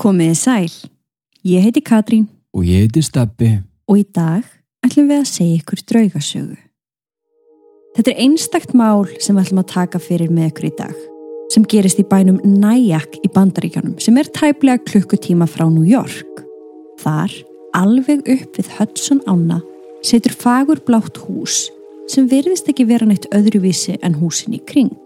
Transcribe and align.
Komiði 0.00 0.36
sæl. 0.38 0.72
Ég 1.44 1.64
heiti 1.66 1.82
Katrín 1.84 2.28
Og 2.56 2.64
ég 2.64 2.86
heiti 2.86 3.02
Steppi. 3.04 3.60
og 3.88 3.98
í 3.98 4.04
dag 4.14 4.44
ætlum 4.86 5.08
við 5.10 5.20
að 5.20 5.28
segja 5.28 5.58
ykkur 5.60 5.82
draugasögu. 5.90 6.56
Þetta 7.96 8.10
er 8.10 8.20
einstakt 8.24 8.72
mál 8.72 9.04
sem 9.20 9.36
við 9.36 9.44
ætlum 9.44 9.60
að 9.60 9.72
taka 9.74 9.98
fyrir 10.00 10.30
með 10.32 10.48
ykkur 10.52 10.68
í 10.70 10.72
dag 10.78 10.96
sem 11.52 11.66
gerist 11.68 12.00
í 12.00 12.06
bænum 12.08 12.40
Nyack 12.40 13.18
í 13.20 13.28
Bandaríkjanum 13.28 13.98
sem 14.00 14.16
er 14.16 14.30
tæplega 14.32 14.80
klukkutíma 14.88 15.44
frá 15.44 15.68
New 15.68 15.84
York. 15.84 16.40
Þar, 17.02 17.32
alveg 17.76 18.24
upp 18.24 18.56
við 18.56 18.70
Hudson 18.78 19.20
ána, 19.28 19.60
setur 20.00 20.32
fagur 20.32 20.80
blátt 20.80 21.20
hús 21.26 21.68
sem 22.08 22.24
virðist 22.28 22.68
ekki 22.68 22.88
vera 22.88 23.04
neitt 23.04 23.28
öðruvísi 23.28 23.98
en 24.00 24.16
húsin 24.16 24.56
í 24.56 24.62
kring. 24.64 24.96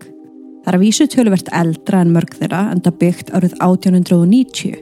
Það 0.67 0.73
er 0.73 0.77
að 0.81 0.83
vísu 0.83 1.05
töluvert 1.07 1.49
eldra 1.55 1.99
en 2.03 2.09
mörg 2.11 2.33
þeirra 2.35 2.61
en 2.73 2.81
það 2.83 2.95
byggt 2.99 3.29
árið 3.31 3.53
1890 3.63 4.73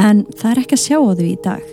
en 0.00 0.24
það 0.40 0.48
er 0.50 0.60
ekki 0.64 0.74
að 0.74 0.82
sjá 0.82 0.96
á 0.98 1.10
þau 1.20 1.22
í 1.22 1.36
dag. 1.44 1.68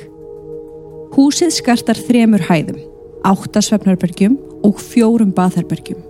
Húsið 1.15 1.55
skartar 1.55 1.97
þremur 2.05 2.43
hæðum, 2.45 2.77
átta 3.25 3.63
svefnarbergjum 3.65 4.37
og 4.61 4.77
fjórum 4.77 5.33
baðherbergjum. 5.33 6.05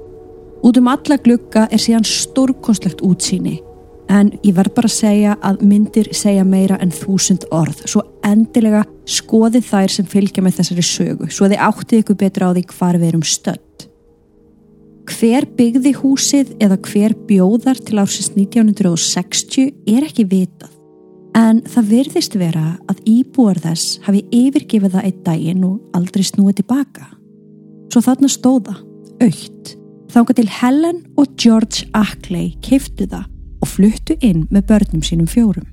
Út 0.67 0.81
um 0.81 0.91
alla 0.91 1.15
glugga 1.23 1.69
er 1.71 1.79
síðan 1.79 2.03
stórkonstlegt 2.03 2.99
útsýni 3.07 3.61
en 4.11 4.33
ég 4.43 4.51
verð 4.59 4.75
bara 4.75 4.91
að 4.91 4.97
segja 4.97 5.39
að 5.39 5.63
myndir 5.71 6.11
segja 6.11 6.43
meira 6.43 6.81
en 6.83 6.91
þúsund 6.91 7.47
orð 7.55 7.85
svo 7.87 8.03
endilega 8.27 8.83
skoðið 9.07 9.71
þær 9.71 9.95
sem 9.95 10.11
fylgja 10.11 10.43
með 10.43 10.59
þessari 10.59 10.87
sögu 10.91 11.31
svo 11.31 11.47
þið 11.47 11.63
áttið 11.63 12.03
ykkur 12.03 12.19
betra 12.27 12.51
á 12.51 12.55
því 12.55 12.67
hvar 12.75 12.99
við 12.99 13.13
erum 13.13 13.23
stödd. 13.23 13.86
Hver 15.07 15.45
byggði 15.55 15.93
húsið 16.01 16.49
eða 16.63 16.77
hver 16.83 17.13
bjóðar 17.29 17.79
til 17.79 18.01
ársins 18.01 18.33
1960 18.35 19.71
er 19.87 20.03
ekki 20.03 20.27
vitað 20.27 20.73
en 21.37 21.61
það 21.69 21.89
virðist 21.91 22.35
vera 22.39 22.65
að 22.89 23.01
íbúar 23.07 23.59
þess 23.61 23.99
hafi 24.07 24.23
yfirgefið 24.33 24.95
það 24.95 25.07
einn 25.07 25.23
daginn 25.25 25.65
og 25.67 25.97
aldrei 25.97 26.25
snúið 26.25 26.59
tilbaka. 26.61 27.11
Svo 27.93 28.01
þarna 28.03 28.29
stóða, 28.31 28.75
aukt, 29.23 29.75
þánga 30.11 30.37
til 30.39 30.47
Helen 30.57 31.01
og 31.15 31.37
George 31.39 31.85
Ackley 31.97 32.55
keiftu 32.65 33.07
það 33.07 33.29
og 33.61 33.71
fluttu 33.71 34.17
inn 34.25 34.45
með 34.51 34.67
börnum 34.71 35.05
sínum 35.05 35.29
fjórum. 35.29 35.69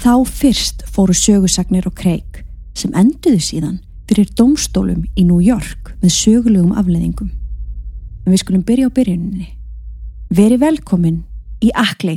Þá 0.00 0.24
fyrst 0.26 0.84
fóru 0.90 1.14
sögusagnir 1.16 1.86
og 1.88 1.96
kreik 2.00 2.42
sem 2.74 2.92
enduðu 2.98 3.40
síðan 3.44 3.78
fyrir 4.08 4.32
domstólum 4.36 5.04
í 5.14 5.24
New 5.28 5.40
York 5.44 5.94
með 6.02 6.16
sögulegum 6.18 6.74
afleðingum. 6.76 7.30
En 8.24 8.32
við 8.32 8.40
skulum 8.40 8.64
byrja 8.64 8.88
á 8.88 8.96
byrjuninni. 8.96 9.48
Veri 10.34 10.56
velkomin 10.60 11.22
í 11.60 11.70
Ackley 11.76 12.16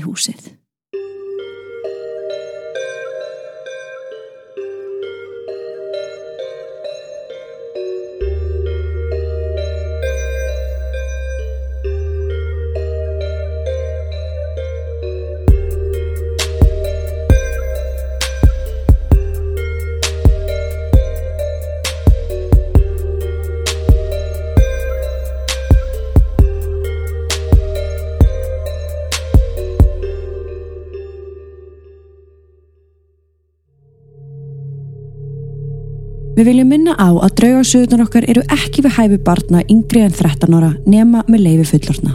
Við 36.38 36.52
viljum 36.52 36.68
minna 36.70 36.94
á 36.94 37.10
að 37.18 37.32
draugarsöðunar 37.40 38.04
okkar 38.04 38.26
eru 38.30 38.44
ekki 38.54 38.84
við 38.86 38.94
hæfi 38.94 39.18
barna 39.26 39.64
yngri 39.74 40.04
en 40.06 40.14
13 40.14 40.54
ára 40.54 40.70
nema 40.86 41.24
með 41.26 41.42
leifi 41.48 41.66
fullorna. 41.72 42.14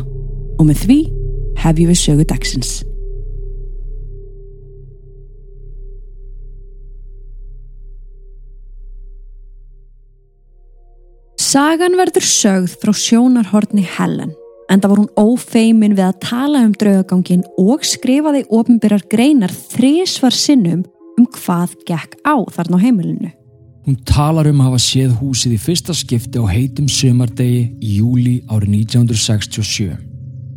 Og 0.62 0.69
með 0.69 0.84
því 0.84 0.98
hefjum 1.58 1.91
við 1.91 1.98
sögu 1.98 2.26
dagsins. 2.30 2.70
Sagan 11.42 11.98
verður 11.98 12.30
sögð 12.30 12.78
frá 12.78 12.94
sjónarhorni 12.94 13.82
Helen 13.98 14.30
en 14.70 14.78
það 14.78 14.88
var 14.94 15.02
hún 15.02 15.12
ófeimin 15.19 15.98
við 15.98 16.06
að 16.06 16.22
tala 16.22 16.62
um 16.62 16.78
draugagangin 16.78 17.42
og 17.58 17.82
skrifaði 17.82 18.46
ofinbyrjar 18.46 19.02
greinar 19.10 19.50
þrísvar 19.50 20.38
sinnum 20.46 20.86
um 21.19 21.26
hvað 21.42 21.75
gekk 21.91 22.20
á 22.22 22.38
þarna 22.54 22.78
á 22.78 22.84
heimilinu. 22.86 23.38
Hún 23.82 23.97
talar 24.06 24.47
um 24.47 24.60
að 24.62 24.69
hafa 24.70 24.78
séð 24.78 25.15
húsið 25.19 25.56
í 25.56 25.59
fyrsta 25.59 25.94
skipti 25.97 26.38
á 26.38 26.47
heitum 26.47 26.87
sömardegi 26.87 27.65
í 27.82 27.97
júli 27.98 28.34
árið 28.47 28.76
1967. 28.78 29.97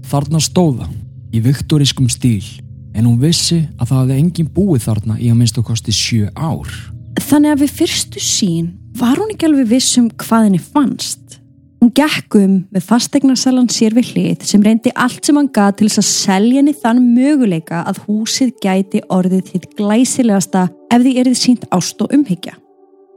Þarna 0.05 0.41
stóða, 0.45 0.85
í 1.33 1.41
viktorískum 1.41 2.05
stíl, 2.13 2.45
en 2.93 3.07
hún 3.09 3.17
vissi 3.17 3.63
að 3.79 3.87
það 3.89 3.97
hafði 3.97 4.17
engin 4.21 4.51
búið 4.53 4.83
þarna 4.85 5.17
í 5.17 5.31
að 5.31 5.39
minnst 5.39 5.57
og 5.57 5.65
kosti 5.71 5.95
sjö 5.95 6.29
ár. 6.37 6.69
Þannig 7.17 7.55
að 7.55 7.63
við 7.63 7.73
fyrstu 7.79 8.21
sín 8.21 8.67
var 8.99 9.17
hún 9.17 9.31
ekki 9.33 9.47
alveg 9.47 9.71
viss 9.73 9.97
um 9.97 10.11
hvað 10.21 10.45
henni 10.45 10.61
fannst. 10.61 11.39
Hún 11.81 11.91
gekk 11.97 12.37
um 12.37 12.53
með 12.73 12.85
fastegnasalan 12.85 13.71
sér 13.73 13.95
við 13.97 14.11
hlið 14.13 14.45
sem 14.49 14.61
reyndi 14.63 14.93
allt 14.93 15.25
sem 15.25 15.37
hann 15.37 15.49
gað 15.53 15.79
til 15.79 15.89
þess 15.89 16.01
að 16.03 16.07
selja 16.11 16.61
henni 16.61 16.75
þann 16.77 17.01
möguleika 17.15 17.81
að 17.89 18.03
húsið 18.05 18.53
gæti 18.61 19.01
orðið 19.09 19.49
þitt 19.49 19.67
glæsilegasta 19.81 20.67
ef 20.93 21.01
því 21.01 21.15
erið 21.23 21.41
sínt 21.41 21.67
ást 21.73 22.05
og 22.05 22.13
umhyggja. 22.13 22.55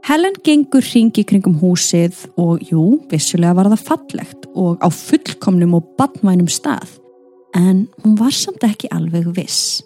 Helen 0.07 0.37
gengur 0.45 0.85
ringi 0.85 1.25
kringum 1.27 1.57
húsið 1.59 2.23
og 2.39 2.63
jú, 2.65 2.85
vissulega 3.11 3.57
var 3.57 3.69
það 3.73 3.83
fallegt 3.89 4.47
og 4.55 4.79
á 4.79 4.87
fullkomnum 4.93 5.75
og 5.77 5.91
badmænum 5.99 6.49
stað, 6.49 6.87
en 7.57 7.87
hún 8.03 8.15
var 8.19 8.33
samt 8.33 8.63
ekki 8.65 8.89
alveg 8.95 9.27
viss. 9.35 9.83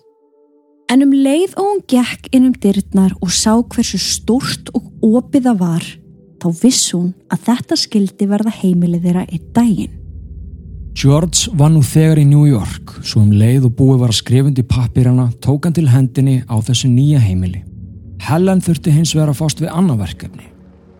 En 0.91 1.01
um 1.05 1.11
leið 1.15 1.55
og 1.57 1.65
hún 1.65 1.81
gekk 1.89 2.29
inn 2.35 2.51
um 2.51 2.53
dyrnar 2.53 3.15
og 3.23 3.33
sá 3.33 3.55
hversu 3.57 3.97
stórt 3.97 4.69
og 4.77 4.91
opið 5.01 5.49
það 5.49 5.59
var, 5.63 5.89
þá 6.43 6.47
viss 6.61 6.93
hún 6.93 7.11
að 7.33 7.45
þetta 7.49 7.79
skildi 7.79 8.29
verða 8.29 8.55
heimilið 8.61 9.09
þeirra 9.09 9.27
einn 9.27 9.51
daginn. 9.55 9.99
George 10.93 11.49
var 11.57 11.71
nú 11.73 11.81
þegar 11.81 12.21
í 12.21 12.25
New 12.29 12.45
York, 12.45 12.99
svo 13.01 13.23
um 13.23 13.33
leið 13.33 13.65
og 13.65 13.77
búið 13.79 14.03
var 14.05 14.13
skrifundi 14.13 14.61
pappirana 14.61 15.31
tók 15.41 15.65
hann 15.65 15.73
til 15.73 15.89
hendinni 15.89 16.43
á 16.45 16.55
þessu 16.61 16.91
nýja 16.91 17.23
heimili. 17.23 17.63
Helen 18.21 18.61
þurfti 18.63 18.93
hins 18.93 19.13
vegar 19.15 19.33
að 19.33 19.39
fást 19.41 19.63
við 19.63 19.71
annað 19.73 20.03
verkefni. 20.03 20.49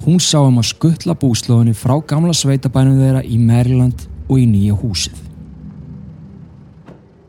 Hún 0.04 0.20
sá 0.20 0.40
um 0.44 0.58
að 0.60 0.72
skuttla 0.74 1.16
búslóðinni 1.16 1.76
frá 1.78 1.96
gamla 2.08 2.34
sveitabænum 2.36 3.00
þeirra 3.00 3.22
í 3.24 3.38
Maryland 3.40 4.08
og 4.28 4.40
í 4.42 4.48
nýja 4.50 4.76
húsið. 4.76 5.16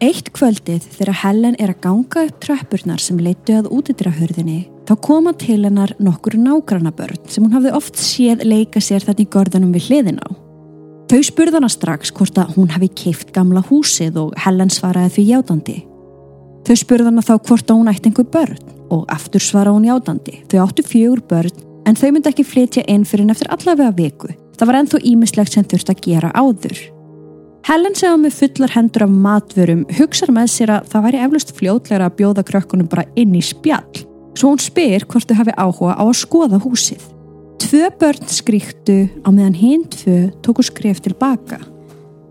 Eitt 0.03 0.33
kvöldið 0.35 0.89
þegar 0.97 1.21
Helen 1.23 1.55
er 1.63 1.71
að 1.73 1.83
ganga 1.87 2.25
upp 2.27 2.41
tröppurnar 2.43 3.01
sem 3.01 3.21
leittu 3.23 3.55
að 3.57 3.71
útidrahörðinni 3.73 4.65
þá 4.89 4.95
koma 5.01 5.33
til 5.39 5.63
hennar 5.63 5.95
nokkur 6.03 6.35
nágrannabörn 6.37 7.23
sem 7.31 7.45
hún 7.45 7.55
hafði 7.55 7.73
oft 7.79 8.01
séð 8.01 8.43
leika 8.45 8.83
sér 8.85 9.07
þetta 9.07 9.23
í 9.23 9.31
gorðanum 9.33 9.73
við 9.73 9.89
hliðin 9.89 10.21
á. 10.21 10.29
Þau 11.09 11.21
spurðana 11.31 11.71
strax 11.71 12.11
hvort 12.17 12.37
að 12.43 12.57
hún 12.59 12.73
hafi 12.75 12.91
keift 12.91 13.33
gamla 13.37 13.63
húsið 13.69 14.19
og 14.19 14.39
Helen 14.45 14.73
svaraði 14.73 15.15
því 15.15 15.27
játandi. 15.31 15.77
Þau 16.65 16.77
spurðana 16.81 17.21
þá 17.21 17.35
hvort 17.45 17.69
að 17.69 17.77
hún 17.77 17.91
ætti 17.93 18.09
einhver 18.09 18.29
börn 18.33 18.75
og 18.95 19.05
aftur 19.13 19.43
svara 19.43 19.73
hún 19.75 19.85
játandi. 19.85 20.39
Þau 20.49 20.63
áttu 20.65 20.85
fjögur 20.87 21.21
börn 21.29 21.63
en 21.85 21.99
þau 21.99 22.09
myndi 22.15 22.31
ekki 22.31 22.47
flytja 22.49 22.85
inn 22.89 23.05
fyrir 23.05 23.27
en 23.27 23.35
eftir 23.35 23.51
allavega 23.53 23.93
viku. 23.99 24.31
Það 24.57 24.71
var 24.71 24.79
ennþá 24.79 25.01
ímislegt 25.11 25.53
sem 25.53 25.67
þurft 25.69 25.93
að 25.93 26.01
gera 26.07 26.31
áður. 26.33 26.79
Helen 27.65 27.97
segja 27.97 28.17
með 28.21 28.39
fullar 28.39 28.73
hendur 28.75 29.05
af 29.07 29.13
matvörum 29.27 29.83
hugsar 29.99 30.33
með 30.33 30.51
sér 30.53 30.73
að 30.75 30.89
það 30.93 31.05
væri 31.07 31.21
eflust 31.27 31.53
fljótlegra 31.59 32.09
að 32.09 32.17
bjóða 32.21 32.47
krökkunum 32.49 32.89
bara 32.93 33.07
inn 33.21 33.37
í 33.37 33.43
spjall. 33.45 34.05
Svo 34.37 34.55
hún 34.55 34.61
spyr 34.61 35.05
hvort 35.09 35.29
þau 35.29 35.39
hafi 35.43 35.57
áhuga 35.57 35.99
á 36.01 36.05
að 36.05 36.17
skoða 36.21 36.61
húsið. 36.65 37.05
Tvö 37.61 37.93
börn 38.01 38.29
skríktu 38.29 38.99
á 39.25 39.29
meðan 39.29 39.57
hinn 39.57 39.85
tvö 39.93 40.19
tóku 40.45 40.65
skref 40.65 41.05
tilbaka. 41.05 41.61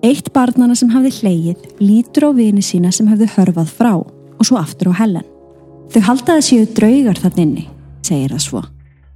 Eitt 0.03 0.33
barnana 0.35 0.75
sem 0.77 0.91
hafði 0.93 1.13
hleið 1.21 1.69
lítur 1.81 2.29
á 2.29 2.31
vini 2.35 2.65
sína 2.65 2.91
sem 2.93 3.07
hafði 3.09 3.29
hörfað 3.37 3.73
frá 3.77 3.93
og 4.39 4.45
svo 4.47 4.57
aftur 4.59 4.91
á 4.91 4.99
Helen. 5.01 5.25
Þau 5.93 6.01
haldaði 6.07 6.45
séu 6.47 6.67
draugar 6.75 7.19
þann 7.21 7.41
inni, 7.43 7.65
segir 8.05 8.33
það 8.33 8.43
svo. 8.47 8.63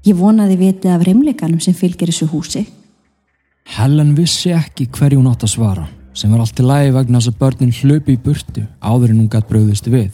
Ég 0.05 0.15
vonaði 0.19 0.57
vitið 0.59 0.93
af 0.93 1.05
reymleikanum 1.07 1.59
sem 1.63 1.73
fylgir 1.75 2.11
þessu 2.11 2.27
húsi. 2.31 2.65
Helen 3.77 4.13
vissi 4.15 4.53
ekki 4.55 4.87
hverju 4.95 5.19
hún 5.19 5.27
átt 5.31 5.43
að 5.43 5.51
svara, 5.57 5.87
sem 6.15 6.31
var 6.31 6.43
allt 6.45 6.59
í 6.61 6.63
lagi 6.63 6.93
vegna 6.95 7.19
þess 7.19 7.33
að 7.33 7.39
börnin 7.41 7.73
hlöpi 7.75 8.15
í 8.15 8.21
burtu 8.23 8.63
áður 8.79 9.11
en 9.11 9.19
hún 9.23 9.29
gætt 9.33 9.49
bröðist 9.49 9.89
við. 9.91 10.13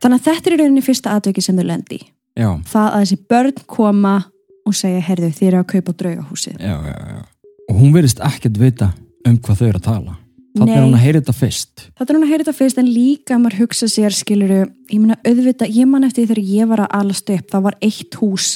Þannig 0.00 0.20
að 0.20 0.26
þetta 0.28 0.50
er 0.50 0.58
rauninni 0.60 0.84
fyrsta 0.84 1.14
atveki 1.16 1.42
sem 1.44 1.56
þau 1.60 1.66
lendi. 1.68 2.00
Já, 2.38 2.50
Það 2.70 2.86
að 2.94 3.00
þessi 3.04 3.18
börn 3.32 3.64
koma 3.68 4.14
og 4.68 4.76
segja, 4.76 5.00
herðu, 5.04 5.30
þið 5.36 5.48
eru 5.48 5.58
að 5.60 5.68
kaupa 5.74 5.92
draugahúsið. 6.02 6.56
já, 6.60 6.76
já, 6.86 6.96
já. 7.14 7.20
Og 7.70 7.76
hún 7.78 7.92
verðist 7.94 8.20
ekkert 8.26 8.56
vita 8.58 8.90
um 9.28 9.36
hvað 9.38 9.60
þau 9.60 9.66
eru 9.68 9.78
að 9.80 9.84
tala. 9.86 10.14
Þannig 10.58 10.74
er 10.76 10.82
hún 10.82 10.94
að 10.98 11.04
heyra 11.04 11.20
þetta 11.20 11.34
fyrst. 11.38 11.84
Þetta 11.98 12.10
er 12.10 12.16
hún 12.18 12.24
að 12.26 12.30
heyra 12.32 12.44
þetta 12.44 12.56
fyrst 12.58 12.78
en 12.82 12.88
líka 12.90 13.34
að 13.36 13.42
maður 13.44 13.58
hugsa 13.60 13.86
sér 13.88 14.10
skiluru, 14.16 14.62
ég 14.90 14.98
meina 15.00 15.16
auðvitað, 15.24 15.70
ég 15.76 15.86
man 15.86 16.04
eftir 16.08 16.26
þegar 16.26 16.42
ég 16.42 16.68
var 16.72 16.80
að 16.86 16.96
alast 17.00 17.30
upp, 17.30 17.46
það 17.52 17.62
var 17.68 17.76
eitt 17.80 18.14
hús 18.18 18.48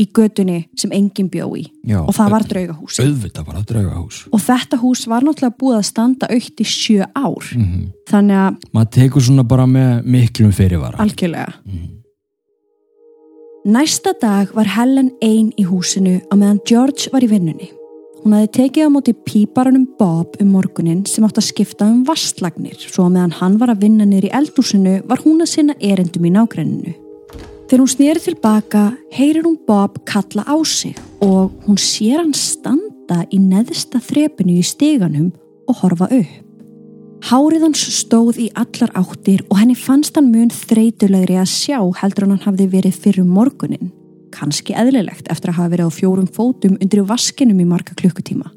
í 0.00 0.06
gödunni 0.10 0.56
sem 0.74 0.90
enginn 0.90 1.28
bjó 1.30 1.50
í 1.54 1.66
Já, 1.86 2.00
og 2.02 2.10
það 2.16 2.30
var 2.32 2.42
draugahús 2.50 2.96
Auðvitað 2.98 3.44
bara 3.46 3.60
draugahús. 3.62 4.16
og 4.32 4.40
þetta 4.42 4.78
hús 4.80 5.04
var 5.06 5.22
náttúrulega 5.22 5.54
búið 5.60 5.76
að 5.78 5.84
standa 5.86 6.26
aukt 6.34 6.58
í 6.64 6.66
sjö 6.66 7.04
ár 7.14 7.44
Mm 7.54 7.92
þannig 8.10 8.36
að 8.36 8.56
Maður 8.74 8.90
tekur 8.90 9.22
svona 9.22 9.44
bara 9.46 9.66
með 9.70 10.02
miklum 10.04 10.50
fyrirvara. 10.52 10.98
algjörlega 10.98 11.52
Mhm. 11.64 12.00
Næsta 13.66 14.12
dag 14.20 14.50
var 14.54 14.66
Helen 14.68 15.10
ein 15.22 15.52
í 15.56 15.64
húsinu 15.64 16.20
á 16.28 16.34
meðan 16.36 16.60
George 16.68 17.08
var 17.12 17.22
í 17.24 17.28
vinnunni. 17.30 17.70
Hún 18.24 18.32
hafði 18.32 18.48
tekið 18.56 18.86
á 18.88 18.94
móti 18.94 19.12
píparanum 19.12 19.82
Bob 19.98 20.38
um 20.40 20.54
morgunin 20.54 21.02
sem 21.04 21.26
átt 21.26 21.36
að 21.36 21.44
skipta 21.50 21.84
um 21.84 21.98
vastlagnir 22.08 22.78
svo 22.80 23.04
að 23.04 23.18
meðan 23.18 23.34
hann 23.36 23.56
var 23.60 23.72
að 23.74 23.82
vinna 23.82 24.06
niður 24.08 24.30
í 24.30 24.30
eldhúsinu 24.38 24.94
var 25.10 25.20
hún 25.20 25.44
að 25.44 25.50
sinna 25.50 25.74
erendum 25.76 26.24
í 26.24 26.30
nágrenninu. 26.32 26.94
Þegar 27.68 27.82
hún 27.82 27.90
snýri 27.92 28.22
tilbaka 28.24 28.84
heyrir 29.12 29.44
hún 29.44 29.58
Bob 29.68 29.98
kalla 30.08 30.40
á 30.48 30.56
sig 30.64 30.96
og 31.20 31.52
hún 31.66 31.76
sér 31.76 32.22
hann 32.22 32.32
standa 32.32 33.26
í 33.28 33.42
neðsta 33.42 34.00
þrepinu 34.00 34.56
í 34.56 34.64
stiganum 34.64 35.26
og 35.68 35.82
horfa 35.82 36.08
upp. 36.08 36.40
Hárið 37.28 37.66
hans 37.66 37.82
stóð 37.98 38.40
í 38.40 38.46
allar 38.56 38.94
áttir 38.96 39.44
og 39.50 39.60
henni 39.60 39.76
fannst 39.76 40.16
hann 40.16 40.32
mun 40.32 40.48
þreytulegri 40.48 41.36
að 41.42 41.52
sjá 41.52 41.76
heldur 42.00 42.30
hann 42.30 42.40
hafði 42.40 42.70
verið 42.72 42.96
fyrir 43.04 43.28
morgunin. 43.28 43.92
Kanski 44.34 44.74
eðlilegt 44.74 45.30
eftir 45.30 45.52
að 45.52 45.60
hafa 45.60 45.72
verið 45.76 45.90
á 45.90 45.96
fjórum 45.96 46.26
fótum 46.26 46.74
undir 46.82 47.04
vaskinum 47.06 47.60
í 47.62 47.68
marga 47.68 47.94
klukkutíma. 47.98 48.50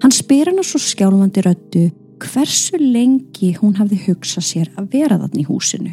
Hann 0.00 0.14
spyr 0.14 0.50
hann 0.50 0.62
svo 0.64 0.80
skjálfandi 0.80 1.44
röddu 1.44 1.88
hversu 2.20 2.78
lengi 2.80 3.54
hún 3.56 3.78
hafði 3.78 4.00
hugsað 4.06 4.46
sér 4.46 4.70
að 4.76 4.92
vera 4.92 5.18
þannig 5.20 5.44
í 5.44 5.48
húsinu. 5.48 5.92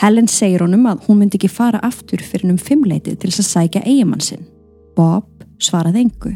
Helen 0.00 0.28
segir 0.32 0.64
honum 0.64 0.86
að 0.88 1.02
hún 1.06 1.20
myndi 1.20 1.36
ekki 1.36 1.50
fara 1.52 1.80
aftur 1.84 2.22
fyrir 2.24 2.52
um 2.52 2.60
fimmleitið 2.60 3.18
til 3.20 3.32
þess 3.32 3.42
að 3.42 3.50
sækja 3.50 3.82
eigimann 3.84 4.24
sinn. 4.24 4.46
Bob 4.96 5.28
svaraði 5.60 6.06
engu. 6.06 6.32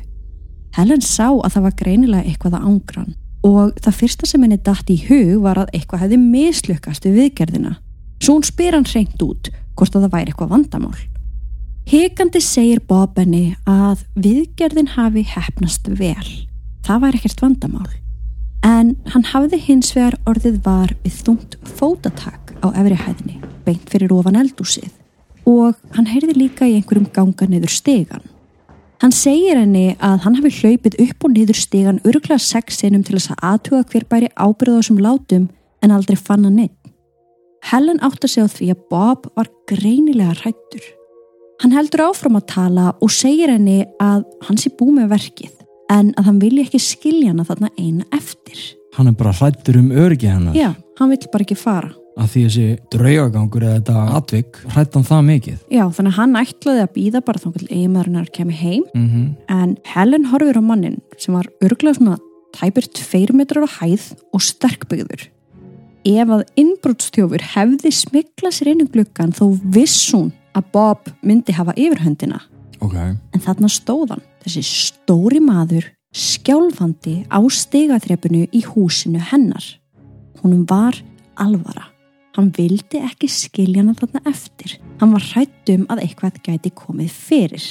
Helen 0.76 1.04
sá 1.04 1.28
að 1.30 1.54
það 1.54 1.66
var 1.68 1.78
greinilega 1.80 2.28
eitthvað 2.28 2.58
að 2.58 2.68
ángran 2.70 3.14
og 3.44 3.80
það 3.84 3.98
fyrsta 4.00 4.28
sem 4.28 4.44
henni 4.44 4.60
datt 4.64 4.90
í 4.92 4.98
hug 5.06 5.42
var 5.44 5.60
að 5.60 5.72
eitthvað 5.76 6.06
hefði 6.06 6.20
mislukast 6.20 7.08
við 7.08 7.18
viðgerðina. 7.20 7.74
Svo 8.20 8.38
hún 8.38 8.46
spyr 8.46 8.76
hann 8.76 8.88
reynd 8.88 9.24
út 9.24 9.52
hvort 9.76 9.96
að 9.96 10.06
það 10.06 10.14
væri 10.16 10.32
eitthvað 10.32 10.54
vandamál. 10.54 10.96
Hikandi 11.84 12.40
segir 12.40 12.80
Bob 12.88 13.18
henni 13.20 13.58
að 13.68 14.06
viðgerðin 14.16 14.94
hafi 14.94 15.20
hefnast 15.28 15.90
vel. 15.98 16.30
Það 16.86 17.02
væri 17.02 17.18
ekkert 17.20 17.42
vandamál. 17.44 17.90
En 18.64 18.94
hann 19.12 19.26
hafði 19.28 19.58
hins 19.66 19.92
vegar 19.92 20.16
orðið 20.24 20.62
var 20.64 20.94
við 21.04 21.18
þungt 21.26 21.58
fótatak 21.76 22.54
á 22.64 22.72
efri 22.72 22.96
hæðinni, 22.96 23.36
beint 23.68 23.92
fyrir 23.92 24.16
ofan 24.16 24.40
eldúsið 24.40 24.88
og 25.44 25.76
hann 25.92 26.08
heyrði 26.08 26.38
líka 26.38 26.64
í 26.64 26.78
einhverjum 26.78 27.10
ganga 27.12 27.50
niður 27.52 27.76
stegan. 27.76 28.24
Hann 29.04 29.12
segir 29.12 29.60
henni 29.60 29.98
að 30.00 30.24
hann 30.24 30.40
hafi 30.40 30.54
hlaupið 30.62 30.96
upp 31.04 31.28
og 31.28 31.36
niður 31.36 31.60
stegan 31.60 32.00
öruglega 32.08 32.40
sex 32.40 32.80
sinum 32.80 33.04
til 33.04 33.18
þess 33.18 33.34
að 33.36 33.46
aðtuga 33.50 33.84
hver 33.92 34.08
bæri 34.08 34.32
ábyrða 34.40 34.80
þessum 34.80 35.04
látum 35.04 35.50
en 35.84 35.92
aldrei 35.92 36.16
fann 36.16 36.48
hann 36.48 36.56
neitt. 36.62 36.80
Helen 37.68 38.00
átt 38.00 38.24
að 38.24 38.38
segja 38.38 38.50
því 38.56 38.72
að 38.72 38.84
Bob 38.88 39.32
var 39.36 39.52
greinilega 39.68 40.40
hrættur. 40.40 40.94
Hann 41.64 41.72
heldur 41.72 42.02
áfram 42.10 42.34
að 42.36 42.42
tala 42.52 42.90
og 43.00 43.08
segir 43.08 43.48
henni 43.48 43.86
að 43.96 44.26
hann 44.44 44.58
sé 44.60 44.68
búið 44.76 44.98
með 44.98 45.12
verkið 45.14 45.52
en 45.94 46.10
að 46.20 46.26
hann 46.28 46.40
vilja 46.42 46.64
ekki 46.66 46.80
skilja 46.84 47.30
hana 47.30 47.46
þarna 47.48 47.70
eina 47.78 48.04
eftir. 48.12 48.58
Hann 48.98 49.08
er 49.08 49.14
bara 49.16 49.32
hrættur 49.32 49.78
um 49.80 49.86
öryggi 49.88 50.28
hennar. 50.28 50.58
Já, 50.58 50.74
hann 51.00 51.14
vill 51.14 51.30
bara 51.32 51.46
ekki 51.46 51.56
fara. 51.56 51.88
Að 52.20 52.28
því 52.34 52.42
þessi 52.44 52.66
draugagangur 52.92 53.64
eða 53.64 53.78
þetta 53.78 54.04
atvik 54.18 54.60
hrætt 54.74 54.98
hann 54.98 55.08
það 55.08 55.24
mikið. 55.30 55.56
Já, 55.72 55.82
þannig 55.96 56.12
að 56.12 56.18
hann 56.18 56.38
ætlaði 56.42 56.84
að 56.84 56.94
býða 56.98 57.24
bara 57.30 57.44
þá 57.46 57.48
til 57.56 57.70
eiginmaðurinnar 57.70 58.30
kemur 58.36 58.60
heim 58.60 58.84
Mm 58.92 59.08
-hmm. 59.08 59.26
en 59.48 59.76
Helen 59.94 60.30
horfir 60.34 60.60
á 60.60 60.62
mannin 60.68 61.00
sem 61.16 61.34
var 61.34 61.48
örglega 61.64 61.96
svona 61.96 62.18
tæpur 62.52 62.92
tveir 62.92 63.32
metrar 63.32 63.64
á 63.64 63.68
hæð 63.80 64.12
og 64.34 64.40
sterkbyggður. 64.42 65.28
Ef 66.04 66.28
að 66.28 66.44
innbrotstjófur 66.56 67.40
hefði 67.40 67.90
smiklað 67.90 68.52
sér 68.52 68.68
inn 68.68 68.82
um 68.82 68.92
gluggan 68.92 69.32
þó 69.32 69.56
viss 69.64 70.12
hún 70.12 70.32
að 70.54 70.70
Bob 70.74 71.10
myndi 71.22 71.54
hafa 71.56 71.74
yfirhöndina. 71.76 72.40
Ok. 72.84 72.94
En 72.96 73.42
þarna 73.42 73.70
stóð 73.72 74.14
hann, 74.14 74.24
þessi 74.44 74.62
stóri 74.66 75.40
maður, 75.42 75.88
skjálfandi 76.14 77.24
á 77.26 77.38
stigaþrepinu 77.42 78.46
í 78.54 78.62
húsinu 78.68 79.22
hennar. 79.32 79.64
Húnum 80.42 80.62
var 80.70 80.98
alvara. 81.40 81.88
Hann 82.34 82.50
vildi 82.54 83.00
ekki 83.02 83.28
skilja 83.30 83.82
hana 83.82 83.94
þarna 83.98 84.22
eftir. 84.30 84.78
Hann 85.00 85.14
var 85.14 85.26
hrættum 85.32 85.86
að 85.90 86.04
eitthvað 86.06 86.40
gæti 86.46 86.72
komið 86.74 87.12
fyrir. 87.14 87.66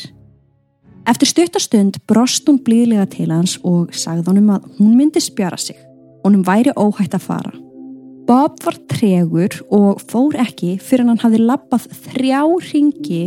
Eftir 1.07 1.27
stuttastund 1.27 1.99
brost 2.07 2.47
hún 2.47 2.61
blíðlega 2.63 3.09
til 3.11 3.27
hans 3.31 3.57
og 3.67 3.91
sagði 3.95 4.29
honum 4.29 4.53
að 4.55 4.69
hún 4.77 4.95
myndi 4.95 5.23
spjara 5.23 5.59
sig. 5.59 5.75
Honum 6.23 6.45
væri 6.47 6.71
óhætt 6.79 7.17
að 7.17 7.27
fara. 7.27 7.51
Bob 8.33 8.55
var 8.65 8.77
tregur 8.89 9.59
og 9.69 9.99
fór 10.09 10.33
ekki 10.41 10.71
fyrir 10.81 11.05
hann 11.05 11.19
hafði 11.21 11.43
lappað 11.43 11.83
þrjá 12.07 12.39
ringi 12.71 13.19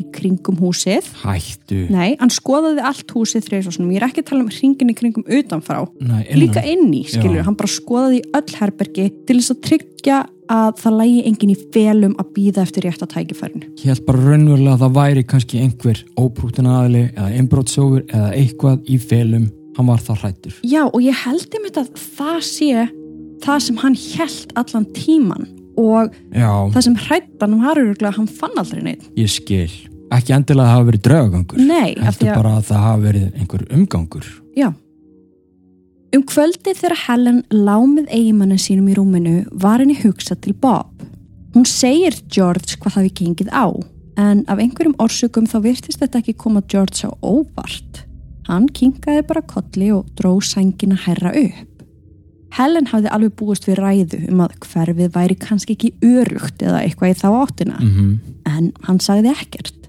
í 0.00 0.06
kringum 0.10 0.56
húsið 0.58 1.06
Hættu. 1.20 1.84
Nei, 1.92 2.16
hann 2.18 2.32
skoðaði 2.34 2.82
allt 2.88 3.14
húsið 3.14 3.46
þreysvarsunum. 3.46 3.92
Ég 3.94 4.00
er 4.00 4.08
ekki 4.08 4.24
að 4.24 4.28
tala 4.32 4.42
um 4.42 4.50
hringin 4.50 4.90
í 4.90 4.96
kringum 4.98 5.28
utanfrá. 5.38 5.84
Nei, 6.00 6.24
innan. 6.24 6.42
Líka 6.42 6.64
inn 6.66 6.90
í, 6.90 7.04
skilur, 7.06 7.38
Já. 7.38 7.44
hann 7.46 7.58
bara 7.60 7.70
skoðaði 7.76 8.24
öll 8.40 8.58
herbergi 8.58 9.06
til 9.28 9.38
þess 9.38 9.54
að 9.54 9.62
tryggja 9.68 10.20
að 10.50 10.82
það 10.82 10.98
lægi 10.98 11.24
enginn 11.30 11.54
í 11.54 11.58
felum 11.76 12.18
að 12.18 12.32
býða 12.40 12.66
eftir 12.66 12.88
rétt 12.88 13.06
að 13.06 13.12
tækifærinu. 13.14 13.70
Ég 13.84 13.92
held 13.92 14.06
bara 14.08 14.24
raunverulega 14.24 14.74
að 14.74 14.82
það 14.82 14.96
væri 14.98 15.26
kannski 15.30 15.62
einhver 15.62 16.04
óprútin 16.18 16.72
aðli 16.74 17.04
eða 17.12 17.30
einbrótsjófur 17.38 18.02
eða 18.08 18.32
eitthvað 18.34 18.90
í 18.90 18.98
felum. 18.98 19.46
Hann 19.78 19.86
var 19.86 20.02
það 20.02 20.24
hrættur. 20.24 20.56
Já, 20.66 20.82
og 20.88 20.98
ég 21.04 21.22
held 21.22 21.54
einmitt 21.54 21.78
að 21.78 21.92
það 22.18 22.40
sé 22.48 22.88
það 23.44 23.62
sem 23.66 23.80
hann 23.82 23.96
held 24.00 24.52
allan 24.60 24.86
tíman 24.96 25.46
og 25.80 26.10
Já, 26.34 26.50
það 26.74 26.84
sem 26.88 26.96
hrættan 27.06 27.56
var 27.62 27.78
öruglega 27.80 28.10
að 28.12 28.18
hann 28.18 28.30
fann 28.40 28.58
aldrei 28.60 28.82
neitt. 28.84 29.06
ég 29.16 29.30
skil. 29.32 29.70
Ekki 30.10 30.34
endilega 30.34 30.66
að 30.66 30.70
það 30.70 30.76
hafa 30.76 30.88
verið 30.90 31.02
draugagangur. 31.06 31.58
Nei, 31.70 31.90
Heldur 32.02 32.30
bara 32.34 32.54
að 32.58 32.64
það 32.70 32.80
hafa 32.84 33.02
verið 33.04 33.26
einhver 33.38 33.62
umgangur. 33.76 34.26
Já. 34.58 34.68
Um 36.10 36.24
kvöldi 36.26 36.72
þegar 36.74 36.96
Helen 37.06 37.38
lámið 37.54 38.08
eigimannin 38.10 38.58
sínum 38.58 38.88
í 38.90 38.96
rúminu 38.98 39.34
var 39.62 39.78
henni 39.78 39.94
hugsað 40.00 40.40
til 40.42 40.56
Bob. 40.58 40.90
Hún 41.54 41.66
segir 41.70 42.16
George 42.30 42.74
hvað 42.82 42.96
það 42.96 43.06
við 43.06 43.14
gengið 43.20 43.52
á, 43.54 43.66
en 44.18 44.42
af 44.50 44.58
einhverjum 44.58 44.96
orsökum 45.02 45.46
þá 45.50 45.60
virtist 45.68 46.02
þetta 46.02 46.18
ekki 46.18 46.34
koma 46.42 46.62
George 46.66 47.06
á 47.06 47.10
óvart. 47.22 48.02
Hann 48.50 48.66
kinkaði 48.74 49.22
bara 49.30 49.42
kolli 49.46 49.92
og 49.94 50.10
dró 50.18 50.34
sængina 50.42 50.98
herra 51.06 51.30
upp. 51.38 51.69
Helen 52.56 52.88
hafði 52.90 53.12
alveg 53.14 53.36
búist 53.38 53.68
við 53.68 53.78
ræðu 53.78 54.24
um 54.32 54.42
að 54.44 54.56
hverfið 54.64 55.12
væri 55.14 55.36
kannski 55.38 55.76
ekki 55.76 55.92
örugt 56.02 56.62
eða 56.62 56.82
eitthvað 56.82 57.12
í 57.12 57.18
þá 57.20 57.28
áttina, 57.30 57.78
Mm 57.80 58.18
en 58.50 58.72
hann 58.86 59.00
sagði 59.00 59.30
ekkert. 59.30 59.88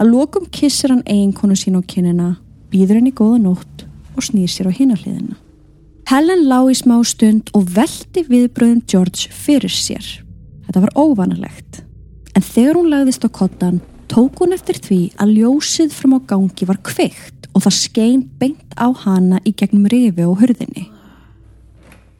Að 0.00 0.10
lokum 0.10 0.46
kissir 0.50 0.90
hann 0.90 1.04
eiginkonu 1.06 1.56
sín 1.58 1.78
á 1.78 1.82
kinnina, 1.86 2.28
býður 2.72 2.98
henni 2.98 3.12
góða 3.14 3.38
nótt 3.44 3.84
og 4.16 4.24
snýr 4.24 4.50
sér 4.50 4.70
á 4.70 4.72
hinarliðina. 4.74 5.36
Helen 6.10 6.44
lá 6.50 6.58
í 6.68 6.74
smá 6.76 6.96
stund 7.06 7.50
og 7.56 7.68
veldi 7.76 8.24
viðbröðum 8.28 8.82
George 8.90 9.30
fyrir 9.32 9.72
sér. 9.72 10.04
Þetta 10.66 10.82
var 10.84 10.96
óvanalegt. 10.98 11.84
En 12.34 12.42
þegar 12.44 12.80
hún 12.80 12.90
lagðist 12.92 13.24
á 13.24 13.30
kottan, 13.32 13.80
tók 14.10 14.42
hún 14.42 14.52
eftir 14.56 14.80
því 14.82 15.00
að 15.22 15.36
ljósið 15.38 15.94
fram 15.94 16.18
á 16.18 16.20
gangi 16.34 16.68
var 16.68 16.82
kveikt 16.84 17.48
og 17.54 17.64
það 17.64 17.78
skein 17.78 18.26
beint 18.40 18.74
á 18.76 18.90
hana 19.04 19.40
í 19.46 19.54
gegnum 19.54 19.86
rifi 19.90 20.26
og 20.26 20.42
hurðinni. 20.42 20.88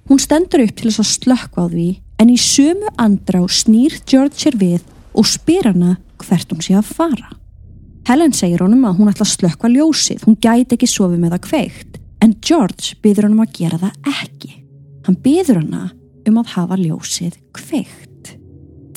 Hún 0.09 0.21
stendur 0.21 0.65
upp 0.65 0.75
til 0.77 0.91
þess 0.91 1.01
að 1.01 1.13
slökkva 1.13 1.65
á 1.65 1.67
því 1.73 1.89
en 2.21 2.33
í 2.33 2.37
sömu 2.41 2.91
andrá 3.01 3.41
snýr 3.49 3.97
George 4.05 4.37
sér 4.37 4.59
við 4.61 4.85
og 5.17 5.27
spyr 5.29 5.71
hana 5.71 5.97
hvert 6.21 6.53
hún 6.53 6.63
sé 6.65 6.77
að 6.77 6.91
fara. 6.93 7.31
Helen 8.05 8.35
segir 8.37 8.61
honum 8.61 8.85
að 8.85 8.99
hún 8.99 9.11
ætla 9.11 9.25
að 9.25 9.33
slökkva 9.33 9.71
ljósið, 9.73 10.27
hún 10.27 10.37
gæti 10.37 10.77
ekki 10.77 10.89
sofið 10.91 11.23
með 11.23 11.35
það 11.35 11.45
kveikt, 11.49 11.99
en 12.21 12.37
George 12.45 12.99
byður 13.01 13.31
honum 13.31 13.45
að 13.47 13.55
gera 13.57 13.81
það 13.81 14.11
ekki. 14.13 14.53
Hann 15.07 15.21
byður 15.25 15.61
hana 15.63 15.83
um 16.29 16.41
að 16.41 16.53
hafa 16.53 16.81
ljósið 16.81 17.39
kveikt. 17.57 18.35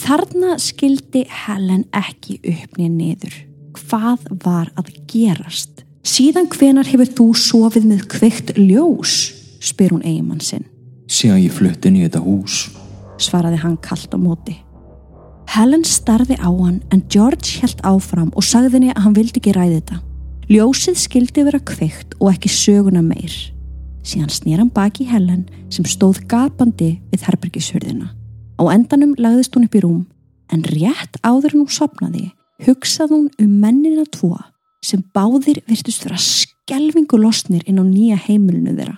Þarna 0.03 0.57
skildi 0.61 1.23
Helen 1.31 1.85
ekki 1.95 2.39
uppnið 2.43 2.93
niður. 2.99 3.41
Hvað 3.77 4.27
var 4.43 4.71
að 4.79 4.91
gerast? 5.09 5.85
Síðan 6.07 6.47
hvenar 6.51 6.87
hefur 6.87 7.09
þú 7.15 7.27
sofið 7.35 7.87
með 7.89 8.07
kveikt 8.11 8.57
ljós? 8.59 9.19
spyr 9.63 9.95
hún 9.95 10.05
eigimann 10.05 10.43
sinn. 10.43 10.67
Síðan 11.07 11.39
ég 11.39 11.53
flutti 11.55 11.87
inn 11.87 11.99
í 12.01 12.05
þetta 12.05 12.21
hús. 12.23 12.67
svaraði 13.17 13.57
hann 13.63 13.77
kallt 13.81 14.11
á 14.13 14.19
móti. 14.19 14.57
Helen 15.49 15.85
starði 15.87 16.35
á 16.37 16.51
hann 16.51 16.81
en 16.91 17.01
George 17.09 17.63
held 17.63 17.79
áfram 17.87 18.29
og 18.35 18.43
sagði 18.45 18.75
henni 18.75 18.91
að 18.93 19.05
hann 19.05 19.15
vildi 19.15 19.39
ekki 19.39 19.53
ræði 19.55 19.79
þetta. 19.79 20.01
Ljósið 20.51 20.99
skildi 21.01 21.45
vera 21.47 21.59
kveikt 21.59 22.13
og 22.19 22.33
ekki 22.33 22.51
söguna 22.51 23.01
meir. 23.01 23.53
síðan 24.07 24.31
snýr 24.31 24.61
hann 24.61 24.71
baki 24.71 25.03
Helen 25.03 25.49
sem 25.69 25.83
stóð 25.83 26.21
gapandi 26.31 27.01
við 27.11 27.25
herbergishurðina. 27.27 28.13
Á 28.55 28.63
endanum 28.71 29.15
lagðist 29.19 29.55
hún 29.55 29.65
upp 29.67 29.75
í 29.75 29.81
rúm 29.83 30.05
en 30.53 30.63
rétt 30.63 31.19
áður 31.23 31.55
en 31.55 31.63
hún 31.65 31.73
sopnaði 31.75 32.31
hugsað 32.63 33.11
hún 33.11 33.27
um 33.41 33.57
mennina 33.59 34.05
tvo 34.07 34.37
sem 34.79 35.03
báðir 35.13 35.59
virtust 35.67 36.05
vera 36.05 36.19
skelvingu 36.21 37.19
losnir 37.19 37.65
inn 37.67 37.81
á 37.81 37.83
nýja 37.83 38.15
heimilinu 38.29 38.77
þeirra. 38.77 38.95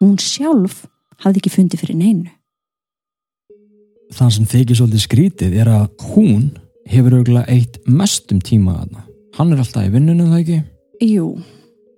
Hún 0.00 0.18
sjálf 0.18 0.88
hafði 1.24 1.42
ekki 1.42 1.52
fundið 1.54 1.82
fyrir 1.84 1.98
neinu. 2.00 2.30
Það 4.10 4.32
sem 4.34 4.48
þykir 4.50 4.78
svolítið 4.80 5.04
skrítið 5.04 5.54
er 5.62 5.70
að 5.70 5.86
hún 6.16 6.48
hefur 6.90 7.14
auðvitað 7.20 7.52
eitt 7.54 7.78
mestum 7.86 8.40
tíma 8.42 8.80
aðna. 8.82 9.04
Hann 9.38 9.52
er 9.54 9.62
alltaf 9.62 9.86
í 9.86 9.92
vinnunum 9.94 10.32
það 10.32 10.40
ekki? 10.42 10.58
Jú, 11.06 11.26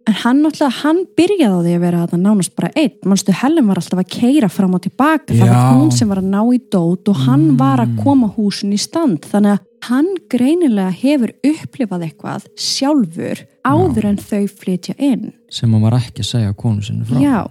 en 0.07 0.19
hann 0.21 0.43
náttúrulega, 0.45 0.83
hann 0.83 1.01
byrjaði 1.17 1.49
á 1.49 1.61
því 1.65 1.73
að 1.79 1.85
vera 1.87 2.03
að 2.05 2.15
nánast 2.21 2.53
bara 2.59 2.71
einn. 2.77 2.93
Manstu, 3.09 3.33
Helen 3.41 3.67
var 3.71 3.81
alltaf 3.81 4.03
að 4.03 4.11
keira 4.13 4.51
fram 4.53 4.77
og 4.77 4.83
tilbaka. 4.85 5.33
Það 5.33 5.49
Já. 5.49 5.55
var 5.57 5.81
hún 5.81 5.93
sem 5.97 6.13
var 6.13 6.21
að 6.21 6.29
ná 6.35 6.41
í 6.53 6.61
dót 6.77 7.09
og 7.09 7.17
hann 7.25 7.49
Mm. 7.53 7.57
var 7.59 7.79
að 7.87 7.97
koma 8.05 8.29
húsin 8.37 8.73
í 8.77 8.79
stand. 8.79 9.23
Þannig 9.33 9.57
að 9.57 9.65
hann 9.89 10.11
greinilega 10.31 10.93
hefur 10.93 11.33
upplifað 11.43 12.05
eitthvað 12.11 12.45
sjálfur 12.61 13.41
áður 13.65 14.05
en 14.13 14.17
þau 14.21 14.45
flytja 14.53 14.95
inn. 14.99 15.33
Sem 15.51 15.73
hann 15.73 15.83
var 15.83 15.97
ekki 15.99 16.21
að 16.21 16.29
segja 16.37 16.55
konu 16.55 16.83
sinni 16.83 17.05
frá. 17.09 17.19
Já, 17.19 17.47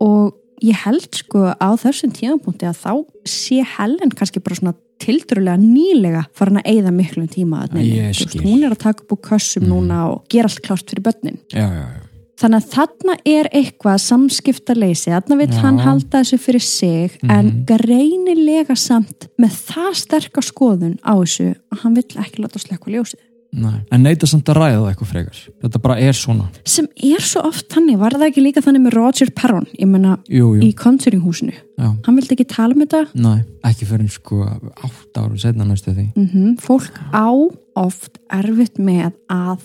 og 0.00 0.34
ég 0.62 0.74
held 0.84 1.08
sko 1.14 1.52
á 1.54 1.68
þessum 1.78 2.12
tímapunkti 2.12 2.66
að 2.68 2.78
þá 2.82 2.92
sé 3.28 3.62
Helen 3.76 4.10
kannski 4.10 4.40
bara 4.42 4.54
svona 4.58 4.74
tildurlega 4.98 5.56
nýlega 5.62 6.24
farin 6.34 6.58
að 6.58 6.66
eyða 6.72 6.90
miklum 6.90 7.28
tíma 7.30 7.68
veist, 7.70 8.28
skil. 8.30 8.42
hún 8.42 8.64
er 8.66 8.72
að 8.74 8.78
taka 8.82 9.04
upp 9.04 9.12
úr 9.14 9.20
kössum 9.30 9.62
Mhm. 9.62 9.70
núna 9.70 9.98
og 10.10 10.24
gera 10.28 10.48
allt 10.50 10.62
klárt 10.62 10.90
fyrir 10.90 11.02
börnin 11.06 11.38
Já, 11.52 11.68
já, 11.70 11.84
já. 11.86 12.02
þannig 12.38 12.62
að 12.64 12.70
þarna 12.74 13.14
er 13.26 13.48
eitthvað 13.54 13.98
samskiptarleysi, 14.08 15.10
þarna 15.14 15.36
vil 15.38 15.54
hann 15.62 15.78
halda 15.78 16.20
þessu 16.22 16.38
fyrir 16.38 16.62
sig 16.62 17.18
en 17.28 17.46
Mhm. 17.46 17.64
greinilega 17.66 18.76
samt 18.76 19.28
með 19.38 19.54
það 19.70 19.94
sterka 19.94 20.40
skoðun 20.42 20.98
á 21.04 21.14
þessu 21.22 21.54
að 21.72 21.78
hann 21.82 21.94
vill 21.94 22.16
ekki 22.18 22.42
láta 22.42 22.58
slekka 22.58 22.90
ljósið 22.90 23.22
Nei. 23.50 23.78
En 23.90 24.02
neita 24.04 24.26
samt 24.28 24.44
að 24.52 24.58
ræða 24.60 24.80
það 24.82 24.88
eitthvað 24.90 25.08
frekar. 25.08 25.38
Þetta 25.62 25.78
bara 25.80 25.94
er 26.04 26.12
svona. 26.12 26.48
sem 26.68 26.86
er 27.02 27.20
svo 27.24 27.40
oft 27.48 27.68
þannig, 27.72 27.96
var 27.98 28.12
það 28.12 28.26
ekki 28.28 28.42
líka 28.44 28.60
þannig 28.60 28.82
með 28.84 28.92
Roger 28.98 29.30
Perron, 29.34 29.66
ég 29.80 29.88
menna 29.88 30.18
Jú, 30.28 30.50
jú. 30.58 30.60
í 30.68 30.74
Conjuring 30.76 31.22
húsinu, 31.24 31.54
Já. 31.78 31.88
hann 32.04 32.16
vildi 32.18 32.36
ekki 32.36 32.46
tala 32.46 32.74
um 32.74 32.80
þetta 32.84 33.06
Nei, 33.14 33.40
ekki 33.64 33.86
fyrir 33.88 34.10
sko 34.12 34.42
átt 34.44 35.16
ára 35.16 35.38
setna 35.40 35.64
næstu 35.64 35.94
því. 35.96 36.12
mm 36.14 36.58
fólk 36.60 36.92
á 37.14 37.32
oft 37.74 38.18
erfitt 38.30 38.76
með 38.78 39.12
að 39.30 39.60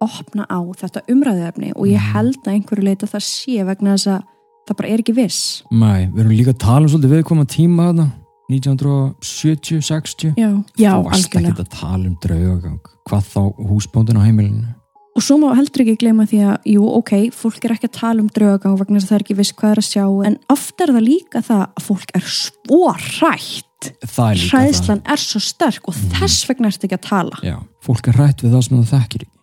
opna 0.00 0.46
á 0.48 0.60
þetta 0.78 1.02
umræðuefni 1.10 1.72
og 1.76 1.86
ég 1.86 1.98
Mhm. 2.00 2.12
held 2.14 2.36
að 2.46 2.52
einhverju 2.54 2.84
leita 2.84 3.06
það 3.06 3.22
sé 3.28 3.64
vegna 3.66 3.92
þess 3.96 4.06
að 4.06 4.22
það 4.68 4.76
bara 4.76 4.88
er 4.88 4.98
ekki 5.02 5.14
viss 5.14 5.62
Nei, 5.70 6.06
við 6.06 6.20
erum 6.20 6.32
líka 6.32 6.52
að 6.54 6.58
tala 6.58 6.86
um 6.86 6.88
svolítið 6.88 7.22
viðkoma 7.22 7.44
tíma 7.46 7.92
þarna. 7.92 8.12
1970, 8.48 9.82
60. 9.84 10.34
Já, 10.38 10.50
já 10.80 10.92
Þú 10.96 11.06
varst 11.08 11.28
ekki 11.28 11.40
algjörlega 11.42 11.66
að 11.66 11.72
tala 11.74 12.04
um 12.08 12.18
draugagang. 12.24 12.92
Hvað 13.08 13.32
þá 13.32 13.40
húsbóndin 13.68 14.20
á 14.20 14.24
heimilinu? 14.24 14.74
og 15.18 15.24
svo 15.26 15.34
má 15.42 15.48
heldur 15.58 15.82
ekki 15.82 15.98
gleyma 15.98 16.28
því 16.30 16.40
að 16.46 16.68
jú, 16.70 16.84
ok, 17.00 17.12
fólk 17.34 17.64
er 17.66 17.74
ekki 17.74 17.88
að 17.88 17.96
tala 17.96 18.22
um 18.22 18.28
draugagang 18.30 18.76
vegna 18.78 19.00
þess 19.00 19.08
að 19.08 19.10
það 19.10 19.16
er 19.16 19.24
ekki 19.24 19.36
viss 19.40 19.56
hvað 19.58 19.72
er 19.72 19.80
að 19.82 19.88
sjá 19.88 20.04
en 20.28 20.36
oft 20.54 20.84
er 20.84 20.92
það 20.94 21.06
líka 21.08 21.42
það 21.48 21.64
að 21.66 21.86
fólk 21.88 22.12
er 22.14 22.28
svo 22.36 22.92
hrætt 22.94 23.88
Það 24.02 24.28
er 24.28 24.38
líka 24.38 24.52
hræðslan 24.52 25.02
er 25.14 25.22
svo 25.22 25.42
sterk 25.42 25.90
og 25.90 25.98
þess 26.14 26.46
vegna 26.48 26.70
ertu 26.70 26.86
ekki 26.86 26.98
að 26.98 27.08
tala 27.08 27.38
það. 27.38 27.48
Já, 27.50 27.56
fólk 27.86 28.10
er 28.10 28.20
rætt 28.22 28.44
við 28.44 28.54
það 28.54 28.64
sem 28.66 28.78
það 28.78 28.94
þekkir 28.94 29.26
ekki. 29.26 29.34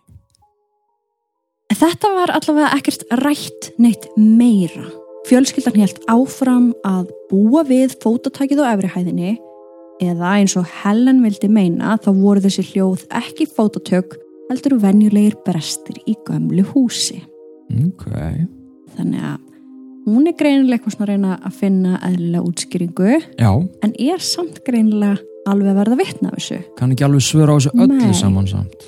Þetta 1.76 2.10
var 2.14 2.32
allavega 2.32 2.72
ekkert 2.78 3.06
rætt 3.20 3.70
neitt 3.82 4.08
meira. 4.16 4.86
Fjölskyldan 5.26 5.74
helt 5.80 6.04
áfram 6.06 6.68
að 6.86 7.08
búa 7.30 7.64
við 7.66 7.96
fótatækið 8.02 8.60
á 8.62 8.66
efrihæðinni 8.76 9.32
eða 10.04 10.34
eins 10.38 10.54
og 10.60 10.68
Helen 10.84 11.22
vildi 11.24 11.48
meina 11.50 11.96
þá 11.98 12.10
voru 12.14 12.42
þessi 12.44 12.62
hljóð 12.68 13.06
ekki 13.16 13.48
fótatök 13.50 14.14
heldur 14.50 14.76
venjulegir 14.84 15.34
brestir 15.46 15.98
í 16.06 16.14
gömlu 16.28 16.62
húsi. 16.70 17.18
Ok. 17.74 18.06
Þannig 18.94 19.24
að 19.32 19.40
hún 20.06 20.28
er 20.30 20.36
greinilega 20.38 20.78
eitthvað 20.78 20.94
svona 20.94 21.08
að 21.08 21.10
reyna 21.10 21.38
að 21.40 21.56
finna 21.64 21.96
eðlilega 22.06 22.46
útskýringu 22.46 23.16
Já, 23.18 23.50
en 23.82 23.96
er 23.98 24.22
samt 24.22 24.62
greinilega 24.68 25.18
alveg 25.50 25.72
að 25.72 25.80
verða 25.80 25.98
vitna 26.04 26.30
af 26.30 26.38
þessu. 26.38 26.60
kann 26.78 26.94
ekki 26.94 27.08
alveg 27.08 27.26
svöra 27.26 27.54
á 27.54 27.58
þessu 27.58 27.74
öllu 27.74 27.98
Nei. 27.98 28.14
saman 28.14 28.46
samt. 28.46 28.86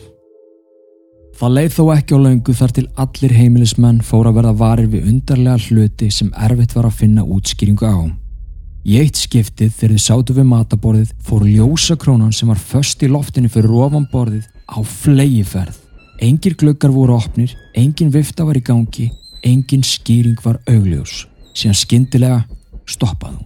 Það 1.38 1.52
leið 1.54 1.68
þó 1.70 1.82
ekki 1.92 2.16
á 2.18 2.24
löngu 2.24 2.52
þar 2.58 2.72
til 2.74 2.82
allir 2.98 3.32
heimilismenn 3.38 3.98
fóru 4.02 4.32
að 4.32 4.38
verða 4.40 4.54
varir 4.58 4.88
við 4.90 5.04
undarlega 5.12 5.68
hluti 5.68 6.08
sem 6.10 6.32
erfitt 6.34 6.72
var 6.74 6.88
að 6.88 6.96
finna 6.98 7.22
útskýringu 7.22 7.86
á. 7.86 8.10
Í 8.82 8.96
eitt 8.98 9.20
skiptið 9.20 9.70
þegar 9.76 9.94
þið 9.94 10.02
sátu 10.02 10.34
við 10.34 10.48
mataborðið 10.50 11.12
fór 11.22 11.44
ljósakrónan 11.46 12.34
sem 12.34 12.50
var 12.50 12.58
föst 12.58 13.06
í 13.06 13.12
loftinu 13.12 13.52
fyrir 13.54 13.70
ofan 13.70 14.08
borðið 14.10 14.50
á 14.66 14.82
flegiferð. 14.82 15.78
Engir 16.18 16.58
gluggar 16.58 16.90
voru 16.90 17.14
opnir, 17.20 17.54
engin 17.70 18.10
vifta 18.10 18.42
var 18.42 18.58
í 18.58 18.64
gangi, 18.66 19.06
engin 19.46 19.86
skýring 19.86 20.42
var 20.42 20.58
augljós. 20.66 21.28
Síðan 21.54 21.78
skyndilega 21.78 22.42
stoppaðu. 22.82 23.44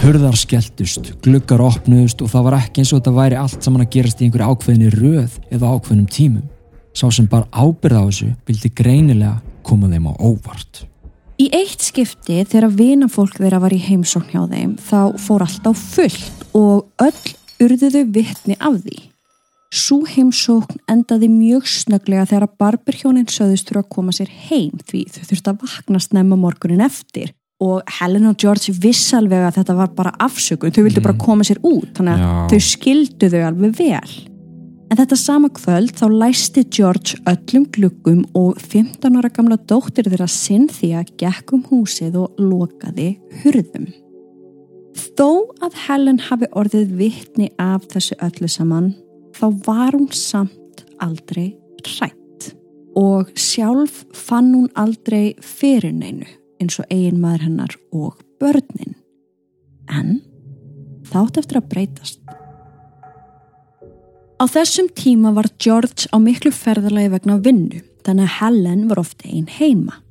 Hurðar 0.00 0.40
skelltust, 0.40 1.12
gluggar 1.20 1.60
opnuðust 1.60 2.24
og 2.24 2.32
það 2.32 2.48
var 2.48 2.60
ekki 2.62 2.80
eins 2.80 2.96
og 2.96 3.02
þetta 3.02 3.16
væri 3.20 3.42
allt 3.44 3.60
saman 3.60 3.84
að 3.84 3.92
gerast 3.98 4.22
í 4.22 4.30
einhverju 4.30 4.52
ákveðinni 4.54 4.92
röð 4.96 5.40
eða 5.52 5.76
ákveðnum 5.76 6.08
tímum. 6.08 6.52
Sá 6.96 7.10
sem 7.12 7.26
bara 7.28 7.44
ábyrða 7.52 8.00
á 8.00 8.08
þessu 8.08 8.30
vildi 8.48 8.70
greinilega 8.72 9.36
koma 9.66 9.90
þeim 9.90 10.06
á 10.08 10.12
óvart. 10.16 10.86
Í 11.36 11.50
eitt 11.52 11.82
skipti 11.84 12.38
þegar 12.48 12.70
vinafólk 12.72 13.36
þeirra 13.36 13.60
var 13.60 13.74
í 13.76 13.80
heimsókn 13.84 14.30
hjá 14.32 14.46
þeim 14.48 14.70
þá 14.80 15.00
fór 15.20 15.44
allt 15.44 15.66
á 15.68 15.72
fullt 15.76 16.46
og 16.56 16.86
öll 17.04 17.34
urðuðu 17.60 18.06
vitni 18.14 18.56
af 18.56 18.78
því. 18.86 18.96
Sú 19.76 19.98
heimsókn 20.08 20.78
endaði 20.88 21.28
mjög 21.28 21.66
snöglega 21.68 22.24
þegar 22.30 22.54
barberhjónin 22.56 23.28
söðust 23.28 23.68
þurfa 23.68 23.82
að 23.84 23.92
koma 23.92 24.14
sér 24.16 24.30
heim 24.46 24.78
því 24.86 25.02
þau 25.12 25.26
þurftu 25.28 25.52
að 25.52 25.66
vakna 25.66 26.00
snemma 26.00 26.38
morgunin 26.40 26.84
eftir 26.86 27.34
og 27.60 27.92
Helen 27.98 28.30
og 28.30 28.38
George 28.40 28.72
viss 28.80 29.12
alveg 29.16 29.44
að 29.44 29.58
þetta 29.58 29.76
var 29.76 29.92
bara 29.96 30.14
afsökun, 30.20 30.72
þau 30.72 30.86
vildu 30.86 31.04
bara 31.04 31.20
koma 31.20 31.44
sér 31.44 31.60
út 31.64 31.92
þannig 31.96 32.16
að 32.16 32.24
Já. 32.24 32.32
þau 32.52 32.64
skildu 32.70 33.30
þau 33.32 33.44
alveg 33.50 33.76
vel. 33.82 34.16
En 34.86 34.98
þetta 35.00 35.16
sama 35.18 35.48
kvöld 35.50 35.96
þá 35.98 36.06
læsti 36.12 36.62
George 36.70 37.18
öllum 37.26 37.64
gluggum 37.74 38.22
og 38.38 38.60
15 38.62 39.18
ára 39.18 39.30
gamla 39.34 39.58
dóttir 39.58 40.06
þeirra 40.06 40.28
Cynthia 40.30 41.02
gekk 41.18 41.56
um 41.56 41.64
húsið 41.66 42.20
og 42.22 42.38
lokaði 42.38 43.16
hurðum. 43.42 43.88
Þó 45.16 45.50
að 45.64 45.80
Helen 45.86 46.20
hafi 46.28 46.48
orðið 46.54 46.94
vitni 47.00 47.50
af 47.60 47.88
þessu 47.90 48.16
öllu 48.22 48.50
saman 48.52 48.92
þá 49.36 49.46
var 49.66 49.96
hún 49.96 50.08
samt 50.14 50.84
aldrei 51.02 51.56
hrætt 51.82 52.52
og 52.96 53.32
sjálf 53.36 54.04
fann 54.16 54.54
hún 54.54 54.70
aldrei 54.78 55.34
fyrir 55.42 55.92
neinu 55.92 56.28
eins 56.62 56.78
og 56.80 56.86
eigin 56.88 57.20
maður 57.20 57.48
hennar 57.48 57.76
og 57.92 58.22
börnin. 58.40 58.94
En 59.90 60.22
þátt 61.10 61.42
eftir 61.42 61.60
að 61.60 61.68
breytast. 61.74 62.25
Á 64.36 64.44
þessum 64.44 64.90
tíma 64.92 65.30
var 65.32 65.46
George 65.56 66.10
á 66.12 66.20
miklu 66.20 66.50
ferðalagi 66.52 67.08
vegna 67.14 67.38
vinnu, 67.40 67.78
þannig 68.04 68.26
að 68.26 68.34
Helen 68.36 68.82
var 68.90 68.98
ofta 69.00 69.30
einn 69.30 69.46
heima. 69.48 70.02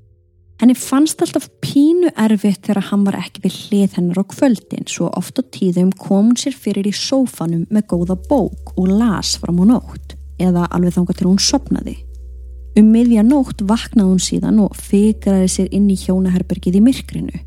Henni 0.58 0.74
fannst 0.80 1.20
alltaf 1.22 1.46
pínu 1.62 2.10
erfitt 2.16 2.64
þegar 2.66 2.88
hann 2.90 3.04
var 3.06 3.20
ekki 3.20 3.44
við 3.44 3.60
hlið 3.60 3.98
hennar 4.00 4.22
á 4.24 4.26
kvöldin, 4.32 4.88
svo 4.90 5.12
oft 5.14 5.38
á 5.38 5.44
tíðum 5.46 5.92
kom 6.00 6.32
hún 6.32 6.40
sér 6.42 6.56
fyrir 6.58 6.88
í 6.90 6.94
sófanum 6.96 7.68
með 7.70 7.86
góða 7.92 8.16
bók 8.30 8.72
og 8.74 8.88
las 8.90 9.36
fram 9.38 9.62
á 9.62 9.66
nótt, 9.76 10.16
eða 10.42 10.66
alveg 10.74 10.96
þangað 10.96 11.20
til 11.20 11.30
hún 11.30 11.44
sopnaði. 11.44 11.96
Um 12.80 12.90
miðja 12.96 13.22
nótt 13.28 13.62
vaknaði 13.62 14.10
hún 14.10 14.24
síðan 14.24 14.64
og 14.64 14.74
fikraði 14.80 15.52
sér 15.54 15.70
inn 15.76 15.86
í 15.92 16.00
hjónaherbergið 16.02 16.80
í 16.80 16.84
myrkrinu. 16.88 17.44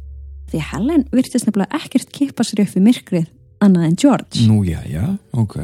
Því 0.53 0.63
Helen 0.71 1.05
virtist 1.11 1.49
nefnilega 1.49 1.83
ekkert 1.83 2.15
kippa 2.15 2.47
sér 2.47 2.63
upp 2.69 2.79
við 2.79 2.87
myrkrið 2.87 3.29
annað 3.67 3.91
en 3.91 3.99
George. 3.99 4.47
Nú, 4.47 4.63
já, 4.69 4.79
já, 4.87 5.05
ok. 5.35 5.59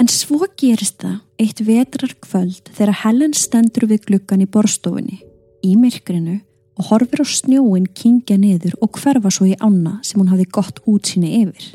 En 0.00 0.08
svo 0.08 0.46
gerist 0.56 1.02
það 1.02 1.18
eitt 1.42 1.58
vetrar 1.60 2.14
kvöld 2.24 2.70
þegar 2.72 3.02
Helen 3.02 3.34
stendur 3.36 3.84
við 3.90 4.06
gluggan 4.06 4.40
í 4.40 4.46
borstofunni, 4.48 5.18
í 5.60 5.74
myrkrinu 5.76 6.38
og 6.80 6.86
horfir 6.88 7.20
á 7.20 7.26
snjóin 7.28 7.84
kingja 7.92 8.38
niður 8.40 8.78
og 8.80 8.96
hverfa 8.96 9.28
svo 9.28 9.50
í 9.50 9.58
ána 9.60 9.98
sem 10.00 10.22
hún 10.22 10.30
hafi 10.32 10.46
gott 10.48 10.80
útsýni 10.88 11.42
yfir. 11.42 11.66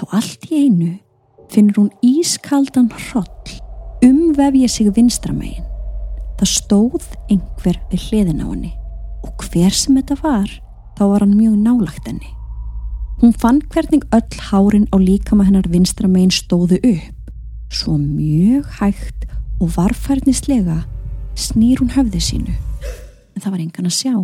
Þá 0.00 0.04
allt 0.16 0.46
í 0.48 0.62
einu 0.62 0.94
finnur 1.52 1.82
hún 1.82 1.90
ískaldan 2.00 2.88
hroll 3.10 3.58
umvefja 4.08 4.72
sig 4.72 4.88
vinstramegin. 4.96 5.68
Það 6.40 6.52
stóð 6.54 7.10
einhver 7.28 7.76
við 7.92 8.08
hliðin 8.08 8.40
á 8.40 8.48
henni 8.48 8.72
og 9.26 9.44
hver 9.50 9.76
sem 9.76 10.00
þetta 10.00 10.16
var, 10.22 10.48
þá 10.96 11.04
var 11.12 11.26
hann 11.26 11.36
mjög 11.36 11.60
nálagt 11.60 12.08
henni. 12.08 12.32
Hún 13.20 13.36
fann 13.36 13.60
hvernig 13.68 14.08
öll 14.16 14.42
hárin 14.48 14.88
á 14.94 14.96
líkama 14.96 15.44
hennar 15.44 15.68
vinstramegin 15.68 16.32
stóðu 16.32 16.80
upp 16.80 17.17
Svo 17.68 17.98
mjög 18.00 18.66
hægt 18.80 19.28
og 19.60 19.74
varfærnislega 19.76 20.82
snýr 21.38 21.82
hún 21.82 21.92
höfði 21.94 22.22
sínu. 22.22 22.56
En 23.36 23.42
það 23.44 23.54
var 23.54 23.62
engan 23.62 23.90
að 23.90 23.96
sjá. 23.98 24.14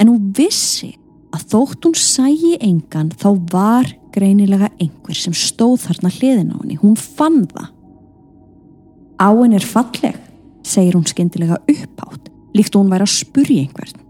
en 0.00 0.08
hún 0.08 0.30
vissi 0.36 0.94
að 1.34 1.44
þótt 1.52 1.86
hún 1.86 1.98
sægi 1.98 2.54
engan 2.64 3.12
þá 3.12 3.28
var 3.52 3.90
greinilega 4.14 4.70
einhver 4.80 5.18
sem 5.18 5.34
stóð 5.36 5.84
þarna 5.84 6.12
hliðin 6.16 6.54
á 6.54 6.56
henni. 6.56 6.78
Hún 6.80 6.96
fann 6.98 7.44
það. 7.50 7.68
Áin 9.20 9.54
er 9.54 9.66
falleg, 9.66 10.16
segir 10.64 10.96
hún 10.96 11.06
skyndilega 11.06 11.60
uppátt, 11.68 12.30
líkt 12.56 12.74
hún 12.74 12.90
væri 12.90 13.04
að 13.04 13.18
spurja 13.18 13.66
einhvern. 13.66 14.00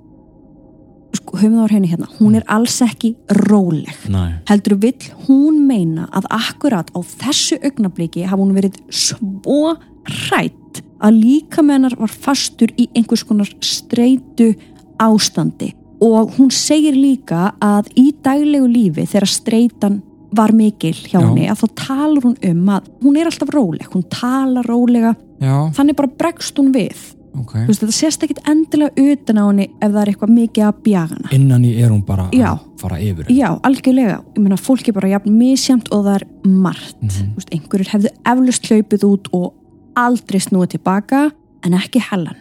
Sko, 1.17 1.39
höfum 1.41 1.57
það 1.59 1.67
á 1.67 1.75
henni 1.75 1.91
hérna, 1.91 2.09
hún 2.21 2.37
er 2.39 2.45
alls 2.47 2.77
ekki 2.87 3.15
róleg. 3.43 3.97
Nei. 4.13 4.39
Heldur 4.51 4.77
vill 4.83 5.11
hún 5.27 5.65
meina 5.67 6.07
að 6.15 6.29
akkurat 6.37 6.91
á 6.95 6.99
þessu 7.03 7.59
augnabliki 7.65 8.27
hafa 8.29 8.43
hún 8.43 8.55
verið 8.55 8.79
svo 8.89 9.75
hrætt 10.07 10.83
að 11.01 11.19
líka 11.19 11.65
mennar 11.65 11.97
var 11.99 12.13
fastur 12.13 12.71
í 12.79 12.87
einhvers 12.95 13.25
konar 13.27 13.51
streitu 13.65 14.53
ástandi 15.01 15.73
og 16.01 16.37
hún 16.39 16.53
segir 16.53 16.97
líka 16.97 17.51
að 17.61 17.91
í 18.01 18.11
daglegu 18.25 18.69
lífi 18.69 19.07
þegar 19.09 19.29
streitan 19.29 20.01
var 20.37 20.55
mikil 20.55 20.95
hjá 20.95 21.19
Já. 21.19 21.23
henni 21.25 21.49
að 21.51 21.65
þá 21.65 21.81
talar 21.83 22.27
hún 22.29 22.37
um 22.51 22.69
að 22.77 22.91
hún 23.03 23.19
er 23.19 23.31
alltaf 23.31 23.51
róleg, 23.55 23.89
hún 23.93 24.07
talar 24.13 24.69
rólega 24.69 25.15
Já, 25.41 25.57
þannig 25.77 25.99
bara 25.99 26.13
bregst 26.21 26.61
hún 26.61 26.71
við 26.75 27.01
ok. 27.39 27.53
Þú 27.55 27.67
veist, 27.71 27.81
þetta 27.83 27.97
sést 27.97 28.23
ekkit 28.27 28.41
endilega 28.51 29.05
utan 29.13 29.39
á 29.39 29.45
henni 29.47 29.67
ef 29.81 29.91
það 29.93 30.01
er 30.03 30.11
eitthvað 30.13 30.35
mikið 30.37 30.67
að 30.67 30.83
bjaga 30.83 31.15
hana 31.15 31.33
Innan 31.37 31.65
í 31.65 31.73
er 31.79 31.91
hún 31.91 32.05
bara 32.07 32.29
Já. 32.33 32.51
að 32.53 32.59
fara 32.81 32.99
yfir. 33.01 33.31
Já, 33.31 33.49
algjörlega, 33.63 34.19
ég 34.35 34.43
meina 34.43 34.57
fólk 34.57 34.89
er 34.89 34.93
bara 34.97 35.09
jafn 35.15 35.37
misjamt 35.39 35.89
og 35.93 36.05
það 36.05 36.15
er 36.21 36.27
margt 36.45 37.01
Mhm. 37.03 37.11
Þú 37.11 37.35
veist, 37.37 37.51
einhverjur 37.55 37.93
hefðu 37.95 38.15
eflust 38.35 38.71
hlaupið 38.71 39.05
út 39.11 39.29
og 39.33 39.53
aldrei 39.97 40.41
snúið 40.41 40.69
tilbaka 40.77 41.31
en 41.65 41.73
ekki 41.73 42.01
hellan 42.01 42.37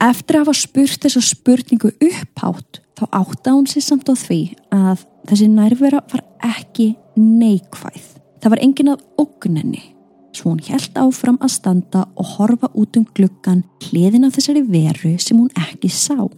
Eftir 0.00 0.38
að 0.38 0.46
hafa 0.46 0.56
spurt 0.56 1.02
þessa 1.04 1.20
spurningu 1.20 1.90
upphátt 2.00 2.80
þá 2.96 3.02
átta 3.12 3.52
hún 3.52 3.66
sér 3.68 3.84
samt 3.84 4.08
á 4.08 4.16
því 4.16 4.38
að 4.72 5.02
þessi 5.28 5.48
nærvera 5.52 6.00
var 6.08 6.22
ekki 6.40 6.94
neikvæð. 7.20 8.06
Það 8.40 8.50
var 8.54 8.62
engin 8.64 8.92
að 8.94 9.02
ógnenni. 9.20 9.82
Svo 10.30 10.52
hún 10.52 10.60
held 10.62 10.98
áfram 10.98 11.38
að 11.42 11.54
standa 11.56 12.04
og 12.14 12.36
horfa 12.36 12.70
út 12.78 12.98
um 13.00 13.06
gluggan 13.16 13.64
hliðin 13.88 14.28
af 14.28 14.36
þessari 14.36 14.62
veru 14.68 15.16
sem 15.18 15.38
hún 15.38 15.50
ekki 15.58 15.90
sá. 15.90 16.28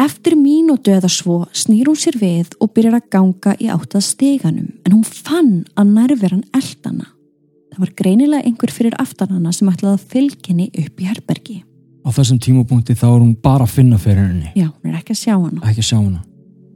Eftir 0.00 0.36
mínútu 0.36 0.92
eða 0.94 1.10
svo 1.12 1.42
snýr 1.52 1.90
hún 1.90 1.98
sér 2.00 2.16
við 2.20 2.54
og 2.60 2.72
byrjar 2.76 3.00
að 3.00 3.08
ganga 3.12 3.56
í 3.60 3.68
áttað 3.72 4.06
steganum 4.06 4.70
en 4.84 4.94
hún 4.94 5.04
fann 5.04 5.64
að 5.76 5.96
nærveran 5.96 6.44
eldana. 6.56 7.10
Það 7.70 7.82
var 7.84 7.92
greinilega 7.98 8.46
einhver 8.48 8.72
fyrir 8.74 8.96
aftanana 9.00 9.52
sem 9.52 9.68
ætlaði 9.70 9.96
að 9.96 10.06
fylginni 10.14 10.70
upp 10.84 11.00
í 11.00 11.08
herbergi. 11.08 11.58
Á 12.00 12.08
þessum 12.16 12.40
tímapunkti 12.40 12.96
þá 12.96 13.06
er 13.10 13.20
hún 13.20 13.36
bara 13.44 13.66
að 13.68 13.76
finna 13.76 14.00
fyrir 14.00 14.24
henni. 14.24 14.52
Já, 14.56 14.70
hún 14.72 14.90
er 14.90 15.00
ekki 15.00 15.14
að 15.14 15.20
sjá 15.20 15.34
hana. 15.36 15.60
Ekki 15.68 15.84
að 15.84 15.88
sjá 15.90 15.98
hana. 15.98 16.22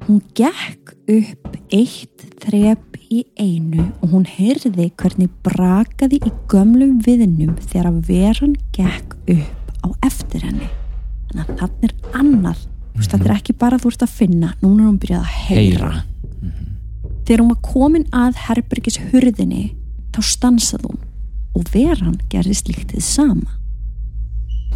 Hún 0.05 0.21
gekk 0.37 0.91
upp 1.09 1.55
eitt 1.73 2.25
þrep 2.43 2.99
í 3.09 3.23
einu 3.41 3.87
og 4.03 4.11
hún 4.13 4.27
heyrði 4.29 4.91
hvernig 5.01 5.31
brakaði 5.47 6.19
í 6.21 6.33
gömlum 6.53 6.99
viðnum 7.07 7.55
þegar 7.63 7.89
að 7.89 8.11
veran 8.11 8.53
gekk 8.77 9.15
upp 9.33 9.71
á 9.81 9.89
eftir 10.05 10.45
henni. 10.45 10.69
Þannig 11.31 11.47
að 11.47 11.63
þannig 11.63 11.89
er 11.89 12.21
annað. 12.21 12.61
Þú 12.67 13.01
veist, 13.01 13.15
þetta 13.15 13.31
er 13.31 13.35
ekki 13.39 13.57
bara 13.65 13.81
þú 13.81 13.95
ert 13.95 14.05
að 14.05 14.15
finna, 14.19 14.53
núna 14.61 14.85
er 14.85 14.91
hún 14.91 15.01
byrjað 15.01 15.25
að 15.25 15.41
heyra. 15.49 15.91
Þegar 17.25 17.41
hún 17.41 17.53
var 17.55 17.65
komin 17.65 18.07
að 18.13 18.45
herbergis 18.45 19.01
hurðinni, 19.09 19.65
þá 20.13 20.21
stansað 20.35 20.89
hún 20.91 21.03
og 21.55 21.69
veran 21.73 22.21
gerði 22.29 22.61
slíkt 22.61 22.93
þið 22.93 23.09
sama. 23.09 23.57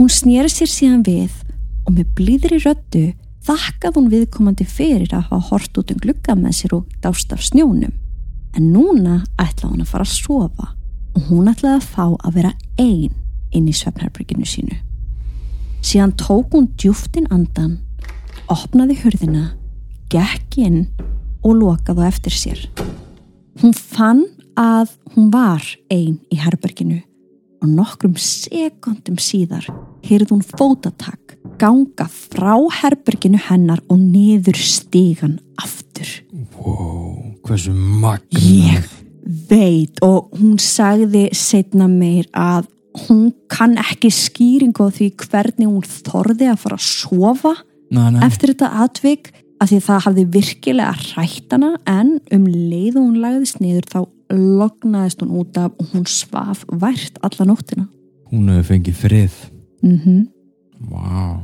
Hún 0.01 0.09
snýri 0.09 0.49
sér 0.49 0.73
síðan 0.73 1.05
við 1.05 1.37
og 1.85 1.97
með 1.99 2.13
blíðri 2.17 2.65
röddu 2.65 3.09
þakkað 3.49 3.97
hún 3.97 4.11
viðkomandi 4.13 4.67
fyrir 4.69 5.15
að 5.15 5.31
hafa 5.31 5.49
hort 5.49 5.81
út 5.81 5.93
um 5.95 6.01
glugga 6.03 6.37
með 6.37 6.57
sér 6.59 6.75
og 6.77 6.99
dást 7.05 7.33
af 7.33 7.45
snjónum. 7.47 7.95
En 8.57 8.73
núna 8.75 9.23
ætlaði 9.41 9.73
hún 9.73 9.85
að 9.85 9.93
fara 9.93 10.07
að 10.07 10.15
sofa 10.17 10.69
og 11.17 11.31
hún 11.31 11.49
ætlaði 11.51 11.79
að 11.79 11.89
fá 11.95 12.05
að 12.13 12.37
vera 12.37 12.53
ein 12.81 13.15
inn 13.57 13.69
í 13.71 13.75
svefnherberginu 13.77 14.49
sínu. 14.49 14.77
Síðan 15.81 16.17
tók 16.21 16.53
hún 16.53 16.69
djúftin 16.77 17.29
andan, 17.33 17.79
opnaði 18.51 18.99
hurðina, 19.01 19.45
gekk 20.13 20.59
inn 20.61 20.81
og 21.47 21.61
lokaði 21.63 22.05
eftir 22.09 22.35
sér. 22.35 22.65
Hún 23.63 23.73
fann 23.77 24.27
að 24.59 24.93
hún 25.15 25.31
var 25.33 25.65
ein 25.89 26.19
í 26.29 26.41
herberginu 26.43 27.01
og 27.63 27.71
nokkrum 27.73 28.19
sekundum 28.21 29.19
síðar 29.23 29.67
heyrði 30.05 30.35
hún 30.35 30.45
fótatak 30.45 31.38
ganga 31.59 32.07
frá 32.11 32.55
herberginu 32.81 33.41
hennar 33.49 33.83
og 33.91 34.01
niður 34.01 34.59
stígan 34.59 35.39
aftur. 35.61 36.09
Wow, 36.59 37.35
hversu 37.47 37.75
magna. 37.75 38.43
Ég 38.43 38.87
veit 39.49 40.01
og 40.05 40.33
hún 40.39 40.57
sagði 40.63 41.29
setna 41.37 41.89
meir 41.91 42.29
að 42.33 42.69
hún 43.07 43.33
kann 43.53 43.77
ekki 43.79 44.11
skýringu 44.15 44.89
á 44.89 44.95
því 44.95 45.11
hvernig 45.21 45.69
hún 45.69 45.85
þorði 45.85 46.49
að 46.51 46.63
fara 46.63 46.79
að 46.79 46.87
sofa 46.87 47.53
Nei, 47.95 48.09
nei. 48.15 48.23
eftir 48.27 48.55
þetta 48.55 48.71
atvik 48.85 49.31
að 49.59 49.73
því 49.73 49.81
það 49.85 50.03
hafði 50.07 50.25
virkilega 50.37 50.95
hrætt 51.03 51.55
hana 51.55 51.75
en 51.91 52.17
um 52.35 52.47
leið 52.49 52.99
og 52.99 53.05
hún 53.05 53.21
lagðist 53.23 53.61
niður 53.63 53.91
þá 53.93 54.01
lognaðist 54.33 55.23
hún 55.25 55.37
út 55.41 55.61
af 55.61 55.77
og 55.81 55.93
hún 55.95 56.09
svaf 56.09 56.65
vært 56.69 57.21
alla 57.25 57.47
nóttina. 57.49 57.87
Hún 58.33 58.51
hefur 58.53 58.69
fengið 58.75 58.99
frið. 59.05 59.39
Mm 59.83 60.29
Vá. 60.79 61.43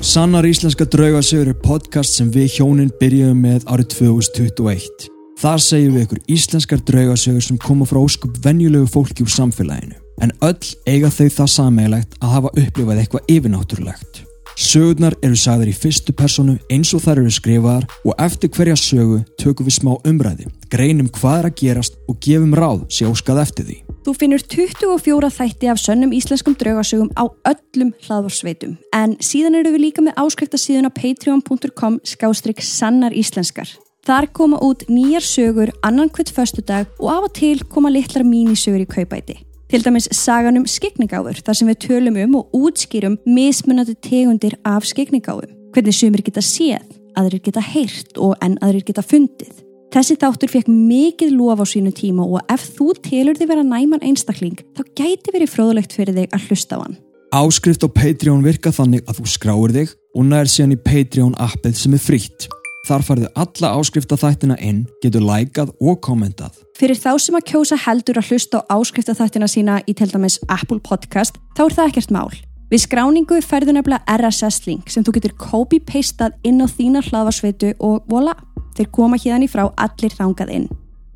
Sannar 0.00 0.46
íslenska 0.48 0.86
draugasögur 0.88 1.50
er 1.52 1.56
podcast 1.60 2.16
sem 2.16 2.30
við 2.32 2.54
hjónin 2.56 2.92
byrjuðum 3.00 3.42
með 3.44 3.66
árið 3.68 3.90
2021. 3.98 5.10
Þar 5.40 5.60
segjum 5.64 5.92
við 5.96 6.06
ykkur 6.06 6.22
íslenskar 6.36 6.80
draugasögur 6.88 7.44
sem 7.44 7.58
koma 7.60 7.84
frá 7.88 8.00
óskup 8.00 8.40
venjulegu 8.44 8.88
fólki 8.88 9.26
úr 9.26 9.32
samfélaginu. 9.32 10.00
En 10.24 10.32
öll 10.44 10.72
eiga 10.88 11.12
þau 11.12 11.28
það 11.36 11.52
sameigilegt 11.52 12.16
að 12.20 12.34
hafa 12.36 12.54
upplifað 12.64 13.02
eitthvað 13.02 13.30
yfirnáttúrulegt. 13.36 14.24
Sögurnar 14.60 15.16
eru 15.24 15.36
sagðar 15.40 15.70
í 15.70 15.76
fyrstu 15.76 16.12
personu 16.16 16.58
eins 16.72 16.90
og 16.96 17.04
þær 17.04 17.22
eru 17.22 17.32
skrifaðar 17.32 17.86
og 18.04 18.16
eftir 18.20 18.52
hverja 18.56 18.76
sögu 18.76 19.22
tökum 19.40 19.68
við 19.68 19.78
smá 19.78 19.94
umræði, 20.04 20.48
greinum 20.72 21.08
hvað 21.12 21.38
er 21.38 21.48
að 21.48 21.56
gerast 21.62 21.96
og 22.08 22.20
gefum 22.24 22.56
ráð 22.56 22.84
sé 22.92 23.08
óskað 23.08 23.44
eftir 23.46 23.68
því. 23.68 23.78
Þú 24.00 24.14
finnur 24.16 24.40
24 24.40 25.28
þætti 25.36 25.68
af 25.68 25.80
sönnum 25.80 26.14
íslenskum 26.16 26.54
draugasögum 26.56 27.10
á 27.20 27.28
öllum 27.50 27.90
hlaðvarsveitum 28.06 28.78
en 28.96 29.18
síðan 29.20 29.58
eru 29.58 29.74
við 29.74 29.84
líka 29.84 30.04
með 30.04 30.16
áskriftasíðuna 30.22 30.88
patreon.com 30.96 31.98
skástrygg 32.08 32.64
sannar 32.64 33.12
íslenskar. 33.12 33.68
Þar 34.08 34.30
koma 34.32 34.62
út 34.64 34.86
nýjar 34.88 35.20
sögur 35.20 35.74
annan 35.84 36.08
hvert 36.08 36.32
föstudag 36.32 36.88
og 36.96 37.12
af 37.12 37.28
og 37.28 37.34
til 37.36 37.60
koma 37.68 37.92
litlar 37.92 38.24
mínisögur 38.24 38.86
í 38.86 38.88
kaupæti. 38.88 39.36
Til 39.68 39.84
dæmis 39.84 40.08
sagan 40.16 40.56
um 40.56 40.64
skikningáfur 40.64 41.44
þar 41.44 41.60
sem 41.60 41.68
við 41.68 41.82
tölum 41.84 42.16
um 42.24 42.38
og 42.40 42.56
útskýrum 42.56 43.20
mismunandi 43.28 43.98
tegundir 44.00 44.56
af 44.64 44.88
skikningáfum. 44.88 45.52
Hvernig 45.76 45.94
sumir 45.94 46.24
geta 46.24 46.40
séð, 46.40 46.88
aðrir 47.20 47.44
geta 47.44 47.60
heyrt 47.60 48.16
og 48.16 48.32
en 48.40 48.56
aðrir 48.64 48.88
geta 48.88 49.04
fundið. 49.04 49.60
Þessi 49.90 50.14
þáttur 50.22 50.50
fekk 50.52 50.68
mikið 50.70 51.32
lof 51.34 51.58
á 51.58 51.66
sínu 51.66 51.90
tíma 51.90 52.22
og 52.22 52.44
ef 52.52 52.62
þú 52.76 52.92
telur 53.02 53.34
þig 53.34 53.48
vera 53.50 53.64
næman 53.66 54.04
einstakling 54.06 54.60
þá 54.78 54.84
gæti 54.94 55.32
verið 55.34 55.50
fróðlegt 55.50 55.96
fyrir 55.96 56.14
þig 56.14 56.36
að 56.36 56.44
hlusta 56.46 56.78
á 56.78 56.82
hann. 56.84 56.94
Áskrift 57.34 57.82
á 57.82 57.88
Patreon 57.90 58.44
virka 58.46 58.70
þannig 58.70 59.02
að 59.10 59.18
þú 59.18 59.32
skráir 59.32 59.74
þig 59.74 59.94
og 60.14 60.28
nær 60.28 60.50
síðan 60.50 60.76
í 60.76 60.78
Patreon 60.84 61.34
appið 61.42 61.80
sem 61.80 61.96
er 61.98 62.02
frítt. 62.04 62.46
Þar 62.86 63.04
farðu 63.08 63.30
alla 63.42 63.72
áskrifta 63.76 64.18
þættina 64.18 64.56
inn, 64.62 64.84
getur 65.02 65.26
lækað 65.26 65.72
og 65.82 65.98
kommentað. 66.06 66.62
Fyrir 66.78 66.98
þá 66.98 67.10
sem 67.18 67.40
að 67.40 67.48
kjósa 67.50 67.80
heldur 67.82 68.22
að 68.22 68.30
hlusta 68.30 68.62
á 68.62 68.78
áskriftaþættina 68.78 69.50
sína 69.50 69.80
í 69.90 69.96
til 69.98 70.08
dæmis 70.14 70.38
Apple 70.46 70.78
Podcast 70.86 71.42
þá 71.58 71.66
er 71.66 71.76
það 71.80 71.90
ekkert 71.90 72.14
mál. 72.14 72.30
Við 72.70 72.84
skráningu 72.84 73.40
færðu 73.42 73.72
nefnilega 73.74 74.14
RSS-link 74.14 74.92
sem 74.94 75.02
þú 75.02 75.16
getur 75.16 75.32
copy-pastað 75.42 76.36
inn 76.46 76.62
á 76.62 76.70
þína 76.70 77.00
hlaðvarsveitu 77.02 77.72
og 77.82 78.04
voila, 78.06 78.36
þeir 78.76 78.92
koma 78.94 79.18
hérna 79.20 79.46
í 79.46 79.50
frá 79.50 79.66
allir 79.76 80.16
þangað 80.16 80.54
inn. 80.56 80.70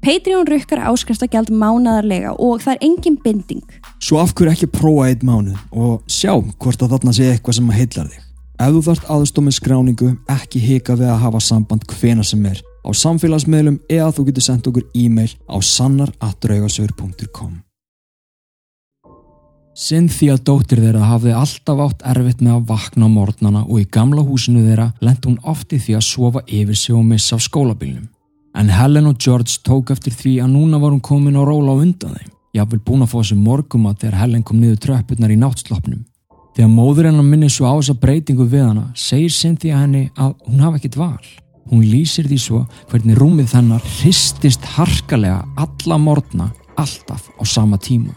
Patreon 0.04 0.44
rukkar 0.44 0.82
áskriftagjald 0.90 1.48
mánaðarlega 1.48 2.34
og 2.36 2.60
það 2.60 2.74
er 2.74 2.82
engin 2.84 3.16
binding. 3.24 3.64
Svo 4.04 4.20
af 4.20 4.34
hverju 4.36 4.52
ekki 4.52 4.68
prófa 4.68 5.08
eitt 5.08 5.24
mánuð 5.24 5.56
og 5.72 6.04
sjá 6.04 6.34
hvort 6.36 6.84
að 6.84 6.92
þarna 6.92 7.16
sé 7.16 7.30
eitthvað 7.30 7.58
sem 7.60 7.72
heillar 7.72 8.12
þig. 8.12 8.20
Ef 8.54 8.76
þú 8.76 8.84
þarft 8.86 9.10
aðstoð 9.10 9.48
með 9.48 9.58
skráningu, 9.58 10.12
ekki 10.30 10.60
hika 10.62 10.98
við 11.00 11.10
að 11.10 11.22
hafa 11.24 11.40
samband 11.42 11.88
hvena 11.96 12.26
sem 12.26 12.44
er 12.52 12.60
á 12.84 12.90
samfélagsmiðlum 12.92 13.80
eða 13.88 14.12
þú 14.14 14.28
getur 14.28 14.50
sendt 14.50 14.68
okkur 14.70 14.90
e-mail 14.92 15.32
á 15.48 15.56
sannar.draugasögur.com 15.58 17.62
Cynthia 19.74 20.36
dóttir 20.38 20.78
þeirra 20.78 21.02
hafði 21.08 21.32
alltaf 21.34 21.80
átt 21.82 22.02
erfitt 22.06 22.42
með 22.44 22.52
að 22.54 22.66
vakna 22.68 23.08
á 23.10 23.10
morgnana 23.10 23.62
og 23.66 23.80
í 23.82 23.86
gamla 23.90 24.22
húsinu 24.22 24.62
þeirra 24.62 24.92
lendi 25.02 25.26
hún 25.26 25.40
oft 25.50 25.74
í 25.74 25.80
því 25.82 25.96
að 25.98 26.04
sofa 26.06 26.42
yfir 26.46 26.78
sig 26.78 26.94
og 26.94 27.02
missa 27.08 27.34
af 27.34 27.42
skólabílnum. 27.42 28.06
En 28.54 28.70
Helen 28.70 29.10
og 29.10 29.18
George 29.18 29.58
tók 29.66 29.90
eftir 29.90 30.14
því 30.14 30.36
að 30.44 30.54
núna 30.54 30.78
var 30.78 30.94
hún 30.94 31.02
komin 31.02 31.34
á 31.34 31.42
róla 31.42 31.74
á 31.74 31.82
undan 31.82 32.14
þeim. 32.14 32.30
Ég 32.54 32.62
hafði 32.62 32.80
búin 32.86 33.02
að 33.02 33.10
fá 33.10 33.18
þessu 33.18 33.40
morguma 33.42 33.96
þegar 33.98 34.20
Helen 34.22 34.46
kom 34.46 34.62
niður 34.62 34.78
tröppurnar 34.86 35.34
í 35.34 35.40
náttslopnum. 35.42 36.04
Þegar 36.54 36.70
móður 36.70 37.10
hennar 37.10 37.26
minnir 37.26 37.50
svo 37.50 37.66
á 37.66 37.74
þessa 37.74 37.98
breytingu 37.98 38.46
við 38.46 38.68
hana 38.68 38.88
segir 38.94 39.34
Cynthia 39.34 39.82
henni 39.82 40.06
að 40.14 40.36
hún 40.46 40.62
hafa 40.62 40.78
ekkit 40.78 41.00
val. 41.02 41.24
Hún 41.66 41.82
lýsir 41.82 42.30
því 42.30 42.38
svo 42.38 42.66
hvernig 42.92 43.18
rúmið 43.18 43.56
þennar 43.56 43.82
hristist 43.98 44.74
harkalega 44.76 45.42
alla 45.58 45.98
morgna 45.98 46.52
alltaf 46.78 47.26
á 47.34 47.42
sama 47.42 47.74
tíma. 47.74 48.14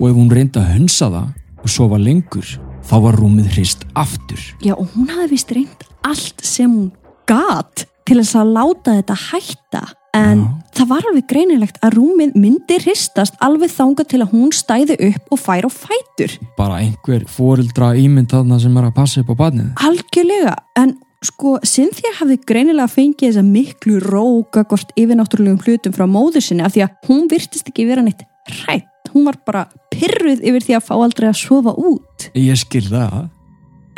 Og 0.00 0.08
ef 0.08 0.16
hún 0.16 0.32
reynda 0.32 0.62
að 0.64 0.74
hunsa 0.78 1.10
það 1.12 1.28
og 1.60 1.68
sofa 1.68 2.00
lengur 2.00 2.48
þá 2.88 2.96
var 3.04 3.18
rúmið 3.20 3.52
hrist 3.54 3.86
aftur. 3.98 4.40
Já, 4.64 4.74
og 4.74 4.88
hún 4.94 5.10
hafði 5.12 5.30
vist 5.34 5.54
reynd 5.54 5.86
allt 6.08 6.44
sem 6.46 6.70
hún 6.72 6.90
gat 7.28 7.84
til 8.08 8.18
þess 8.18 8.38
að 8.40 8.54
láta 8.56 8.94
þetta 8.96 9.16
hætta. 9.28 9.82
En 10.16 10.40
Já. 10.40 10.46
það 10.80 10.88
var 10.90 11.04
alveg 11.06 11.26
greinilegt 11.30 11.76
að 11.86 11.94
rúmið 12.00 12.32
myndi 12.40 12.80
hristast 12.82 13.36
alveg 13.44 13.70
þanga 13.70 14.06
til 14.10 14.18
að 14.24 14.32
hún 14.32 14.50
stæði 14.56 14.96
upp 15.10 15.36
og 15.36 15.38
fær 15.38 15.68
á 15.68 15.70
fætur. 15.70 16.34
Bara 16.56 16.80
einhver 16.82 17.28
fórildra 17.30 17.92
ímynd 17.94 18.32
þarna 18.32 18.58
sem 18.58 18.80
er 18.80 18.88
að 18.88 18.96
passa 18.96 19.22
upp 19.22 19.30
á 19.30 19.40
badnið. 19.44 19.70
Algjörlega, 19.86 20.56
en 20.82 20.96
sko 21.22 21.58
Cynthia 21.62 22.16
hafði 22.18 22.40
greinilega 22.48 22.90
fengið 22.90 23.28
þessa 23.28 23.46
miklu 23.46 24.00
róka 24.02 24.64
hvort 24.64 24.90
yfirnáttúrulegum 24.98 25.62
hlutum 25.62 25.94
frá 25.94 26.08
móður 26.10 26.42
sinni 26.42 26.66
af 26.66 26.74
því 26.74 26.88
að 26.88 27.10
hún 27.10 27.28
virtist 27.30 27.70
ekki 27.70 27.86
vera 27.86 28.02
neitt 28.02 28.24
hrætt. 28.50 28.88
Hún 29.10 29.26
var 29.26 29.40
bara 29.46 29.66
pyrruð 29.92 30.40
yfir 30.46 30.66
því 30.66 30.78
að 30.78 30.86
fá 30.86 30.94
aldrei 30.96 31.28
að 31.30 31.38
sofa 31.42 31.74
út. 31.74 32.30
Ég 32.38 32.58
skil 32.60 32.86
það. 32.88 33.28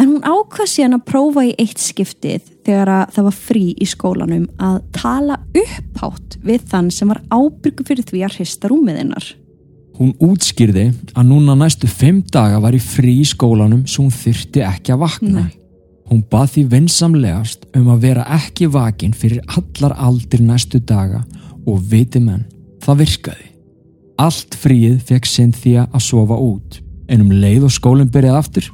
En 0.01 0.09
hún 0.09 0.25
ákvað 0.25 0.70
síðan 0.72 0.96
að 0.96 1.05
prófa 1.12 1.44
í 1.46 1.53
eitt 1.62 1.79
skiptið 1.79 2.48
þegar 2.66 2.90
að 2.90 3.12
það 3.14 3.27
var 3.29 3.37
frí 3.38 3.64
í 3.77 3.87
skólanum 3.87 4.48
að 4.59 4.81
tala 4.96 5.37
upphátt 5.53 6.38
við 6.42 6.64
þann 6.72 6.90
sem 6.90 7.12
var 7.12 7.20
ábyrgu 7.31 7.87
fyrir 7.87 8.09
því 8.09 8.25
að 8.27 8.37
hrista 8.38 8.70
rúmiðinnar. 8.72 9.29
Hún 10.01 10.14
útskýrði 10.25 10.88
að 11.12 11.29
núna 11.29 11.55
næstu 11.61 11.90
fimm 11.90 12.22
daga 12.33 12.59
var 12.64 12.75
í 12.75 12.81
frí 12.83 13.18
í 13.20 13.29
skólanum 13.29 13.85
svo 13.87 14.09
hún 14.09 14.16
þyrti 14.16 14.64
ekki 14.66 14.96
að 14.96 15.05
vakna. 15.05 15.44
Nei. 15.44 15.59
Hún 16.11 16.25
bað 16.33 16.57
því 16.57 16.64
vinsamlegast 16.72 17.68
um 17.79 17.92
að 17.92 18.03
vera 18.09 18.27
ekki 18.35 18.66
vakin 18.72 19.14
fyrir 19.16 19.44
allar 19.55 19.94
aldir 20.09 20.42
næstu 20.44 20.81
daga 20.83 21.22
og 21.62 21.79
viti 21.92 22.20
menn, 22.20 22.42
það 22.83 23.05
virkaði. 23.05 23.52
Allt 24.18 24.55
fríið 24.61 25.01
fekk 25.09 25.27
Cynthia 25.27 25.87
að 25.92 26.01
sofa 26.05 26.37
út 26.38 26.81
en 27.09 27.20
um 27.25 27.31
leið 27.33 27.64
og 27.68 27.72
skólinn 27.75 28.11
byrjaði 28.12 28.38
aftur 28.38 28.68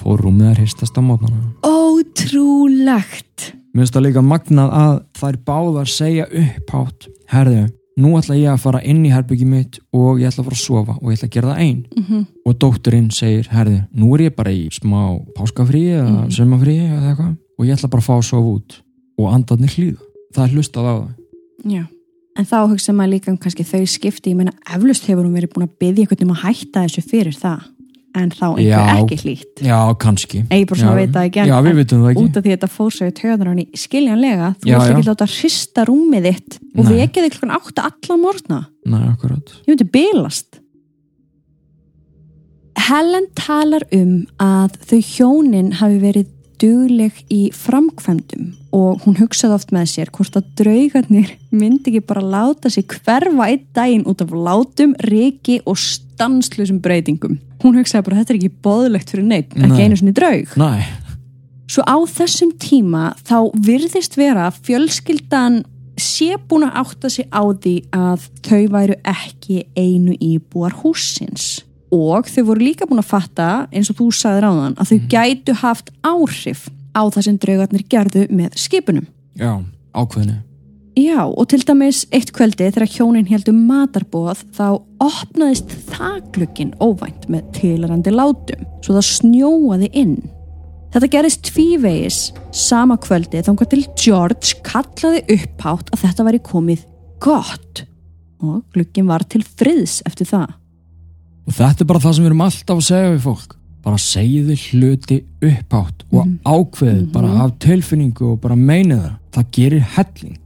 fór 0.00 0.20
rúmið 0.24 0.50
að 0.50 0.58
hristast 0.62 0.96
á 0.98 1.02
mótnana. 1.04 1.52
Ótrúlegt! 1.64 3.54
Mér 3.74 3.84
finnst 3.84 3.94
það 3.96 4.04
líka 4.06 4.22
magnað 4.22 4.70
að 4.78 4.92
þær 5.18 5.38
báðar 5.48 5.88
segja 5.90 6.26
upphátt 6.30 7.08
Herðu, 7.32 7.64
nú 7.98 8.12
ætla 8.18 8.36
ég 8.38 8.50
að 8.52 8.60
fara 8.62 8.80
inn 8.86 9.02
í 9.06 9.10
herbyggi 9.12 9.46
mitt 9.48 9.78
og 9.94 10.20
ég 10.22 10.28
ætla 10.30 10.44
að 10.44 10.48
fara 10.48 10.58
að 10.58 10.62
sofa 10.62 10.94
og 11.00 11.08
ég 11.10 11.18
ætla 11.18 11.28
að 11.28 11.34
gera 11.36 11.48
það 11.52 11.62
einn 11.64 11.80
Mm 11.94 12.04
-hmm. 12.08 12.26
og 12.46 12.58
dótturinn 12.58 13.10
segir, 13.10 13.48
herðu, 13.50 13.80
nú 13.94 14.14
er 14.14 14.20
ég 14.30 14.34
bara 14.36 14.50
í 14.50 14.68
smá 14.70 15.20
páskafrí 15.36 15.82
eða 15.98 16.10
Mhm. 16.24 16.30
sömafrí 16.30 16.76
eða 16.78 17.10
eitthvað 17.10 17.36
og 17.58 17.66
ég 17.66 17.72
ætla 17.74 17.88
bara 17.90 18.00
að 18.02 18.06
fá 18.06 18.14
að 18.18 18.22
sofa 18.24 18.48
út 18.54 18.82
og 19.18 19.32
andarnir 19.32 19.68
hlýða. 19.70 19.98
Það 20.34 20.44
er 20.44 20.54
hlustað 20.54 20.84
á 20.84 20.94
það. 20.98 21.14
Já. 21.64 21.86
En 22.34 22.46
þá 22.50 22.56
hugsa 22.66 22.90
maður 22.96 23.12
líka 23.14 23.30
um 23.30 23.36
kannski 23.38 23.62
þau 23.66 23.84
skipti, 23.86 24.32
ég 24.32 24.38
meina 24.40 24.52
eflust 24.74 25.06
hefur 25.06 25.22
hún 25.22 25.36
verið 25.38 25.52
búin 25.54 25.68
að 25.68 25.76
byggja 25.78 26.02
einhvern 26.04 26.24
um 26.26 26.34
að 26.34 26.42
hætta 26.48 26.82
þessu 26.82 27.04
fyrir 27.06 27.36
það 27.38 27.68
en 28.14 28.30
þá 28.30 28.44
einhver 28.46 28.66
Já. 28.66 28.80
ekki 29.02 29.16
hlýtt. 29.22 29.62
Já, 29.66 29.78
kannski. 29.98 30.40
Ég 30.50 30.66
bara 30.70 30.78
svona 30.80 30.92
Já, 30.94 30.98
veit 31.00 31.12
það 31.14 31.24
ekki 31.28 31.40
en- 31.42 31.48
Já, 31.50 31.56
við 31.62 31.78
það 31.90 32.04
ekki. 32.10 32.24
út 32.24 32.36
af 32.36 32.42
því 32.44 32.50
að 32.50 32.56
þetta 32.56 32.70
fór 32.74 32.90
svo 32.94 33.06
í 33.06 33.14
töðunar 33.20 33.48
hann 33.50 33.62
í 33.62 33.66
skiljanlega, 33.74 34.50
þú 34.62 34.70
já. 34.70 34.76
ekki 34.82 35.06
láta 35.08 35.26
hrista 35.30 35.84
rúmið 35.86 36.28
þitt 36.28 36.58
og 36.78 36.84
Nei. 36.84 36.92
vekja 37.00 37.22
þig 37.24 37.32
klokkan 37.34 37.54
átta 37.58 37.86
alla 37.90 38.16
morgna 38.22 38.60
Nei, 38.86 39.02
akkurat. 39.10 39.46
ég 39.66 39.70
myndi 39.74 39.88
bylast 39.90 40.60
Helen 42.84 43.26
talar 43.38 43.82
um 43.94 44.26
að 44.42 44.74
þau 44.90 44.98
hjónin 45.00 45.72
hafi 45.78 45.98
verið 46.02 46.26
dugleg 46.64 47.20
í 47.32 47.42
framkvæmdum 47.52 48.50
og 48.74 49.04
hún 49.04 49.18
hugsaði 49.20 49.58
oft 49.58 49.72
með 49.74 49.90
sér 49.92 50.10
hvort 50.14 50.38
að 50.40 50.48
draugarnir 50.58 51.34
myndi 51.54 51.92
ekki 51.92 52.02
bara 52.08 52.24
láta 52.24 52.72
sig 52.72 52.88
hverfa 52.88 53.48
einn 53.50 53.66
daginn 53.76 54.06
út 54.08 54.24
af 54.24 54.32
látum, 54.32 54.96
reiki 55.04 55.60
og 55.68 55.78
stanslusum 55.78 56.80
breytingum. 56.82 57.38
Hún 57.62 57.78
hugsaði 57.78 58.08
bara 58.08 58.22
þetta 58.22 58.34
er 58.34 58.40
ekki 58.40 58.62
boðlegt 58.64 59.12
fyrir 59.12 59.28
neitt, 59.28 59.54
ekki 59.54 59.76
Nei. 59.76 59.84
einu 59.86 60.00
sinni 60.00 60.16
draug. 60.16 60.56
Næ, 60.60 60.70
Svo 61.64 61.82
á 61.88 61.96
þessum 62.04 62.52
tíma 62.60 63.14
þá 63.24 63.48
virðist 63.64 64.18
vera 64.20 64.50
fjölskyldan 64.52 65.62
sé 65.96 66.34
búin 66.48 66.66
að 66.66 66.80
átta 66.82 67.10
sig 67.12 67.28
á 67.32 67.40
því 67.40 67.74
að 67.94 68.26
þau 68.44 68.64
væru 68.74 68.96
ekki 69.08 69.62
einu 69.78 70.16
íbúar 70.20 70.74
húsins 70.82 71.62
og 71.94 72.30
þau 72.30 72.42
voru 72.50 72.66
líka 72.66 72.88
búin 72.88 73.02
að 73.02 73.12
fatta 73.12 73.50
eins 73.70 73.90
og 73.92 74.00
þú 74.00 74.08
sagðir 74.18 74.48
áðan 74.50 74.78
að 74.80 74.90
þau 74.90 75.12
gætu 75.14 75.58
haft 75.62 75.92
áhrif 76.02 76.66
á 76.94 77.02
það 77.06 77.22
sem 77.28 77.38
draugarnir 77.42 77.86
gerðu 77.90 78.26
með 78.30 78.58
skipunum. 78.60 79.06
já, 79.38 79.62
ákveðinu. 79.94 80.42
Já, 80.94 81.24
og 81.26 81.48
til 81.50 81.58
dæmis 81.66 82.04
eitt 82.14 82.30
kvöldi 82.30 82.68
þegar 82.68 82.86
hjónin 82.86 83.26
heldum 83.26 83.64
matarbóð 83.66 84.44
þá 84.54 84.76
opnaðist 85.02 85.72
þaklukkin 85.90 86.70
óvænt 86.78 87.26
með 87.26 87.48
tilarandi 87.56 88.12
látum 88.14 88.62
svo 88.78 88.94
það 88.94 89.08
snjóaði 89.08 89.88
inn. 89.90 90.14
Þetta 90.94 91.10
gerist 91.10 91.42
tvívegis 91.48 92.18
sama 92.54 92.94
kvöldi 93.02 93.42
þangar 93.42 93.72
til 93.72 93.82
George 93.98 94.60
kallaði 94.62 95.24
upphátt 95.34 95.90
að 95.90 96.04
þetta 96.04 96.28
væri 96.28 96.42
komið 96.46 96.86
gott 97.24 97.82
og 98.44 98.62
glukkin 98.76 99.10
var 99.10 99.26
til 99.26 99.42
friðs 99.42 99.98
eftir 100.06 100.30
það. 100.30 100.52
Og 101.46 101.52
þetta 101.52 101.80
er 101.84 101.90
bara 101.90 101.98
það 102.00 102.14
sem 102.16 102.24
við 102.24 102.30
erum 102.30 102.40
alltaf 102.46 102.76
að 102.80 102.86
segja 102.88 103.10
við 103.12 103.22
fólk. 103.26 103.56
Bara 103.84 104.00
segiðu 104.00 104.54
hluti 104.70 105.18
upphátt 105.44 106.04
og 106.12 106.26
Mhm. 106.26 106.38
ákveðið 106.44 107.12
bara 107.12 107.28
Mhm. 107.28 107.40
af 107.40 107.58
tilfinningu 107.58 108.22
og 108.32 108.40
bara 108.40 108.54
meinið 108.54 109.00
það. 109.02 109.16
Það 109.32 109.44
gerir 109.52 109.80
helling. 109.80 110.38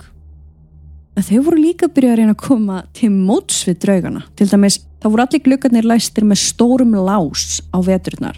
Þau 1.19 1.43
voru 1.45 1.59
líka 1.59 1.89
byrjað 1.89 2.13
að 2.13 2.17
reyna 2.17 2.35
að 2.35 2.37
koma 2.37 2.83
til 2.93 3.11
móts 3.11 3.65
við 3.67 3.79
draugana. 3.79 4.23
Til 4.37 4.47
dæmis, 4.47 4.79
þá 5.01 5.11
voru 5.11 5.23
allir 5.27 5.43
glukkarnir 5.43 5.83
læstir 5.85 6.25
með 6.25 6.39
stórum 6.39 6.95
lás 6.95 7.61
á 7.75 7.79
veturnar. 7.83 8.37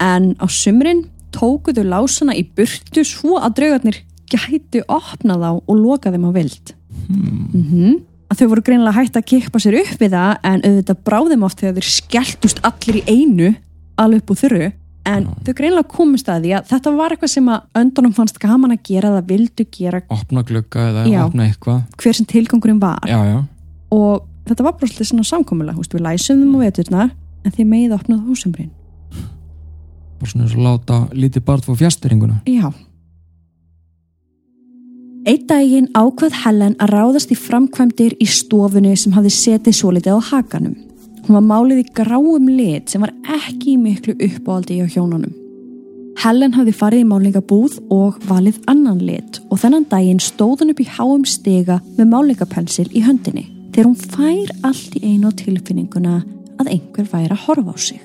En 0.00 0.34
á 0.38 0.46
sumrin 0.46 1.08
tókuðu 1.32 1.82
lásana 1.82 2.34
í 2.34 2.46
burtu 2.54 3.02
svo 3.04 3.40
að 3.40 3.54
draugarnir 3.54 3.96
gætu 4.30 4.82
opna 4.88 5.36
þá 5.36 5.62
og 5.66 5.76
loka 5.76 6.10
þeim 6.12 6.26
á 6.26 6.32
vild. 6.32 6.74
Hmm. 7.08 7.48
Mm 7.52 8.02
Að 8.32 8.38
þau 8.40 8.46
voru 8.54 8.62
greinilega 8.64 8.96
hægt 8.96 9.16
að 9.18 9.26
kippa 9.28 9.60
sér 9.60 9.74
upp 9.82 9.98
við 10.00 10.14
það 10.14 10.30
en 10.48 10.62
auðvitað 10.64 11.00
bráðum 11.04 11.42
oft 11.44 11.60
þegar 11.60 11.74
þeir 11.76 11.88
skelltust 11.92 12.62
allir 12.64 13.00
í 13.02 13.02
einu 13.12 13.50
alveg 14.00 14.22
upp 14.22 14.32
úr 14.32 14.40
þurru. 14.40 14.68
En 15.04 15.24
Já. 15.26 15.32
þau 15.44 15.54
greinilega 15.58 15.90
komist 15.90 16.28
að 16.30 16.44
því 16.46 16.52
að 16.56 16.68
þetta 16.70 16.92
var 16.96 17.12
eitthvað 17.12 17.32
sem 17.34 17.48
að 17.52 17.80
öndunum 17.82 18.12
fannst 18.16 18.38
gaman 18.40 18.72
að 18.72 18.84
gera, 18.88 19.10
það 19.18 19.26
vildu 19.32 19.66
gera 19.74 20.00
Opna 20.14 20.44
glugga 20.46 20.84
eða 20.92 21.02
Já. 21.10 21.18
opna 21.26 21.48
eitthvað. 21.50 21.80
hver 21.98 22.14
sem 22.16 22.28
tilgangurinn 22.30 22.78
var. 22.80 23.02
Já, 23.10 23.18
og 23.92 24.22
þetta 24.46 24.64
var 24.68 24.76
bara 24.78 24.86
svolítið 24.92 25.10
svona 25.10 25.26
samkomulega 25.28 25.76
húst, 25.76 25.92
við 25.92 26.06
læsum 26.06 26.38
þeim 26.40 26.54
á 26.54 26.58
veturnar 26.62 27.10
en 27.44 27.52
þið 27.58 27.68
megið 27.74 27.96
opnað 27.98 28.24
húsumbrinn 28.30 28.70
Bara 30.22 30.30
svona 30.30 30.46
eins 30.46 30.54
og 30.54 30.62
láta 30.62 30.98
lítið 31.18 31.44
barð 31.50 31.66
fór 31.66 31.76
fjastringuna. 31.82 32.40
já 32.46 32.70
Einn 35.22 35.44
daginn 35.46 35.84
ákvað 35.94 36.34
Helen 36.42 36.72
að 36.82 36.96
ráðast 36.96 37.30
í 37.30 37.36
framkvæmdir 37.38 38.16
í 38.18 38.26
stofunni 38.26 38.96
sem 38.98 39.12
hafði 39.14 39.30
setið 39.36 39.76
svo 39.78 39.92
litið 39.94 40.18
á 40.18 40.20
hakanum. 40.32 40.74
Hún 41.22 41.36
var 41.36 41.44
málið 41.46 41.84
í 41.84 41.92
gráum 41.94 42.48
lit 42.50 42.90
sem 42.90 43.04
var 43.04 43.12
ekki 43.30 43.76
miklu 43.78 44.16
uppáhaldi 44.18 44.80
hjá 44.80 44.96
hjónunum. 44.96 45.30
Helen 46.24 46.58
hafði 46.58 46.74
farið 46.74 47.04
í 47.04 47.08
málingabúð 47.12 47.78
og 47.94 48.18
valið 48.26 48.58
annan 48.66 48.98
lit 48.98 49.38
og 49.46 49.62
þennan 49.62 49.86
daginn 49.94 50.18
stóð 50.18 50.64
hún 50.64 50.74
upp 50.74 50.82
í 50.82 50.90
háum 50.90 51.22
stiga 51.22 51.78
með 51.94 52.12
málingapensil 52.16 52.90
í 52.90 53.06
höndinni 53.06 53.46
þegar 53.70 53.92
hún 53.92 54.02
fær 54.02 54.54
allt 54.66 54.98
í 54.98 55.06
einu 55.06 55.30
á 55.30 55.38
tilfinninguna 55.38 56.20
að 56.58 56.74
einhver 56.80 57.12
væri 57.14 57.30
að 57.30 57.44
horfa 57.46 57.70
á 57.70 57.76
sig. 57.78 58.02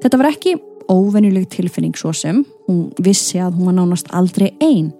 Þetta 0.00 0.24
var 0.24 0.32
ekki 0.32 0.56
óvenjuleg 0.88 1.50
tilfinning 1.52 2.00
svo 2.00 2.16
sem, 2.16 2.46
hún 2.64 2.86
vissi 2.96 3.44
að 3.44 3.58
hún 3.58 3.68
var 3.68 3.82
nánast 3.82 4.08
aldrei 4.16 4.54
einn 4.56 4.94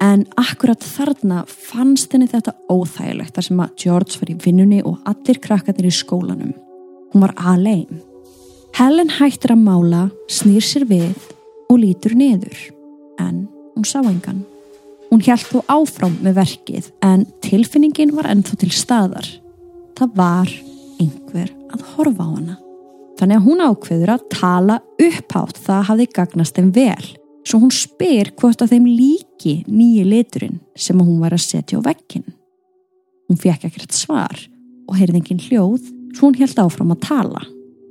en 0.00 0.24
akkurat 0.40 0.80
þarna 0.84 1.42
fannst 1.48 2.14
henni 2.14 2.28
þetta 2.30 2.54
óþægilegt 2.72 3.36
þar 3.36 3.46
sem 3.46 3.62
að 3.64 3.74
George 3.84 4.20
var 4.20 4.32
í 4.32 4.38
vinnunni 4.44 4.80
og 4.86 5.00
allir 5.08 5.40
krakkarnir 5.42 5.90
í 5.90 5.94
skólanum. 5.94 6.54
Hún 7.12 7.24
var 7.26 7.34
alein. 7.36 8.00
Helen 8.78 9.10
hættir 9.18 9.52
að 9.54 9.64
mála, 9.66 10.06
snýr 10.30 10.64
sér 10.64 10.86
við 10.88 11.28
og 11.70 11.82
lítur 11.82 12.14
niður. 12.16 12.56
En 13.20 13.44
hún 13.74 13.86
sá 13.86 14.00
engan. 14.00 14.44
Hún 15.10 15.22
hjælt 15.26 15.48
þó 15.50 15.64
áfram 15.66 16.16
með 16.22 16.38
verkið 16.38 16.90
en 17.04 17.26
tilfinningin 17.44 18.14
var 18.16 18.30
ennþá 18.30 18.60
til 18.62 18.70
staðar. 18.72 19.26
Það 19.98 20.12
var 20.16 20.52
einhver 21.02 21.50
að 21.74 21.86
horfa 21.94 22.24
á 22.24 22.30
hana. 22.30 22.58
Þannig 23.20 23.36
að 23.36 23.48
hún 23.48 23.64
ákveður 23.66 24.12
að 24.14 24.28
tala 24.32 24.76
upphátt 25.02 25.58
það 25.60 25.82
hafði 25.90 26.06
gagnast 26.16 26.56
þeim 26.56 26.70
vel. 26.72 27.08
Svo 27.46 27.62
hún 27.62 27.72
spyr 27.72 28.32
hvort 28.38 28.60
að 28.60 28.74
þeim 28.74 28.88
líki 28.88 29.54
nýji 29.68 30.04
liturinn 30.04 30.60
sem 30.76 30.98
hún 31.00 31.20
var 31.22 31.34
að 31.36 31.46
setja 31.46 31.80
á 31.80 31.86
vekkin. 31.86 32.26
Hún 33.30 33.40
fekk 33.40 33.68
ekkert 33.70 33.96
svar 33.96 34.36
og 34.90 34.98
heyrði 34.98 35.22
engin 35.22 35.42
hljóð 35.46 35.88
svo 36.16 36.28
hún 36.28 36.38
held 36.40 36.58
áfram 36.60 36.92
að 36.94 37.04
tala. 37.06 37.42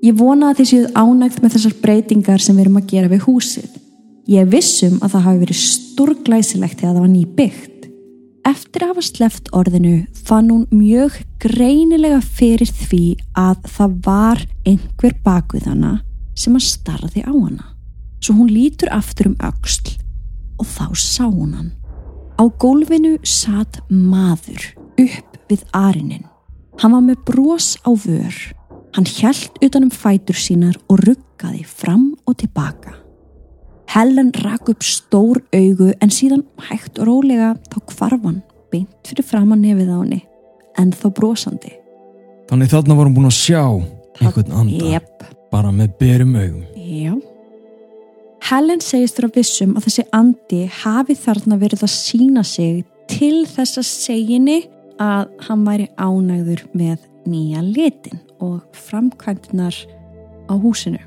Ég 0.05 0.15
vona 0.15 0.51
að 0.51 0.62
þið 0.62 0.69
séuð 0.69 0.99
ánægt 0.99 1.41
með 1.43 1.55
þessar 1.55 1.77
breytingar 1.83 2.43
sem 2.43 2.55
við 2.55 2.65
erum 2.65 2.79
að 2.79 2.91
gera 2.93 3.12
við 3.12 3.25
húsið. 3.25 3.71
Ég 4.29 4.51
vissum 4.51 4.99
að 5.01 5.15
það 5.15 5.25
hafi 5.25 5.41
verið 5.43 5.59
stórglæsilegt 5.63 6.79
þegar 6.79 6.93
það 6.93 7.01
var 7.01 7.12
nýbyggt. 7.15 7.88
Eftir 8.49 8.83
að 8.85 8.93
hafa 8.93 9.03
sleft 9.05 9.49
orðinu 9.55 9.95
fann 10.27 10.51
hún 10.53 10.67
mjög 10.71 11.17
greinilega 11.41 12.21
fyrir 12.23 12.69
því 12.69 13.03
að 13.38 13.65
það 13.75 13.97
var 14.05 14.45
einhver 14.69 15.17
bakvið 15.25 15.67
hana 15.73 15.97
sem 16.39 16.55
að 16.55 16.67
starði 16.69 17.25
á 17.27 17.33
hana. 17.33 17.79
Svo 18.19 18.36
hún 18.36 18.51
lítur 18.51 18.91
aftur 18.91 19.32
um 19.32 19.36
auksl 19.39 19.95
og 20.60 20.67
þá 20.67 20.86
sá 20.99 21.25
hún 21.25 21.53
hann. 21.55 21.71
Á 22.39 22.43
gólfinu 22.60 23.17
satt 23.23 23.79
maður 23.89 24.73
upp 24.99 25.38
við 25.49 25.63
arinin. 25.75 26.25
Hann 26.79 26.93
var 26.95 27.03
með 27.03 27.23
brós 27.27 27.73
á 27.84 27.91
vör. 27.91 28.36
Hann 28.95 29.05
hjælt 29.08 29.60
utanum 29.63 29.91
fætur 29.91 30.36
sínar 30.39 30.77
og 30.89 31.01
ruggaði 31.05 31.63
fram 31.67 32.13
og 32.27 32.38
tilbaka. 32.41 32.95
Helen 33.89 34.32
rak 34.43 34.69
upp 34.69 34.84
stór 34.86 35.41
augu 35.55 35.91
en 35.99 36.12
síðan 36.13 36.43
hægt 36.69 36.99
og 36.99 37.08
rólega 37.10 37.55
þá 37.71 37.79
kvarfan 37.89 38.41
beint 38.71 39.08
fyrir 39.08 39.25
framann 39.25 39.63
nefið 39.65 39.89
á 39.89 39.97
henni 39.97 40.19
en 40.77 40.91
þá 40.93 41.08
brosandi. 41.17 41.71
Þannig 42.49 42.69
þarna 42.71 42.97
vorum 42.99 43.15
búin 43.17 43.29
að 43.29 43.38
sjá 43.39 43.63
einhvern 44.19 44.53
anda 44.62 44.91
Jep, 44.93 45.25
bara 45.51 45.71
með 45.73 45.95
berum 45.99 46.36
augum. 46.36 46.63
já. 46.77 47.13
Helen 48.49 48.79
segist 48.81 49.19
að 49.21 49.35
vissum 49.35 49.75
að 49.77 49.83
þessi 49.85 50.03
andi 50.15 50.59
hafi 50.81 51.13
þarna 51.21 51.59
verið 51.62 51.83
að 51.85 51.91
sína 51.93 52.41
sig 52.47 52.79
til 53.12 53.43
þess 53.45 53.77
að 53.77 53.85
seginni 53.85 54.55
að 54.97 55.29
hann 55.45 55.67
væri 55.67 55.85
ánægður 56.01 56.63
með 56.73 57.03
nýja 57.29 57.62
litin 57.62 58.17
og 58.41 58.63
framkvæmdunar 58.88 59.77
á 60.49 60.53
húsinu. 60.57 60.97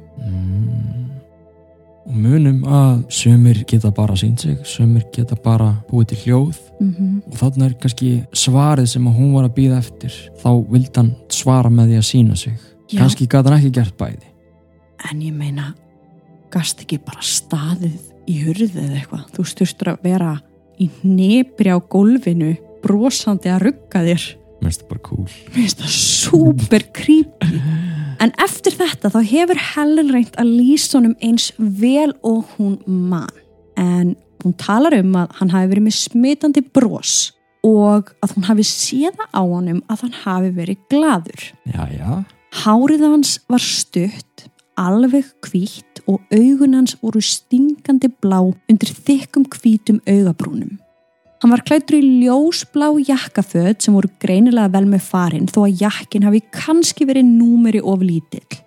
Og 2.06 2.14
munum 2.14 2.62
að 2.62 3.02
sömur 3.10 3.64
geta 3.66 3.90
bara 3.90 4.14
sínt 4.18 4.46
sig, 4.46 4.62
sömur 4.62 5.02
geta 5.10 5.34
bara 5.34 5.72
búið 5.90 6.12
til 6.12 6.22
hljóð 6.24 6.62
Mm 6.78 7.22
og 7.26 7.38
þarna 7.38 7.66
er 7.66 7.74
kannski 7.80 8.24
svarið 8.34 8.86
sem 8.86 9.06
að 9.06 9.18
hún 9.18 9.34
var 9.34 9.44
að 9.48 9.54
býða 9.58 9.78
eftir. 9.78 10.14
Þá 10.42 10.50
vildi 10.70 10.96
hann 10.96 11.14
svara 11.30 11.70
með 11.70 11.90
því 11.90 11.96
að 11.98 12.10
sína 12.10 12.36
sig. 12.36 12.52
Já. 12.90 12.98
Kannski 12.98 13.26
gæti 13.26 13.48
hann 13.48 13.58
ekki 13.58 13.70
gert 13.70 13.96
bæði. 13.98 14.26
En 15.10 15.22
ég 15.22 15.32
meina, 15.32 15.74
gast 16.52 16.82
ekki 16.84 17.00
bara 17.02 17.24
staðið 17.24 18.12
í 18.30 18.38
hurðið 18.44 18.78
eða 18.84 19.00
eitthvað. 19.00 19.24
Þú 19.36 19.46
styrstur 19.52 19.92
að 19.94 20.06
vera 20.06 20.36
í 20.80 20.88
nefri 21.06 21.72
á 21.72 21.78
gólfinu, 21.80 22.54
brosandi 22.84 23.50
að 23.52 23.66
rugga 23.68 24.04
þér. 24.06 24.28
Mér 24.62 24.70
finnst 24.70 24.82
það 24.84 24.90
bara 24.92 25.04
cool. 25.08 25.26
Mér 25.26 25.58
finnst 25.58 25.82
það 25.82 25.94
super 25.98 26.86
creepy. 26.94 27.62
En 28.22 28.34
eftir 28.38 28.76
þetta 28.78 29.10
þá 29.10 29.20
hefur 29.26 29.62
Helen 29.72 30.12
reynt 30.14 30.36
að 30.38 30.52
lýsa 30.54 31.00
honum 31.00 31.16
eins 31.24 31.50
vel 31.58 32.12
og 32.22 32.52
hún 32.56 32.76
man. 32.86 33.32
En 33.78 34.14
hún 34.44 34.54
talar 34.58 34.94
um 35.00 35.16
að 35.18 35.32
hann 35.40 35.54
hafi 35.54 35.72
verið 35.72 35.88
með 35.88 35.98
smitandi 35.98 36.62
bros 36.74 37.16
og 37.66 38.10
að 38.22 38.36
hún 38.36 38.46
hafi 38.48 38.66
séða 38.66 39.28
á 39.30 39.42
honum 39.42 39.82
að 39.90 40.06
hann 40.06 40.16
hafi 40.22 40.54
verið 40.54 40.86
gladur. 40.90 41.44
Já, 41.66 41.82
já. 41.90 42.22
Hárið 42.62 43.04
hans 43.06 43.36
var 43.50 43.62
stutt, 43.64 44.46
alveg 44.76 45.30
hvítt 46.02 46.08
og 46.08 46.20
augun 46.32 46.74
hans 46.74 46.96
voru 47.02 47.20
stingandi 47.20 48.08
blá 48.20 48.40
undir 48.68 48.88
þykkum 48.88 49.44
hvítum 49.44 50.00
augabrúnum. 50.06 50.78
Hann 51.42 51.50
var 51.50 51.62
klættur 51.62 51.98
í 51.98 52.22
ljósblá 52.22 52.92
jakkaföt 53.02 53.82
sem 53.82 53.94
voru 53.94 54.08
greinilega 54.20 54.70
vel 54.72 54.86
með 54.86 55.02
farin 55.02 55.48
þó 55.48 55.66
að 55.66 55.82
jakkin 55.82 56.22
hafi 56.22 56.40
kannski 56.52 57.06
verið 57.06 57.24
númeri 57.24 57.80
of 57.82 58.00
lítill. 58.00 58.62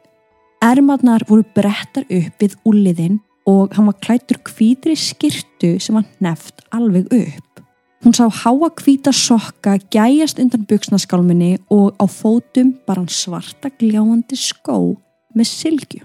Ermarnar 0.61 1.23
voru 1.27 1.43
brettar 1.55 2.05
upp 2.09 2.41
við 2.41 2.55
úliðinn 2.65 3.21
og 3.47 3.73
hann 3.75 3.87
var 3.87 3.99
klættur 4.01 4.39
hvítri 4.43 4.95
skirtu 4.95 5.79
sem 5.79 5.95
var 5.95 6.05
neft 6.19 6.65
alveg 6.71 7.07
upp. 7.13 7.61
Hún 8.03 8.13
sá 8.13 8.27
háa 8.27 8.69
hvíta 8.69 9.11
sokka 9.11 9.79
gæjast 9.89 10.39
undan 10.39 10.65
buksnaskálminni 10.67 11.57
og 11.71 11.95
á 11.97 12.05
fótum 12.05 12.75
bara 12.85 13.01
hann 13.01 13.09
svarta 13.09 13.71
gljáandi 13.79 14.35
skó 14.35 14.97
með 15.33 15.47
sylgju. 15.47 16.03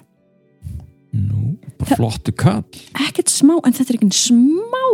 Nú, 1.12 1.56
bara 1.78 1.96
flottu 1.96 2.32
kall. 2.32 2.62
Ekkert 2.94 3.28
smá, 3.32 3.56
en 3.66 3.72
þetta 3.72 3.90
er 3.90 3.98
ekki 3.98 4.10
smá, 4.14 4.84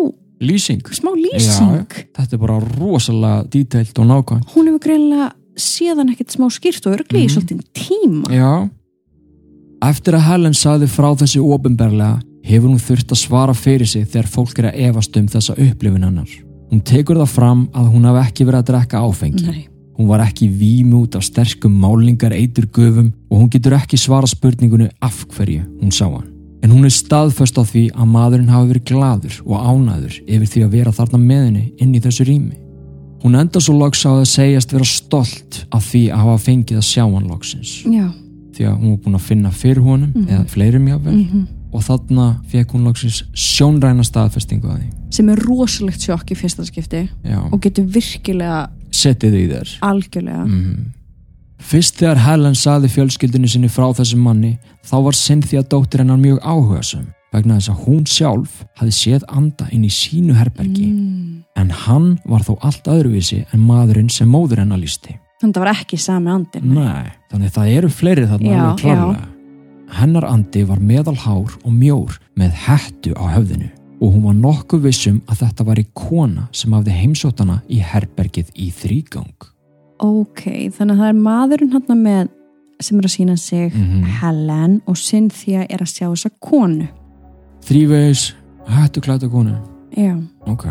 Lýsing. 0.41 0.81
smá 0.93 1.11
lýsing. 1.17 1.87
Já, 1.89 2.07
þetta 2.17 2.33
er 2.33 2.39
bara 2.39 2.61
rosalega 2.79 3.45
dítælt 3.53 3.99
og 3.99 4.07
nákvæmt. 4.07 4.49
Hún 4.55 4.67
hefur 4.71 4.81
greinlega 4.87 5.33
séðan 5.57 6.11
ekkert 6.13 6.33
smá 6.37 6.49
skýrt 6.53 6.87
og 6.87 6.97
örgli 6.99 7.25
í 7.25 7.29
Mhm. 7.29 7.35
svolítið 7.37 7.61
tíma. 7.75 8.29
Já. 8.33 8.71
Eftir 9.83 10.15
að 10.15 10.27
Helen 10.27 10.53
saði 10.55 10.89
frá 10.89 11.15
þessi 11.17 11.41
ofinberlega 11.41 12.23
hefur 12.45 12.69
hún 12.71 12.81
þurft 12.81 13.13
að 13.13 13.21
svara 13.21 13.55
fyrir 13.55 13.87
sig 13.87 14.07
þegar 14.09 14.29
fólk 14.29 14.59
er 14.59 14.71
að 14.73 14.79
efast 14.89 15.17
um 15.17 15.27
þessa 15.29 15.55
upplifun 15.59 16.03
hennar. 16.05 16.29
Hún 16.73 16.83
tekur 16.83 17.17
það 17.17 17.29
fram 17.29 17.67
að 17.75 17.93
hún 17.93 18.05
hafi 18.09 18.23
ekki 18.31 18.47
verið 18.47 18.63
að 18.63 18.69
drekka 18.73 19.03
áfengi. 19.05 19.47
Nei. 19.47 19.67
Hún 19.97 20.09
var 20.11 20.21
ekki 20.27 20.49
vími 20.53 20.93
út 20.99 21.17
af 21.17 21.25
sterkum 21.25 21.73
málingar 21.81 22.33
eitur 22.37 22.67
gufum 22.73 23.13
og 23.31 23.41
hún 23.41 23.51
getur 23.51 23.73
ekki 23.79 23.97
svara 23.97 24.27
spurningunni 24.29 24.91
af 25.01 25.23
hverju 25.33 25.63
hún 25.81 25.93
sá 25.93 26.05
hann. 26.11 26.29
En 26.63 26.71
hún 26.73 26.85
er 26.85 26.91
staðföst 26.93 27.57
á 27.57 27.65
því 27.65 27.91
að 27.95 28.11
maðurinn 28.13 28.51
hafi 28.53 28.69
verið 28.75 28.85
gladur 28.91 29.35
og 29.47 29.57
ánæður 29.71 30.21
yfir 30.27 30.47
því 30.53 30.63
að 30.67 30.71
vera 30.77 30.93
þarna 30.93 31.19
með 31.23 31.43
henni 31.47 31.65
inn 31.81 31.95
í 31.95 32.01
þessu 32.05 32.25
rými. 32.29 32.57
Hún 33.23 33.35
enda 33.41 33.61
svo 33.61 33.75
loks 33.79 34.05
á 34.05 34.11
að 34.13 34.27
segjast 34.29 34.73
vera 34.73 34.85
stolt 34.85 35.65
af 35.73 35.85
því 35.91 36.03
að 36.13 36.25
hafa 36.27 36.39
fengið 36.45 36.77
að 36.83 36.89
sjá 36.93 37.05
hann 37.07 37.29
loksins 37.31 37.73
Já. 37.87 38.11
því 38.57 38.65
að 38.69 38.77
hún 38.81 38.91
var 38.91 38.99
búin 39.05 39.17
að 39.21 39.29
finna 39.31 39.51
fyrir 39.51 39.83
honum 39.83 40.13
Mhm. 40.15 40.29
eða 40.29 40.47
fleirum 40.49 40.89
jáfnvel 40.89 41.15
Mm 41.25 41.47
og 41.77 41.83
þarna 41.83 42.39
fekk 42.49 42.71
hún 42.73 42.85
loksins 42.87 43.25
sjónræna 43.35 44.05
staðfestingu 44.07 44.69
að 44.71 44.79
því 44.81 44.87
Sem 45.13 45.29
er 45.29 45.37
rosalegt 45.45 46.01
sjokk 46.01 46.31
í 46.33 46.37
fyrsta 46.39 46.65
skipti 46.65 47.09
Já, 47.25 47.41
og 47.53 47.61
getur 47.61 47.85
virkilega 47.85 48.69
setið 48.97 49.35
í 49.41 49.45
þér 49.53 49.75
algjörlega. 49.91 50.45
mm. 50.45 50.93
Fyrst 51.67 51.97
þegar 51.99 52.19
Helen 52.21 52.55
saði 52.59 52.89
fjölskyldinu 52.93 53.49
sinni 53.49 53.69
frá 53.73 53.87
þessum 53.97 54.21
manni 54.27 54.57
þá 54.87 54.97
var 55.07 55.17
Cynthia 55.17 55.63
dóttir 55.65 56.03
hennar 56.03 56.19
mjög 56.21 56.41
áhugasum 56.45 57.07
vegna 57.33 57.57
þess 57.59 57.73
að 57.73 57.81
hún 57.87 58.03
sjálf 58.09 58.59
hafi 58.79 58.93
séð 58.95 59.25
anda 59.33 59.67
inn 59.73 59.85
í 59.89 59.93
sínu 59.93 60.37
herbergi 60.39 60.87
Mm. 60.93 61.43
en 61.57 61.71
hann 61.71 62.19
var 62.29 62.45
þó 62.45 62.59
allt 62.61 62.85
öðruvísi 62.93 63.45
en 63.53 63.61
maðurinn 63.67 64.11
sem 64.13 64.29
móður 64.29 64.61
hennar 64.65 64.79
lísti 64.83 65.17
Þannig 65.41 65.53
að 65.53 65.57
það 65.57 65.65
var 65.67 65.73
ekki 65.75 65.97
sami 66.01 66.31
andin. 66.33 66.69
Nei, 66.75 67.09
þannig 67.33 67.51
það 67.53 67.73
eru 67.77 67.89
fleiri 67.93 68.23
þarna 68.31 68.49
Já, 68.49 68.61
alveg 68.63 68.79
klárlega. 68.81 69.27
Hennar 69.99 70.25
andi 70.31 70.63
var 70.65 70.79
meðalhár 70.81 71.53
og 71.65 71.73
mjór 71.77 72.15
með 72.41 72.55
hettu 72.67 73.13
á 73.21 73.25
höfðinu 73.37 73.69
og 74.01 74.13
hún 74.13 74.25
var 74.27 74.35
nokkuð 74.39 74.83
vissum 74.87 75.21
að 75.27 75.43
þetta 75.45 75.67
var 75.67 75.81
í 75.81 75.87
kona 75.95 76.49
sem 76.53 76.73
hafði 76.77 76.97
heimsóttana 77.01 77.61
í 77.69 77.79
herbergið 77.81 78.51
í 78.55 78.71
þrýgang. 78.71 79.49
Ok, 80.05 80.43
þannig 80.77 80.97
að 80.97 81.01
það 81.01 81.09
er 81.09 81.23
maðurinn 81.25 81.73
hann 81.73 82.03
með 82.03 82.29
sem 82.81 82.99
er 82.99 83.07
að 83.09 83.15
sína 83.15 83.39
sig 83.39 83.73
Mhm. 83.73 84.03
Helen 84.21 84.83
og 84.87 84.97
Cynthia 84.97 85.67
er 85.71 85.79
að 85.81 85.93
sjá 85.95 86.11
þessa 86.11 86.31
konu. 86.41 86.89
Þrýveis, 87.63 88.33
hettu 88.69 89.01
klæta 89.01 89.31
konu. 89.31 89.57
Já. 89.97 90.21
Ok. 90.47 90.67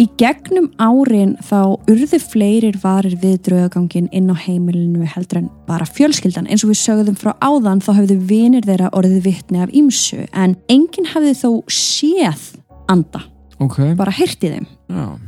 Í 0.00 0.06
gegnum 0.16 0.70
árin 0.80 1.34
þá 1.44 1.76
urðu 1.90 2.18
fleirir 2.24 2.78
varir 2.80 3.18
við 3.20 3.34
draugagangin 3.44 4.06
inn 4.16 4.30
á 4.32 4.36
heimilinu 4.38 5.04
heldur 5.04 5.42
en 5.42 5.50
bara 5.68 5.84
fjölskyldan. 5.84 6.46
Eins 6.48 6.64
og 6.64 6.70
við 6.70 6.78
sögðum 6.80 7.18
frá 7.20 7.34
áðan 7.44 7.82
þá 7.84 7.90
hefðu 7.98 8.16
vinir 8.30 8.64
þeirra 8.64 8.88
orðið 8.96 9.26
vittni 9.26 9.60
af 9.60 9.74
ímsu 9.76 10.22
en 10.32 10.56
enginn 10.72 11.10
hefði 11.10 11.34
þó 11.42 11.50
séð 11.68 12.46
anda, 12.88 13.20
Ok. 13.60 13.94
bara 13.96 14.10
heyrti 14.10 14.48
þeim. 14.54 14.66
Já. 14.88 15.18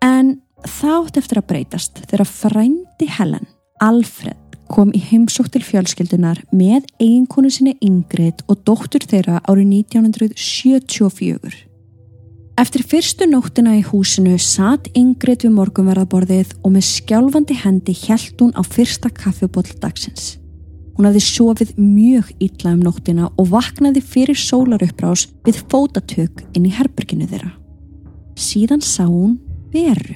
En 0.00 0.40
þátt 0.64 1.20
eftir 1.20 1.42
að 1.42 1.48
breytast 1.52 2.00
þegar 2.08 2.24
frændi 2.24 3.06
Helen, 3.18 3.46
Alfred, 3.84 4.40
kom 4.72 4.90
í 4.96 5.04
heimsók 5.04 5.52
til 5.52 5.60
fjölskyldunar 5.60 6.40
með 6.50 6.88
eiginkonu 6.96 7.50
sinni 7.52 7.76
Ingrid 7.84 8.40
og 8.48 8.64
dóttur 8.64 9.04
þeirra 9.04 9.42
árið 9.44 9.68
1974. 9.84 11.63
Eftir 12.54 12.84
fyrstu 12.86 13.26
nóttina 13.26 13.72
í 13.74 13.80
húsinu 13.82 14.36
satt 14.38 14.86
Ingrid 14.94 15.42
við 15.42 15.56
morgunverðaborðið 15.56 16.52
og 16.60 16.76
með 16.76 16.84
skjálfandi 16.86 17.56
hendi 17.64 17.94
hjælt 17.98 18.38
hún 18.38 18.52
á 18.54 18.62
fyrsta 18.62 19.10
kaffibóll 19.10 19.72
dagsins. 19.82 20.36
Hún 20.94 21.08
hafði 21.08 21.24
sofið 21.26 21.72
mjög 21.80 22.30
illa 22.38 22.76
um 22.76 22.84
nóttina 22.86 23.32
og 23.34 23.50
vaknaði 23.50 24.04
fyrir 24.06 24.38
sólarupprás 24.38 25.26
við 25.42 25.58
fótatök 25.66 26.44
inn 26.54 26.70
í 26.70 26.72
herberginu 26.76 27.26
þeirra. 27.26 27.50
Síðan 28.38 28.86
sá 28.86 29.02
hún 29.02 29.40
veru 29.74 30.14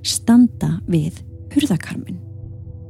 standa 0.00 0.78
við 0.88 1.20
hurðakarmin. 1.52 2.16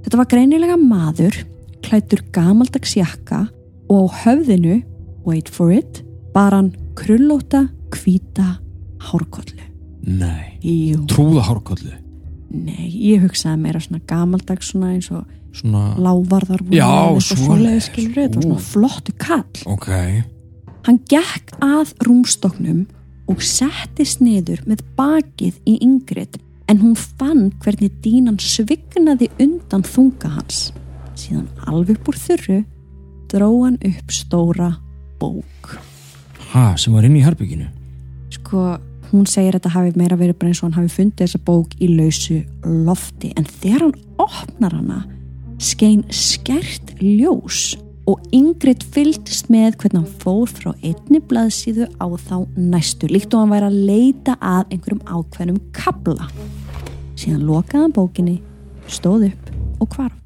Þetta 0.07 0.23
var 0.23 0.31
greinilega 0.31 0.79
maður, 0.79 1.43
klættur 1.83 2.23
gamaldags 2.31 2.95
jakka 2.95 3.49
og 3.91 4.07
á 4.15 4.23
höfðinu, 4.23 4.85
wait 5.27 5.51
for 5.51 5.75
it, 5.75 6.05
bar 6.31 6.55
hann 6.55 6.77
krullóta, 6.95 7.67
hvíta 7.91 8.63
hárkollu. 9.11 9.65
Nei. 10.05 10.59
Jú. 10.65 11.05
Trúða 11.11 11.45
hárkollu. 11.49 11.95
Nei, 12.55 12.87
ég 12.93 13.23
hugsaði 13.25 13.59
meira 13.65 13.81
svona 13.83 14.03
gamaldags 14.07 14.71
svona 14.73 14.93
eins 14.95 15.11
og 15.15 15.25
Svona, 15.55 15.95
lávarðar 16.03 16.65
voru 16.67 16.75
Já, 16.75 17.21
svoleiðis. 17.23 17.87
þetta 17.95 18.35
var 18.35 18.39
Ú. 18.39 18.43
svona 18.43 18.63
flottu 18.67 19.13
kall 19.23 19.61
ok. 19.71 19.87
hann 20.89 20.99
gekk 21.07 21.53
að 21.63 21.93
rúmstoknum 22.03 22.81
og 23.31 23.39
settist 23.43 24.19
niður 24.21 24.65
með 24.67 24.83
bakið 24.99 25.61
í 25.71 25.77
Ingrid 25.87 26.41
en 26.67 26.81
hún 26.83 26.97
fann 26.99 27.53
hvernig 27.63 27.93
dínan 28.03 28.39
svignaði 28.43 29.31
undan 29.39 29.87
þunga 29.87 30.33
hans 30.41 30.73
síðan 31.15 31.47
alveg 31.71 32.01
upp 32.01 32.11
úr 32.11 32.19
þurru 32.27 32.59
dró 33.31 33.51
hann 33.63 33.79
upp 33.79 34.11
stóra 34.11 34.73
bók 35.23 35.79
Ha, 36.51 36.75
sem 36.77 36.93
var 36.95 37.07
inn 37.07 37.15
í 37.19 37.23
herbygginu? 37.23 37.71
sko, 38.35 38.75
hún 39.11 39.27
segir 39.31 39.55
að 39.55 39.61
þetta 39.61 39.75
hafi 39.77 39.95
meira 39.99 40.19
verið 40.21 40.39
bara 40.41 40.53
eins 40.53 40.63
og 40.63 40.69
hann 40.69 40.79
hafi 40.83 40.95
fundið 40.99 41.25
þessa 41.25 41.43
bók 41.47 41.75
í 41.81 41.91
lausu 41.93 42.41
lofti. 42.65 43.33
En 43.39 43.49
þegar 43.49 43.87
hann 43.87 43.97
opnar 44.25 44.77
hana 44.79 45.01
skein 45.63 46.03
skert 46.11 46.95
ljós 47.01 47.75
og 48.11 48.21
Ingrid 48.37 48.83
fylgdist 48.95 49.49
með 49.53 49.79
hvernig 49.81 50.03
hann 50.03 50.19
fór 50.21 50.51
frá 50.51 50.73
einni 50.85 51.21
blaðsíðu 51.25 51.89
á 51.97 52.07
þá 52.21 52.37
næstu 52.59 53.09
líkt 53.09 53.33
og 53.33 53.45
hann 53.45 53.55
væri 53.55 53.71
að 53.71 53.79
leita 53.89 54.37
að 54.41 54.75
einhverjum 54.75 55.07
ákveðnum 55.09 55.63
kabla 55.77 56.29
síðan 57.17 57.47
lokaði 57.49 57.87
hann 57.87 57.97
bókinni 57.97 58.37
stóð 58.93 59.31
upp 59.31 59.55
og 59.81 59.97
hvarf 59.97 60.24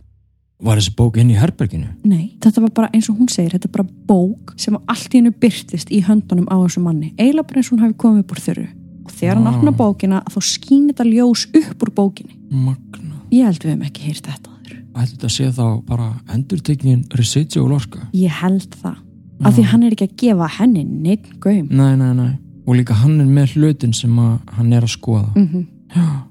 Var 0.58 0.80
þessi 0.80 0.92
bók 0.98 1.16
inn 1.22 1.28
í 1.30 1.36
herbygginu? 1.38 1.92
Nei, 2.08 2.32
þetta 2.42 2.62
var 2.64 2.72
bara 2.74 2.88
eins 2.96 3.06
og 3.12 3.20
hún 3.20 3.28
segir, 3.30 3.52
þetta 3.54 3.68
er 3.68 3.74
bara 3.76 3.86
bók 4.08 4.54
sem 4.58 4.74
allt 4.90 5.12
í 5.14 5.20
hennu 5.20 5.30
byrtist 5.30 5.92
í 5.94 6.00
höndunum 6.02 6.48
á 6.50 6.58
þessu 6.64 6.82
manni, 6.82 7.12
eiginlega 7.14 7.46
bara 7.46 7.60
eins 7.60 7.68
og 7.70 7.76
hún 7.76 7.84
hafi 7.84 7.94
komið 8.02 8.24
upp 8.24 8.34
úr 8.34 8.42
þurru. 8.42 8.64
Og 9.06 9.12
þegar 9.14 9.38
hann 9.38 9.46
Vá. 9.46 9.52
opna 9.54 9.72
bókina, 9.78 10.22
þá 10.26 10.38
skýn 10.42 10.88
þetta 10.90 11.06
ljós 11.06 11.44
upp 11.54 11.86
úr 11.86 11.92
bókinni. 11.94 12.34
Magna. 12.50 13.20
Ég 13.30 13.46
held 13.46 13.62
við 13.62 13.70
hefum 13.70 13.86
ekki 13.86 14.08
heyrt 14.08 14.26
þetta 14.26 14.50
aður. 14.56 14.76
Ætli 14.98 15.14
þetta 15.14 15.30
sé 15.36 15.48
þá 15.54 15.64
bara 15.86 16.08
endurteknin 16.34 17.04
residual 17.14 17.72
orka? 17.78 18.08
Ég 18.12 18.34
held 18.42 18.74
það. 18.82 18.98
Af 19.46 19.54
því 19.54 19.64
hann 19.70 19.86
er 19.86 19.94
ekki 19.94 20.08
að 20.08 20.16
gefa 20.24 20.48
henni 20.58 20.82
neitt 20.84 21.28
gaum. 21.38 21.68
Nei, 21.70 21.94
nei, 21.94 22.12
nei. 22.18 22.32
Og 22.66 22.74
líka 22.74 22.98
hann 22.98 23.20
er 23.22 23.30
með 23.30 23.54
hlutin 23.54 23.94
sem 23.94 24.16
hann 24.18 24.72
er 24.74 24.82
að 24.82 24.96
skoða. 24.98 25.30
Mm 25.38 25.68
Já. 25.94 26.27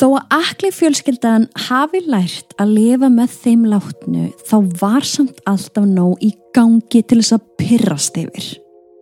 Þó 0.00 0.14
að 0.16 0.30
akli 0.32 0.68
fjölskyldan 0.72 1.42
hafi 1.66 2.00
lært 2.06 2.54
að 2.62 2.70
lifa 2.72 3.10
með 3.12 3.34
þeim 3.42 3.66
látnu 3.68 4.22
þá 4.48 4.54
var 4.80 5.04
samt 5.04 5.42
alltaf 5.50 5.84
nóg 5.84 6.22
í 6.24 6.30
gangi 6.56 7.02
til 7.04 7.18
þess 7.18 7.34
að 7.36 7.44
pyrrast 7.60 8.16
yfir. 8.22 8.46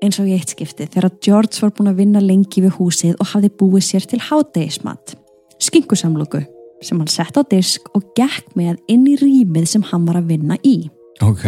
Eins 0.02 0.18
og 0.18 0.26
í 0.26 0.34
eitt 0.34 0.50
skipti 0.56 0.88
þegar 0.90 1.14
George 1.22 1.62
var 1.62 1.72
búin 1.76 1.92
að 1.92 2.02
vinna 2.02 2.24
lengi 2.24 2.64
við 2.66 2.74
húsið 2.80 3.14
og 3.14 3.30
hafði 3.30 3.52
búið 3.62 3.86
sér 3.92 4.10
til 4.10 4.22
hádegismat. 4.26 5.14
Skinkusamlöku 5.62 6.42
sem 6.82 6.98
hann 6.98 7.14
sett 7.14 7.38
á 7.38 7.46
disk 7.46 7.86
og 7.94 8.10
gekk 8.18 8.58
með 8.58 8.82
inn 8.90 9.06
í 9.06 9.14
rýmið 9.22 9.70
sem 9.70 9.86
hann 9.92 10.02
var 10.10 10.18
að 10.18 10.34
vinna 10.34 10.58
í. 10.66 10.80
Ok. 11.22 11.46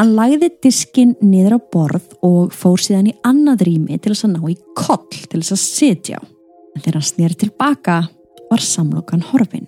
Hann 0.00 0.16
lagði 0.16 0.54
diskin 0.64 1.12
niður 1.20 1.60
á 1.60 1.68
borð 1.76 2.14
og 2.24 2.56
fór 2.56 2.80
síðan 2.80 3.12
í 3.12 3.18
annað 3.20 3.68
rými 3.68 4.00
til 4.00 4.14
þess 4.14 4.30
að 4.30 4.38
ná 4.38 4.48
í 4.48 4.60
koll 4.72 5.08
til 5.12 5.42
þess 5.42 5.58
að 5.58 5.66
sitja. 5.66 6.28
En 6.72 6.80
þegar 6.80 7.02
hann 7.02 7.12
snýri 7.12 7.44
tilbaka 7.44 8.06
var 8.50 8.62
samlokan 8.64 9.24
horfin. 9.30 9.66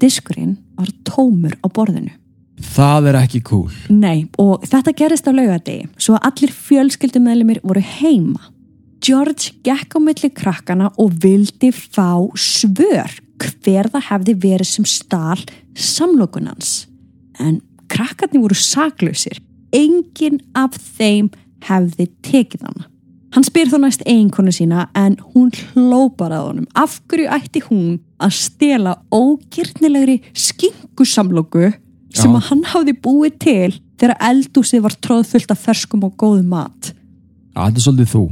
Diskurinn 0.00 0.56
var 0.76 0.90
tómur 1.08 1.54
á 1.62 1.66
borðinu. 1.72 2.12
Það 2.56 3.10
er 3.10 3.18
ekki 3.20 3.40
cool. 3.44 3.72
Nei, 3.92 4.26
og 4.40 4.64
þetta 4.64 4.94
gerist 4.96 5.28
á 5.28 5.32
laugadegi, 5.32 5.88
svo 6.00 6.16
að 6.16 6.28
allir 6.30 6.52
fjölskyldumælimir 6.56 7.60
voru 7.64 7.82
heima. 7.84 8.52
George 9.04 9.52
gekk 9.64 9.96
á 9.96 10.00
milli 10.00 10.30
krakkana 10.32 10.90
og 10.96 11.18
vildi 11.22 11.70
fá 11.70 12.16
svör 12.32 13.12
hver 13.36 13.90
það 13.92 14.06
hefði 14.08 14.34
verið 14.46 14.70
sem 14.70 14.88
stál 14.88 15.42
samlokunans. 15.76 16.86
En 17.38 17.60
krakkarnir 17.92 18.42
voru 18.46 18.56
saklausir. 18.56 19.42
Engin 19.76 20.40
af 20.56 20.78
þeim 20.96 21.28
hefði 21.66 22.08
tekið 22.24 22.64
hana. 22.70 22.88
Hann 23.34 23.44
spyr 23.44 23.68
þó 23.72 23.80
næst 23.82 24.04
eiginkonu 24.06 24.52
sína 24.54 24.86
en 24.96 25.16
hún 25.34 25.50
hlópar 25.72 26.32
að 26.34 26.44
honum. 26.50 26.68
Af 26.78 27.00
hverju 27.10 27.28
ætti 27.36 27.62
hún 27.66 27.98
að 28.22 28.36
stela 28.38 28.94
ógirnilegri 29.12 30.20
skinkusamloku 30.32 31.72
sem 32.16 32.30
Já. 32.32 32.36
að 32.38 32.46
hann 32.50 32.64
hafði 32.72 32.94
búið 33.04 33.38
til 33.42 33.74
þegar 34.00 34.16
eldúsið 34.30 34.84
var 34.86 34.96
tróðfullt 35.04 35.52
af 35.52 35.62
ferskum 35.66 36.04
og 36.06 36.16
góðum 36.20 36.48
mat. 36.52 36.92
Þetta 37.56 37.80
er 37.80 37.84
svolítið 37.84 38.12
þú. 38.14 38.24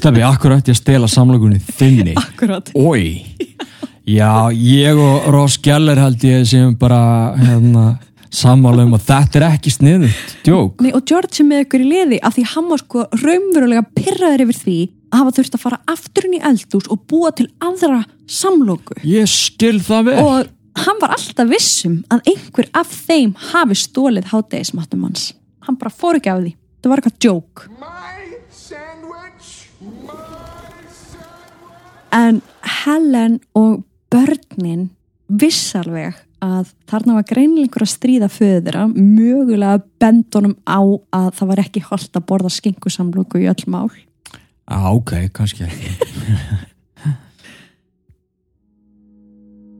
Stefi, 0.00 0.22
akkur 0.24 0.54
ætti 0.56 0.72
að 0.72 0.78
stela 0.78 1.08
samlokunni 1.10 1.60
þinni? 1.76 2.14
Akkurat. 2.16 2.70
Ói. 2.76 3.20
Já, 4.10 4.50
ég 4.50 4.98
og 4.98 5.26
Ross 5.30 5.58
Geller 5.62 5.98
held 6.00 6.24
ég 6.24 6.46
sem 6.48 6.72
bara 6.80 7.34
hérna, 7.38 7.98
sammála 8.30 8.86
um 8.86 8.94
að 8.96 9.06
þetta 9.08 9.40
er 9.40 9.46
ekki 9.48 9.72
sniðut. 9.74 10.34
Djók. 10.46 10.80
Nei, 10.84 10.92
og 10.94 11.04
George 11.08 11.42
er 11.42 11.48
með 11.48 11.64
ykkur 11.64 11.84
í 11.84 11.90
liði 11.90 12.20
af 12.22 12.36
því 12.36 12.46
hann 12.52 12.70
var 12.70 12.82
sko 12.84 13.04
raunverulega 13.18 13.84
pyrraður 13.96 14.44
yfir 14.46 14.60
því 14.60 14.78
að 15.10 15.18
hafa 15.18 15.34
þurft 15.38 15.56
að 15.56 15.64
fara 15.64 15.80
aftur 15.90 16.28
inn 16.28 16.38
í 16.38 16.44
eldús 16.50 16.88
og 16.92 17.02
búa 17.10 17.32
til 17.34 17.48
aðra 17.66 18.04
samloku. 18.30 19.00
Ég 19.06 19.28
skil 19.30 19.80
það 19.82 20.10
vel. 20.10 20.16
Og 20.22 20.84
hann 20.84 21.02
var 21.02 21.16
alltaf 21.16 21.50
vissum 21.50 22.00
að 22.14 22.32
einhver 22.32 22.70
af 22.78 22.94
þeim 23.08 23.34
hafi 23.50 23.78
stólið 23.82 24.30
hátegismattum 24.30 25.04
hans. 25.08 25.32
Hann 25.66 25.78
bara 25.80 25.92
fór 25.92 26.20
ekki 26.20 26.32
af 26.32 26.44
því. 26.44 26.54
Það 26.80 26.92
var 26.92 27.02
eitthvað 27.02 27.26
joke. 27.26 27.68
My 27.82 28.38
sandwich. 28.54 29.50
My 29.82 30.16
sandwich. 30.94 32.16
En 32.16 32.40
Helen 32.84 33.40
og 33.58 33.82
börnin 34.10 34.88
viss 35.28 35.74
alveg 35.78 36.16
að 36.44 36.72
þarna 36.90 37.16
var 37.18 37.26
greinilega 37.28 37.68
einhver 37.68 37.84
að 37.84 37.92
stríða 37.94 38.28
föðura, 38.32 38.86
mögulega 38.94 39.80
bendunum 40.00 40.56
á 40.64 40.80
að 40.80 41.30
það 41.38 41.50
var 41.52 41.62
ekki 41.64 41.84
holdt 41.86 42.16
að 42.16 42.26
borða 42.28 42.52
skinkusamloku 42.54 43.42
í 43.42 43.48
öll 43.50 43.66
mál. 43.70 43.90
Já, 44.70 44.78
ok, 44.90 45.12
kannski 45.34 45.66
ekki. 45.66 45.88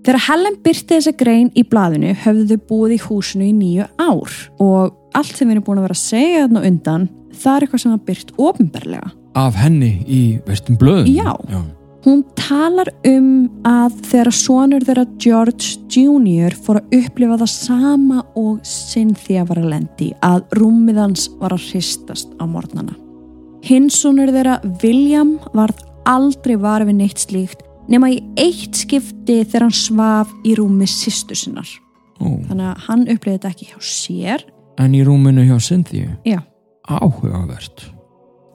Þegar 0.01 0.23
Helen 0.25 0.57
byrti 0.65 0.97
þessa 0.97 1.13
grein 1.13 1.51
í 1.53 1.63
blaðinu 1.69 2.15
höfðu 2.23 2.57
þau 2.57 2.69
búið 2.71 2.95
í 2.97 3.01
húsinu 3.05 3.45
í 3.51 3.53
nýju 3.53 3.89
ár 4.01 4.37
og 4.63 4.97
allt 5.17 5.35
sem 5.37 5.47
við 5.49 5.59
erum 5.59 5.67
búin 5.67 5.81
að 5.83 5.87
vera 5.89 5.99
að 5.99 6.05
segja 6.07 6.45
þarna 6.47 6.63
undan, 6.71 7.05
það 7.37 7.53
er 7.53 7.67
eitthvað 7.67 7.83
sem 7.83 7.93
var 7.93 8.07
byrt 8.09 8.33
ofinberlega. 8.41 9.11
Af 9.39 9.61
henni 9.61 9.93
í 10.09 10.23
vestum 10.49 10.81
blöðum? 10.81 11.11
Já. 11.13 11.37
Já. 11.53 11.61
Hún 12.01 12.23
talar 12.39 12.89
um 13.05 13.51
að 13.69 13.99
þegar 14.09 14.31
sonur 14.33 14.85
þeirra 14.89 15.03
George 15.21 15.75
Jr. 15.93 16.55
fór 16.57 16.79
að 16.81 16.95
upplifa 16.97 17.37
það 17.43 17.51
sama 17.53 18.23
og 18.41 18.63
Cynthia 18.65 19.43
var 19.49 19.61
að 19.61 19.69
lendi 19.75 20.09
að 20.25 20.47
rúmið 20.57 21.01
hans 21.03 21.27
var 21.43 21.53
að 21.53 21.67
hristast 21.75 22.33
á 22.41 22.45
morgnana. 22.49 22.97
Hinn 23.69 23.91
sonur 23.93 24.33
þeirra 24.33 24.57
William 24.83 25.35
varð 25.53 25.83
aldrei 26.09 26.57
var 26.57 26.87
við 26.89 26.97
neitt 27.03 27.21
slíkt 27.21 27.67
nema 27.91 28.09
í 28.15 28.21
eitt 28.41 28.79
skipti 28.81 29.43
þegar 29.45 29.67
hann 29.67 29.77
svaf 29.77 30.33
í 30.47 30.55
rúmi 30.57 30.87
sýstu 30.89 31.37
sinnar. 31.37 31.69
Ó, 32.21 32.41
Þannig 32.49 32.67
að 32.71 32.83
hann 32.87 33.05
upplifði 33.13 33.37
þetta 33.37 33.51
ekki 33.53 33.69
hjá 33.75 33.79
sér. 33.85 34.45
en 34.81 34.95
í 34.97 35.05
rúminu 35.05 35.45
hjá 35.45 35.59
Cynthia? 35.61 36.17
Já. 36.25 36.41
Áhugavert. 36.89 37.85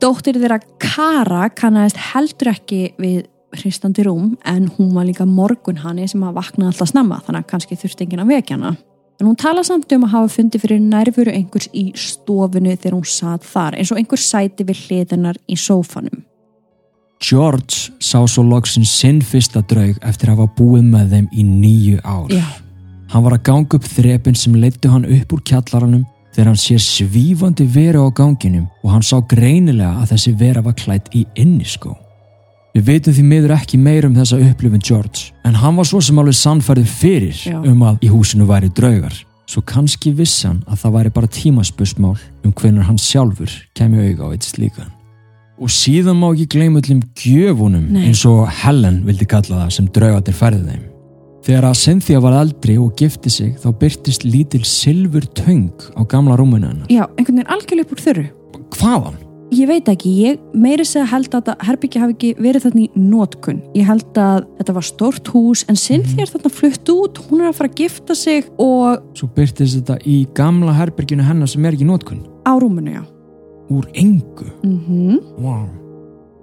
Dóttir 0.01 0.37
þeirra 0.41 0.57
Kara 0.81 1.45
kannaðist 1.53 1.99
heldur 2.11 2.49
ekki 2.55 2.81
við 2.97 3.25
hristandi 3.61 4.03
rúm 4.05 4.35
en 4.45 4.67
hún 4.77 4.93
var 4.95 5.07
líka 5.07 5.25
morgun 5.25 5.81
hanni 5.83 6.07
sem 6.07 6.23
að 6.23 6.37
vakna 6.39 6.69
alltaf 6.69 6.91
snemma 6.91 7.21
þannig 7.25 7.45
að 7.45 7.49
kannski 7.53 7.79
þurfti 7.79 8.05
enginn 8.05 8.23
að 8.25 8.33
vekja 8.35 8.57
hana. 8.57 8.75
En 9.19 9.29
hún 9.29 9.37
tala 9.39 9.63
samt 9.63 9.91
um 9.95 10.03
að 10.03 10.11
hafa 10.11 10.31
fundið 10.33 10.65
fyrir 10.65 10.81
nærfuru 10.83 11.31
einhvers 11.31 11.69
í 11.71 11.85
stofunu 11.95 12.75
þegar 12.75 12.97
hún 12.97 13.07
satt 13.07 13.45
þar 13.47 13.77
eins 13.79 13.93
og 13.93 14.01
einhver 14.01 14.19
sæti 14.19 14.67
við 14.67 14.81
hliðunar 14.87 15.39
í 15.47 15.55
sófanum. 15.55 16.25
George 17.23 17.93
sá 18.03 18.19
svo 18.27 18.43
loksinn 18.43 18.85
sinn 18.85 19.21
fyrsta 19.23 19.63
draug 19.69 19.95
eftir 20.03 20.29
að 20.29 20.41
hafa 20.41 20.55
búið 20.57 20.89
með 20.91 21.15
þeim 21.15 21.29
í 21.31 21.45
nýju 21.47 22.01
ár. 22.03 22.27
Já. 22.33 22.43
Hann 23.13 23.23
var 23.23 23.37
að 23.37 23.45
ganga 23.47 23.79
upp 23.79 23.87
þrepin 23.87 24.35
sem 24.35 24.57
leittu 24.59 24.91
hann 24.91 25.07
upp 25.07 25.33
úr 25.33 25.43
kjallaranum 25.47 26.03
þegar 26.35 26.49
hann 26.51 26.59
sér 26.59 26.81
svífandi 26.83 27.67
veru 27.71 28.03
á 28.03 28.09
ganginum 28.11 28.67
og 28.83 28.91
hann 28.91 29.05
sá 29.05 29.21
greinilega 29.23 29.93
að 30.01 30.11
þessi 30.11 30.35
vera 30.41 30.65
var 30.65 30.75
klætt 30.75 31.13
í 31.15 31.23
inniskó. 31.39 31.95
Við 32.75 32.89
veitum 32.89 33.13
því 33.15 33.23
miður 33.23 33.51
ekki 33.55 33.77
meir 33.79 34.03
um 34.03 34.15
þessa 34.17 34.37
upplifin 34.43 34.81
George, 34.83 35.29
en 35.47 35.55
hann 35.55 35.77
var 35.77 35.87
svo 35.87 36.01
sem 36.03 36.17
alveg 36.19 36.35
sannfærið 36.35 36.89
fyrir 36.91 37.37
Já. 37.39 37.55
um 37.71 37.85
að 37.87 38.03
í 38.03 38.09
húsinu 38.11 38.47
væri 38.49 38.67
draugar. 38.75 39.15
Svo 39.47 39.61
kannski 39.63 40.11
vissi 40.17 40.49
hann 40.49 40.59
að 40.67 40.81
það 40.81 40.95
væri 40.97 41.13
bara 41.15 41.29
tímaspörsmál 41.31 42.17
um 42.43 42.51
hvenar 42.51 42.89
hann 42.89 42.99
sjálfur 42.99 43.53
kemi 43.79 44.01
auga 44.09 44.27
á 44.27 44.33
eitt 44.35 44.47
slíkan. 44.49 44.91
Og 45.55 45.71
síðan 45.71 46.19
má 46.19 46.27
ekki 46.33 46.49
gleyma 46.51 46.81
öllum 46.81 46.99
gjöfunum 47.15 47.85
Nei. 47.95 48.09
eins 48.09 48.25
og 48.27 48.43
Helen 48.51 49.05
vildi 49.07 49.29
kalla 49.31 49.61
það 49.61 49.71
sem 49.77 49.87
draugatir 49.95 50.35
færði 50.35 50.63
þeim. 50.67 50.83
Þegar 51.45 51.69
að 51.69 51.79
Cynthia 51.79 52.19
var 52.19 52.35
eldri 52.41 52.75
og 52.81 52.97
gifti 52.99 53.31
sig 53.31 53.53
þá 53.61 53.69
byrtist 53.79 54.25
lítil 54.27 54.65
silfur 54.67 55.23
töng 55.37 55.71
á 55.95 56.03
gamla 56.03 56.35
rúminu 56.35 56.67
hennar. 56.73 56.91
Já, 56.91 57.05
einhvern 57.15 57.39
veginn 57.45 57.85
úr 57.85 58.03
þurru. 58.03 58.27
Hvaðan? 58.75 59.24
Ég 59.53 59.67
veit 59.69 59.87
ekki, 59.91 60.09
ég 60.25 60.39
meiri 60.57 60.83
segja 60.87 61.05
held 61.11 61.35
að 61.37 61.51
herbyggja 61.67 62.01
hafi 62.01 62.15
ekki 62.15 62.29
verið 62.41 62.63
þarna 62.65 62.81
í 62.81 62.87
nótkunn. 62.97 63.59
Ég 63.77 63.85
held 63.85 64.17
að 64.17 64.47
þetta 64.57 64.75
var 64.77 64.85
stórt 64.87 65.29
hús 65.35 65.61
en 65.69 65.77
Cynthia 65.77 66.25
er 66.25 66.31
þarna 66.33 66.51
flutt 66.51 66.89
út, 66.89 67.21
hún 67.27 67.43
er 67.43 67.51
að 67.51 67.59
fara 67.59 67.69
að 67.69 67.83
gifta 67.83 68.17
sig 68.17 68.49
og 68.57 69.05
Svo 69.13 69.29
byrtist 69.35 69.77
þetta 69.77 69.99
í 70.01 70.17
gamla 70.35 70.73
herberginu 70.75 71.25
hennar 71.27 71.51
sem 71.51 71.65
er 71.65 71.77
ekki 71.77 71.85
í 71.85 71.91
nótkun. 71.91 72.25
á 72.41 72.53
rúmunu, 72.57 72.97
já. 72.97 73.03
Úr 73.69 73.85
engu. 73.93 74.49
Mm 74.63 75.21
Wow. 75.37 75.69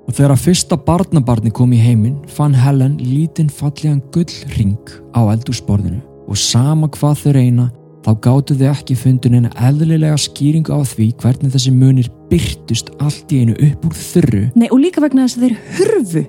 Og 0.07 0.15
þegar 0.15 0.35
að 0.35 0.43
fyrsta 0.47 0.77
barnabarni 0.77 1.51
kom 1.55 1.73
í 1.73 1.79
heiminn 1.79 2.17
fann 2.29 2.55
Helen 2.55 2.97
lítinn 2.99 3.51
fallegan 3.51 4.03
gullring 4.15 4.79
á 5.15 5.21
eldúsborðinu 5.31 6.03
og 6.27 6.37
sama 6.39 6.89
hvað 6.89 7.19
þau 7.23 7.33
reyna 7.37 7.71
þá 8.03 8.11
gáttu 8.25 8.57
þau 8.59 8.69
ekki 8.73 8.99
fundin 8.99 9.39
en 9.39 9.51
eðlilega 9.53 10.19
skýringu 10.21 10.75
á 10.75 10.81
því 10.87 11.13
hvernig 11.23 11.55
þessi 11.55 11.73
munir 11.77 12.11
byrtust 12.31 12.93
allt 12.99 13.33
í 13.33 13.45
einu 13.45 13.57
upp 13.69 13.87
úr 13.89 13.97
þurru. 13.99 14.45
Nei, 14.59 14.69
og 14.71 14.83
líka 14.83 15.05
vegna 15.05 15.27
þess 15.27 15.39
að 15.39 15.47
þeir 15.47 15.57
hurfu 15.79 16.27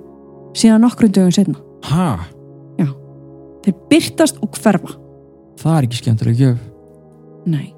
síðan 0.53 0.85
nokkrum 0.85 1.13
dögum 1.13 1.35
setna. 1.35 1.59
Ha? 1.89 2.07
Þeir 3.63 3.79
byrtast 3.91 4.41
og 4.43 4.57
hverfa. 4.59 4.97
Það 5.61 5.77
er 5.77 5.87
ekki 5.87 5.99
skemmtileg 6.01 6.41
gjöf. 6.41 6.59
Nei. 7.47 7.71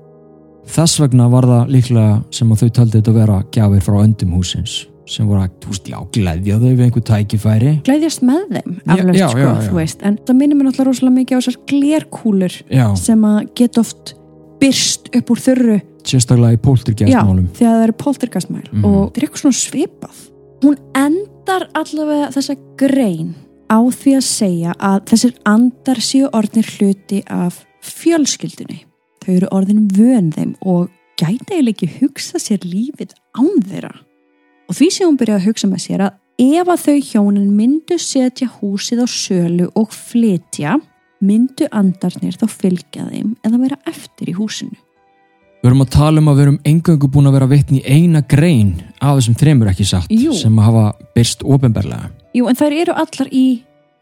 Þess 0.65 0.97
vegna 1.03 1.27
var 1.29 1.45
það 1.45 1.71
líklega 1.75 2.17
sem 2.33 2.51
að 2.51 2.63
þau 2.63 2.69
töldi 2.79 2.97
þetta 2.97 3.11
að 3.13 3.19
vera 3.19 3.39
gjafir 3.53 3.85
frá 3.85 3.97
öndum 4.01 4.33
húsins 4.39 4.79
sem 5.07 5.27
voru 5.29 5.41
að, 5.43 5.49
þú 5.61 5.69
veist, 5.73 5.87
já, 5.91 5.97
gleðja 6.17 6.59
þau 6.59 6.69
við 6.75 6.83
einhver 6.85 7.03
tækifæri. 7.09 7.71
Gleðjast 7.85 8.21
með 8.25 8.45
þeim, 8.55 8.75
Já, 8.85 8.95
já, 8.95 9.27
sko, 9.29 9.39
já, 9.39 9.45
já. 9.45 9.69
þú 9.69 9.75
veist. 9.79 9.99
En 10.03 10.17
það 10.25 10.35
minnir 10.39 10.55
mér 10.57 10.65
náttúrulega 10.69 10.89
rosalega 10.89 11.15
mikið 11.19 11.35
á 11.35 11.39
þessar 11.41 11.57
glerkúlur 11.71 12.55
Já, 12.73 12.85
sem 12.97 13.21
að 13.29 13.39
geta 13.55 13.79
oft 13.85 14.15
byrst 14.61 15.09
upp 15.15 15.29
úr 15.35 15.41
þurru 15.45 15.77
sérstaklega 16.05 16.53
í 16.55 16.61
pólturgæstmálum. 16.61 17.47
þegar 17.57 17.73
það 17.75 17.83
eru 17.83 17.93
poltergastmæl 17.97 18.63
Mhm. 18.71 18.85
og 18.85 19.13
það 19.13 19.17
er 19.17 19.25
eitthvað 19.25 19.41
svona 19.41 19.61
svipað 19.61 20.17
hún 20.63 20.77
endar 20.95 21.67
allavega 21.75 22.27
þessa 22.31 22.55
grein 22.77 23.33
á 23.69 23.79
því 23.89 24.11
að 24.15 24.25
segja 24.29 24.73
að 24.79 24.99
þessir 25.09 25.33
andar 25.45 25.95
séu 25.97 26.29
orðnir 26.31 26.65
hluti 26.77 27.23
af 27.27 27.65
fjölskyldunni 27.81 28.83
þau 29.25 29.33
eru 29.35 29.47
orðin 29.51 29.87
vön 29.91 30.31
þeim 30.31 30.55
og 30.65 30.89
gæti 31.19 31.55
eiginlega 31.57 31.73
ekki 31.73 31.89
hugsa 32.01 32.37
sér 32.41 32.59
lífið 32.65 33.13
án 33.37 33.61
þeirra 33.65 33.91
og 34.65 34.77
því 34.77 34.89
sem 34.91 35.09
hún 35.09 35.19
byrjaði 35.19 35.41
að 35.41 35.47
hugsa 35.49 35.69
með 35.71 35.83
sér 35.85 36.05
að 36.07 36.21
ef 36.45 36.71
að 36.73 36.83
þau 36.85 36.97
hjónin 37.11 37.51
myndu 37.55 37.99
setja 38.01 38.49
húsið 38.59 39.05
á 39.05 39.07
sölu 39.07 39.69
og 39.77 39.93
flytja 39.95 40.79
myndu 41.25 41.69
andarnir 41.71 42.35
þá 42.35 42.47
fylgja 42.51 43.07
þeim 43.11 43.35
eða 43.45 43.61
vera 43.61 43.79
eftir 43.89 44.33
í 44.33 44.35
húsinu 44.35 44.75
Við 45.65 45.71
erum 45.71 45.81
að 45.81 45.93
tala 45.95 46.21
um 46.21 46.27
að 46.29 46.35
við 46.35 46.43
erum 46.43 46.57
engöngu 46.69 47.07
búin 47.09 47.25
að 47.25 47.35
vera 47.39 47.45
vitni 47.49 47.79
í 47.79 47.93
eina 47.95 48.19
grein 48.29 48.75
af 48.99 49.15
þessum 49.17 49.37
þremur 49.39 49.71
ekki 49.71 49.87
satt 49.89 50.11
Jú. 50.13 50.35
sem 50.37 50.59
að 50.61 50.67
hafa 50.67 50.83
byrst 51.15 51.41
ofinberlega. 51.41 52.11
Jú, 52.37 52.45
en 52.51 52.59
þær 52.59 52.75
eru 52.83 52.93
allar 52.93 53.31
í 53.33 53.45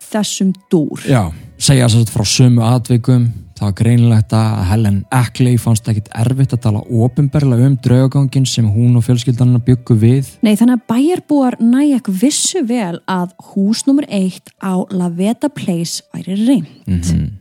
þessum 0.03 0.49
dúr. 0.67 1.05
Já, 1.07 1.21
segja 1.55 1.87
þess 1.87 2.01
að 2.01 2.11
frá 2.17 2.27
sömu 2.27 2.65
atvikum 2.67 3.29
það 3.63 3.69
var 3.69 3.77
greinilegt 3.79 4.33
að 4.35 4.63
Helen 4.67 4.97
Ackley 5.13 5.59
fannst 5.61 5.87
ekkit 5.87 6.09
erfitt 6.19 6.55
að 6.55 6.63
tala 6.65 6.81
ofinberlega 6.83 7.69
um 7.69 7.77
draugagangin 7.83 8.47
sem 8.49 8.67
hún 8.67 8.97
og 8.99 9.05
fjölskyldanina 9.07 9.61
byggu 9.63 9.95
við. 10.01 10.33
Nei, 10.43 10.55
þannig 10.59 10.81
að 10.81 10.89
bæjarbúar 10.91 11.57
næjak 11.63 12.09
vissu 12.11 12.63
vel 12.67 12.97
að 13.07 13.31
hús 13.53 13.85
nummer 13.87 14.07
eitt 14.11 14.51
á 14.59 14.83
Laveta 14.91 15.51
Place 15.53 16.03
væri 16.11 16.37
reynd. 16.43 16.75
Mm 16.89 17.31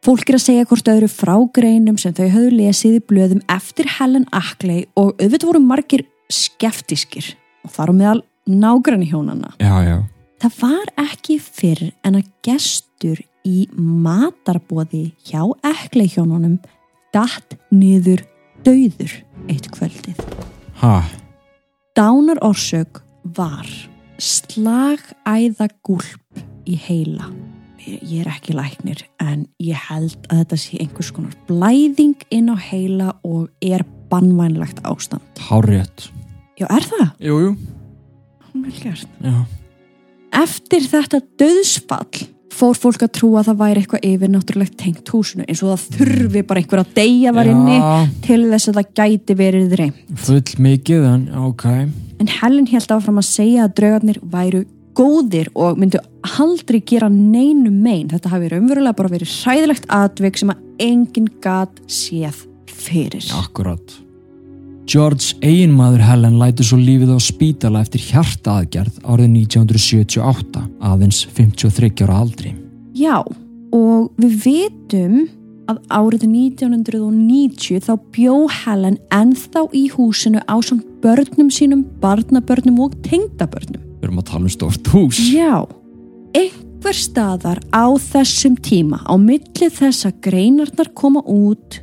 Fólk 0.00 0.30
er 0.32 0.38
að 0.38 0.40
segja 0.46 0.64
hvort 0.64 0.86
öðru 0.88 1.08
frá 1.12 1.34
greinum 1.52 1.98
sem 2.00 2.14
þau 2.16 2.30
höfðu 2.32 2.54
lesið 2.56 2.94
í 2.96 3.00
blöðum 3.04 3.42
eftir 3.52 3.84
Helen 3.98 4.24
Ackley 4.32 4.86
og 4.96 5.10
auðvitað 5.20 5.50
voru 5.50 5.60
margir 5.60 6.06
skeftískir 6.32 7.34
og 7.66 7.74
þar 7.74 7.92
á 7.92 7.94
meðal 7.98 8.22
nágranni 8.48 9.10
hjónana. 9.10 9.52
Já, 9.60 9.74
já. 9.84 9.98
Það 10.40 10.56
var 10.62 10.94
ekki 11.04 11.36
fyrr 11.36 11.90
en 12.00 12.16
að 12.16 12.30
gestur 12.48 13.20
í 13.46 13.68
matarbóði 13.76 15.12
hjá 15.26 15.42
Ackley 15.66 16.08
hjónunum 16.12 16.58
datt 17.14 17.56
niður 17.72 18.22
dauður 18.66 19.12
eitt 19.48 19.70
kvöldið. 19.72 20.18
Ha, 20.82 21.04
Dánar 21.96 22.38
orsök 22.46 23.02
var 23.36 23.66
slagæðagúlp 24.20 26.42
í 26.68 26.76
heila. 26.78 27.30
Ég 27.80 28.20
er 28.22 28.28
ekki 28.30 28.52
læknir 28.54 29.00
en 29.22 29.46
ég 29.60 29.76
held 29.88 30.18
að 30.28 30.38
þetta 30.42 30.56
sé 30.60 30.78
einhvers 30.84 31.10
konar 31.16 31.34
blæðing 31.48 32.18
inn 32.30 32.48
á 32.52 32.56
heila 32.60 33.08
og 33.26 33.48
er 33.64 33.82
bannvænlegt 34.12 34.78
ástand. 34.84 35.22
hárétt. 35.48 36.10
Já, 36.60 36.66
er 36.68 36.84
það? 36.84 37.08
Jú, 37.24 37.34
jú. 37.40 37.56
Vel 38.60 38.76
gert. 38.82 39.08
Já. 39.24 39.38
Eftir 40.42 40.82
þetta 40.86 41.18
döðsfall 41.40 42.18
fór 42.50 42.76
fólk 42.76 43.04
að 43.06 43.12
trúa 43.16 43.40
að 43.40 43.50
það 43.50 43.60
væri 43.62 43.80
eitthvað 43.82 44.06
yfir 44.10 44.32
náttúrulegt 44.34 44.76
tengt 44.80 45.12
húsinu 45.14 45.44
eins 45.46 45.62
og 45.62 45.70
það 45.72 46.00
þurfi 46.00 46.42
bara 46.48 46.62
einhver 46.62 46.82
að 46.82 46.90
deyja 46.98 47.32
var 47.36 47.50
inni 47.50 47.76
Já, 47.78 47.92
til 48.26 48.40
þess 48.50 48.70
að 48.72 48.80
það 48.80 48.90
gæti 49.00 49.36
verið 49.38 49.76
reynd. 49.80 50.02
full 50.26 50.42
mikið 50.66 51.06
en 51.12 51.24
ok. 51.46 51.64
En 52.20 52.32
Helen 52.40 52.66
held 52.68 52.92
áfram 52.96 53.22
að 53.22 53.28
segja 53.30 53.64
að 53.68 53.74
draugarnir 53.80 54.20
væru 54.34 54.64
góðir 54.98 55.48
og 55.54 55.78
myndu 55.80 56.00
aldrei 56.42 56.80
gera 56.84 57.08
neinu 57.08 57.70
mein. 57.70 58.08
Þetta 58.10 58.32
hafi 58.34 58.50
raunverulega 58.52 58.98
bara 58.98 59.12
verið 59.14 59.30
hræðilegt 59.40 59.86
atvik 59.88 60.36
sem 60.40 60.50
að 60.52 60.60
enginn 60.82 61.30
gat 61.40 61.78
séð 61.88 62.42
fyrir. 62.66 63.24
Akkurat. 63.38 63.94
George 64.90 65.36
eiginmaður 65.46 66.02
Helen 66.02 66.38
lætur 66.40 66.66
svo 66.66 66.76
lífið 66.80 67.12
á 67.14 67.18
spítala 67.22 67.82
eftir 67.84 68.02
hjartaaðgerð 68.08 68.96
árið 69.06 69.28
1978, 69.44 70.62
aðeins 70.82 71.20
53 71.36 72.00
ára 72.02 72.16
aldri. 72.24 72.50
Já, 72.98 73.20
og 73.70 74.08
við 74.18 74.32
vitum 74.42 75.20
að 75.70 75.78
árið 75.94 76.24
1990 76.26 77.84
þá 77.86 77.92
bjó 78.16 78.34
Helen 78.50 78.96
ennþá 79.14 79.62
í 79.78 79.84
húsinu 79.92 80.42
á 80.50 80.58
samt 80.58 80.88
börnum 81.04 81.52
sínum, 81.54 81.84
barnabörnum 82.02 82.80
og 82.82 82.96
tengdabörnum. 83.06 83.84
Við 84.00 84.08
erum 84.08 84.18
að 84.24 84.26
tala 84.32 84.48
um 84.48 84.54
stórt 84.56 84.90
hús. 84.90 85.20
Já, 85.30 85.68
einhver 86.34 86.98
staðar 86.98 87.62
á 87.70 87.86
þessum 88.08 88.58
tíma 88.58 88.98
á 89.06 89.14
milli 89.14 89.70
þess 89.70 90.08
að 90.10 90.18
greinarnar 90.26 90.90
koma 90.98 91.22
út, 91.30 91.78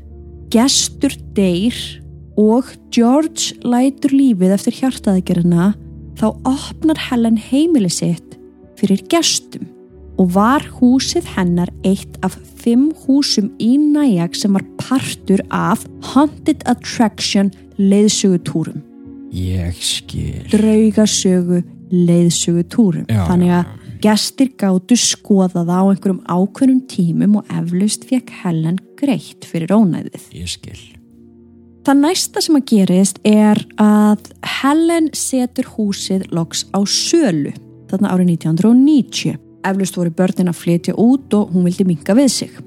gestur 0.51 1.15
deyr 1.37 2.03
og 2.37 2.69
George 2.93 3.55
lætur 3.65 4.13
lífið 4.13 4.53
eftir 4.57 4.77
hjartaðgerina 4.81 5.71
þá 6.17 6.27
opnar 6.49 6.99
Helen 7.09 7.37
heimili 7.37 7.89
sitt 7.93 8.37
fyrir 8.77 9.01
gestum 9.11 9.65
og 10.17 10.33
var 10.33 10.65
húsið 10.79 11.27
hennar 11.35 11.69
eitt 11.85 12.17
af 12.25 12.37
fimm 12.61 12.89
húsum 13.05 13.51
í 13.61 13.75
Nyack 13.77 14.37
sem 14.37 14.53
var 14.57 14.65
partur 14.81 15.41
af 15.53 15.85
Haunted 16.13 16.65
Attraction 16.69 17.51
leiðsögutúrum 17.77 18.81
Ég 19.33 19.75
skil. 19.83 20.45
draugasögu 20.53 21.61
leiðsögutúrum 21.91 23.05
Já, 23.09 23.25
þannig 23.29 23.53
að 23.59 23.75
gestir 24.01 24.51
gátu 24.59 24.97
skoða 24.99 25.63
það 25.65 25.73
á 25.73 25.83
einhverjum 25.89 26.21
ákveðnum 26.29 26.83
tímum 26.89 27.39
og 27.41 27.49
eflaust 27.53 28.05
fekk 28.09 28.33
Helen 28.43 28.77
greitt 28.99 29.47
fyrir 29.49 29.73
ónæðið. 29.73 30.29
Ég 30.37 30.51
skil. 30.51 30.96
Það 31.87 31.99
næsta 32.03 32.41
sem 32.43 32.55
að 32.57 32.63
gerist 32.67 33.19
er 33.23 33.61
að 33.79 34.25
Helen 34.57 35.05
setur 35.15 35.69
húsið 35.71 36.25
loks 36.35 36.65
á 36.75 36.83
sölu 36.83 37.53
þarna 37.87 38.11
árið 38.11 38.33
1990. 38.33 39.37
Eflaust 39.63 39.95
voru 39.95 40.11
börnin 40.17 40.51
að 40.51 40.59
flytja 40.65 40.97
út 40.99 41.37
og 41.39 41.53
hún 41.55 41.63
vildi 41.63 41.87
minka 41.87 42.11
við 42.17 42.27
sig. 42.33 42.57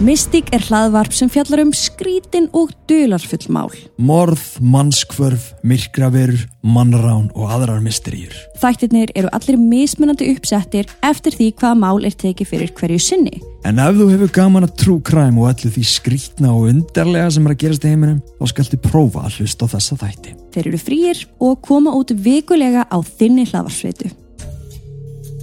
Mystík 0.00 0.46
er 0.56 0.62
hlaðvarp 0.64 1.12
sem 1.12 1.28
fjallar 1.28 1.60
um 1.60 1.74
skrítin 1.76 2.46
og 2.56 2.70
dularfull 2.88 3.50
mál. 3.52 3.68
Morð, 4.00 4.40
mannskvörf, 4.64 5.50
myrkraverur, 5.60 6.46
mannrán 6.64 7.26
og 7.36 7.50
aðrar 7.52 7.82
misteríur. 7.84 8.32
Þættirnir 8.62 9.10
eru 9.12 9.28
allir 9.36 9.58
mismunandi 9.60 10.30
uppsettir 10.32 10.88
eftir 11.04 11.36
því 11.36 11.48
hvaða 11.60 11.76
mál 11.82 12.08
er 12.08 12.16
tekið 12.16 12.48
fyrir 12.48 12.72
hverju 12.78 12.96
sinni. 13.04 13.42
En 13.68 13.76
ef 13.84 13.98
þú 13.98 14.06
hefur 14.14 14.32
gaman 14.38 14.64
að 14.64 14.72
trú 14.80 14.94
kræm 15.04 15.36
og 15.42 15.50
allir 15.50 15.74
því 15.74 15.84
skrítna 15.90 16.54
og 16.56 16.70
undarlega 16.70 17.34
sem 17.36 17.44
er 17.44 17.52
að 17.52 17.60
gerast 17.66 17.84
í 17.84 17.92
heiminum, 17.92 18.22
þá 18.40 18.54
skaltu 18.54 18.80
prófa 18.80 19.26
að 19.26 19.36
hlusta 19.42 19.68
á 19.68 19.72
þessa 19.74 19.98
þætti. 20.00 20.32
Þeir 20.56 20.70
eru 20.70 20.80
frýir 20.80 21.20
og 21.44 21.60
koma 21.68 21.92
út 21.98 22.14
vikulega 22.16 22.86
á 22.88 22.96
þinni 23.04 23.44
hlaðvarsveitu. 23.52 24.08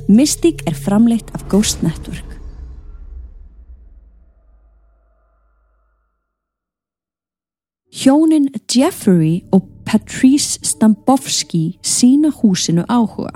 Mystík 0.09 0.65
er 0.65 0.73
framleitt 0.73 1.29
af 1.37 1.45
Ghost 1.45 1.85
Network. 1.85 2.36
Hjónin 7.97 8.51
Jeffrey 8.69 9.41
og 9.51 9.63
Patrice 9.85 10.59
Stambovski 10.61 11.79
sína 11.81 12.29
húsinu 12.29 12.83
áhuga. 12.85 13.31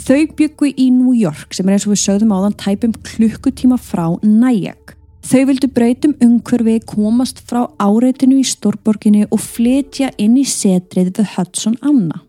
Þau 0.00 0.22
byggu 0.38 0.70
í 0.72 0.86
New 0.94 1.12
York 1.12 1.52
sem 1.52 1.68
er 1.68 1.76
eins 1.76 1.84
og 1.84 1.92
við 1.92 2.00
sögðum 2.06 2.32
áðan 2.32 2.56
tæpum 2.62 2.94
klukkutíma 3.04 3.76
frá 3.76 4.06
Nyack. 4.24 4.94
Þau 5.28 5.42
vildu 5.50 5.68
breytum 5.68 6.14
umhverfi, 6.24 6.78
komast 6.88 7.42
frá 7.44 7.66
áreitinu 7.76 8.38
í 8.40 8.46
Stórborginni 8.48 9.26
og 9.28 9.42
flytja 9.44 10.08
inn 10.16 10.40
í 10.40 10.46
setrið 10.48 11.12
við 11.18 11.34
Hudson 11.34 11.76
Anna. 11.84 12.22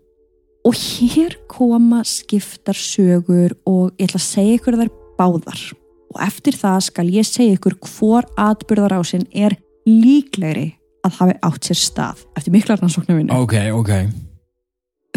Og 0.67 0.75
hér 0.75 1.37
koma 1.47 2.01
skiptar 2.03 2.75
sögur 2.75 3.55
og 3.63 3.95
ég 3.95 4.11
ætla 4.11 4.19
að 4.19 4.27
segja 4.27 4.59
ykkur 4.59 4.81
þær 4.81 4.93
báðar. 5.15 5.63
Og 6.11 6.19
eftir 6.27 6.59
það 6.59 6.83
skal 6.91 7.09
ég 7.15 7.31
segja 7.31 7.55
ykkur 7.55 7.79
hvor 7.79 8.27
atbyrðarásinn 8.35 9.29
er 9.31 9.55
líklegri 9.87 10.73
að 11.05 11.11
hafi 11.19 11.35
átt 11.47 11.63
sér 11.69 11.79
stað 11.79 12.17
eftir 12.37 12.51
mikla 12.55 12.73
rannsóknarvinni. 12.79 13.31
Ok, 13.35 13.55
ok. 13.75 13.91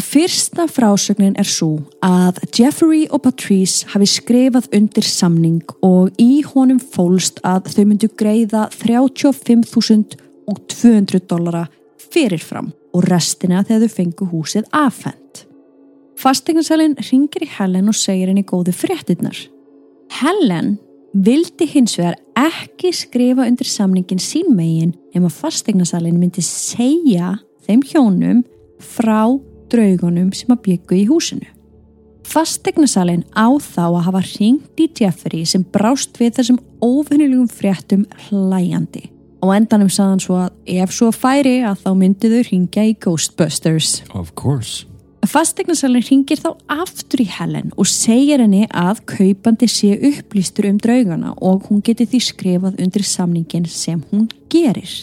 Fyrsta 0.03 0.63
frásögnin 0.67 1.39
er 1.39 1.47
svo 1.47 1.87
að 2.03 2.43
Jeffrey 2.51 3.07
og 3.15 3.23
Patrice 3.23 3.87
hafi 3.93 4.07
skrifað 4.11 4.67
undir 4.75 5.07
samning 5.07 5.63
og 5.85 6.11
í 6.19 6.43
honum 6.49 6.79
fólst 6.79 7.39
að 7.47 7.61
þau 7.71 7.85
myndu 7.87 8.07
greiða 8.19 8.67
35.200 8.75 11.19
dollara 11.31 11.63
fyrirfram 12.11 12.73
og 12.95 13.03
restina 13.07 13.63
þegar 13.63 13.81
þau 13.85 13.91
fengu 13.95 14.25
húsið 14.33 14.63
afhend. 14.75 15.35
Fastegnarsælinn 16.19 16.95
ringir 17.09 17.43
í 17.43 17.51
Helen 17.57 17.91
og 17.91 17.97
segir 17.99 18.31
henni 18.31 18.45
góðu 18.47 18.73
fréttinnar. 18.75 19.37
Helen 20.19 20.75
vildi 21.13 21.67
hins 21.69 21.97
vegar 21.99 22.17
ekki 22.39 22.91
skrifa 22.95 23.45
undir 23.47 23.67
samningin 23.69 24.21
sín 24.21 24.53
megin 24.55 24.95
ef 25.15 25.23
að 25.23 25.37
fastegnarsælinn 25.41 26.19
myndi 26.19 26.43
segja 26.45 27.37
þeim 27.67 27.83
hjónum 27.91 28.43
frá 28.81 29.27
draugunum 29.71 30.31
sem 30.35 30.53
að 30.53 30.63
byggu 30.69 30.99
í 30.99 31.05
húsinu. 31.09 31.47
Fastegnasalinn 32.25 33.25
á 33.37 33.47
þá 33.61 33.83
að 33.85 34.05
hafa 34.07 34.21
ringt 34.25 34.81
í 34.81 34.87
Jeffrey 34.97 35.45
sem 35.45 35.63
brást 35.63 36.17
við 36.19 36.39
þessum 36.39 36.57
óvinnilegum 36.81 37.49
fréttum 37.51 38.07
hlæjandi. 38.27 39.11
Og 39.45 39.53
endanum 39.53 39.91
saðan 39.93 40.23
svo 40.23 40.39
að 40.41 40.79
ef 40.81 40.93
svo 40.95 41.11
færi 41.13 41.59
að 41.61 41.85
þá 41.85 41.89
myndi 41.99 42.31
þau 42.33 42.41
ringja 42.49 42.87
í 42.89 42.97
Ghostbusters. 42.97 43.99
Of 44.17 44.33
course. 44.33 44.87
Fastegnasalinn 45.31 46.03
ringir 46.05 46.39
þá 46.41 46.51
aftur 46.69 47.23
í 47.23 47.27
Helen 47.29 47.71
og 47.79 47.87
segir 47.89 48.43
henni 48.43 48.65
að 48.69 49.01
kaupandi 49.09 49.67
sé 49.71 49.93
upplýstur 50.11 50.67
um 50.69 50.79
draugana 50.81 51.33
og 51.41 51.69
hún 51.69 51.83
geti 51.85 52.07
því 52.09 52.21
skrifað 52.27 52.81
undir 52.83 53.05
samningin 53.07 53.67
sem 53.69 54.01
hún 54.11 54.27
gerir. 54.51 54.93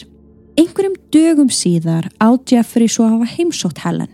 Einhverjum 0.59 0.99
dögum 1.13 1.49
síðar 1.49 2.11
á 2.21 2.29
Jeffrey 2.49 2.87
svo 2.87 3.07
hafa 3.09 3.29
heimsótt 3.35 3.81
Helen 3.83 4.11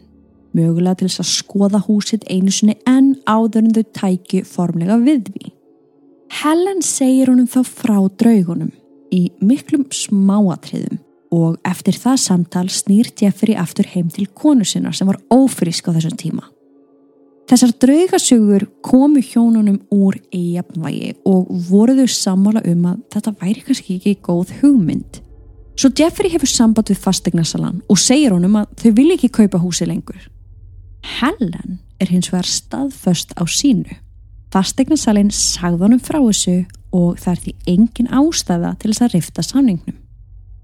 mögulega 0.56 1.00
til 1.00 1.10
þess 1.10 1.24
að 1.24 1.32
skoða 1.34 1.82
húsit 1.86 2.26
einu 2.30 2.54
sinni 2.54 2.78
en 2.90 3.14
áður 3.30 3.68
en 3.68 3.76
þau 3.76 3.86
tæki 4.00 4.42
formlega 4.48 4.98
við 5.04 5.28
því. 5.30 5.52
Helen 6.40 6.82
segir 6.86 7.30
honum 7.32 7.50
þá 7.50 7.62
frá 7.68 8.00
draugunum 8.22 8.72
í 9.14 9.28
miklum 9.42 9.88
smáatriðum 9.94 11.02
og 11.32 11.60
eftir 11.68 11.98
það 11.98 12.22
samtal 12.24 12.68
snýr 12.74 13.12
Jeffrey 13.20 13.58
aftur 13.58 13.88
heim 13.94 14.10
til 14.14 14.28
konu 14.34 14.66
sinna 14.66 14.94
sem 14.94 15.08
var 15.10 15.20
ófrísk 15.34 15.90
á 15.90 15.96
þessum 15.96 16.18
tíma. 16.18 16.48
Þessar 17.50 17.72
draugasögur 17.82 18.68
komu 18.86 19.24
hjónunum 19.26 19.80
úr 19.90 20.20
í 20.30 20.56
jafnvægi 20.58 21.16
og 21.26 21.48
voru 21.70 21.96
þau 21.98 22.12
sammála 22.14 22.62
um 22.70 22.84
að 22.92 23.00
þetta 23.16 23.34
væri 23.40 23.64
kannski 23.66 23.96
ekki 23.98 24.20
góð 24.26 24.54
hugmynd. 24.60 25.22
Svo 25.80 25.90
Jeffrey 25.98 26.30
hefur 26.30 26.52
samband 26.52 26.92
við 26.92 27.02
fastegnasalan 27.02 27.80
og 27.90 27.98
segir 27.98 28.36
honum 28.36 28.60
að 28.60 28.76
þau 28.84 28.92
vilja 29.00 29.18
ekki 29.18 29.32
kaupa 29.40 29.62
húsi 29.64 29.88
lengur. 29.90 30.20
Helen 31.02 31.80
er 32.00 32.12
hins 32.12 32.30
vegar 32.30 32.46
staðföst 32.46 33.34
á 33.34 33.44
sínu. 33.50 33.98
Fastegnasalinn 34.54 35.32
sagði 35.34 35.86
honum 35.86 36.04
frá 36.04 36.20
þessu 36.20 36.60
og 36.94 37.18
það 37.22 37.32
er 37.32 37.42
því 37.44 37.56
engin 37.74 38.14
ástæða 38.20 38.76
til 38.82 38.92
þess 38.92 39.06
að 39.06 39.14
rifta 39.16 39.46
samningnum. 39.46 39.98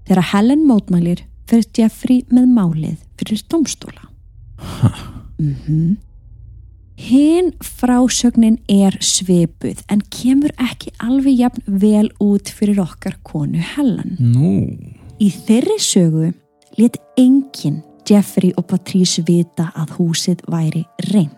Þegar 0.06 0.28
Helen 0.32 0.66
mótmælir 0.68 1.24
fyrir 1.50 1.70
Jeffrey 1.76 2.24
með 2.30 2.50
málið 2.54 2.98
fyrir 3.18 3.42
domstóla. 3.50 4.08
Mm 5.38 5.54
-hmm. 5.66 5.96
Hinn 6.96 7.52
frásögnin 7.60 8.56
er 8.68 8.96
sveipuð 9.00 9.82
en 9.92 10.00
kemur 10.00 10.50
ekki 10.56 10.94
alveg 10.98 11.38
jafn 11.38 11.62
vel 11.66 12.08
út 12.20 12.48
fyrir 12.48 12.80
okkar 12.80 13.18
konu 13.22 13.60
Helen. 13.60 14.16
Nú. 14.18 14.78
Í 15.20 15.28
þeirri 15.30 15.76
sögu 15.78 16.32
let 16.78 16.96
enginn 17.16 17.82
Jeffrey 18.10 18.52
og 18.56 18.66
Patrice 18.70 19.22
vita 19.26 19.72
að 19.74 19.96
húsið 19.98 20.40
væri 20.48 20.84
reynd. 21.12 21.36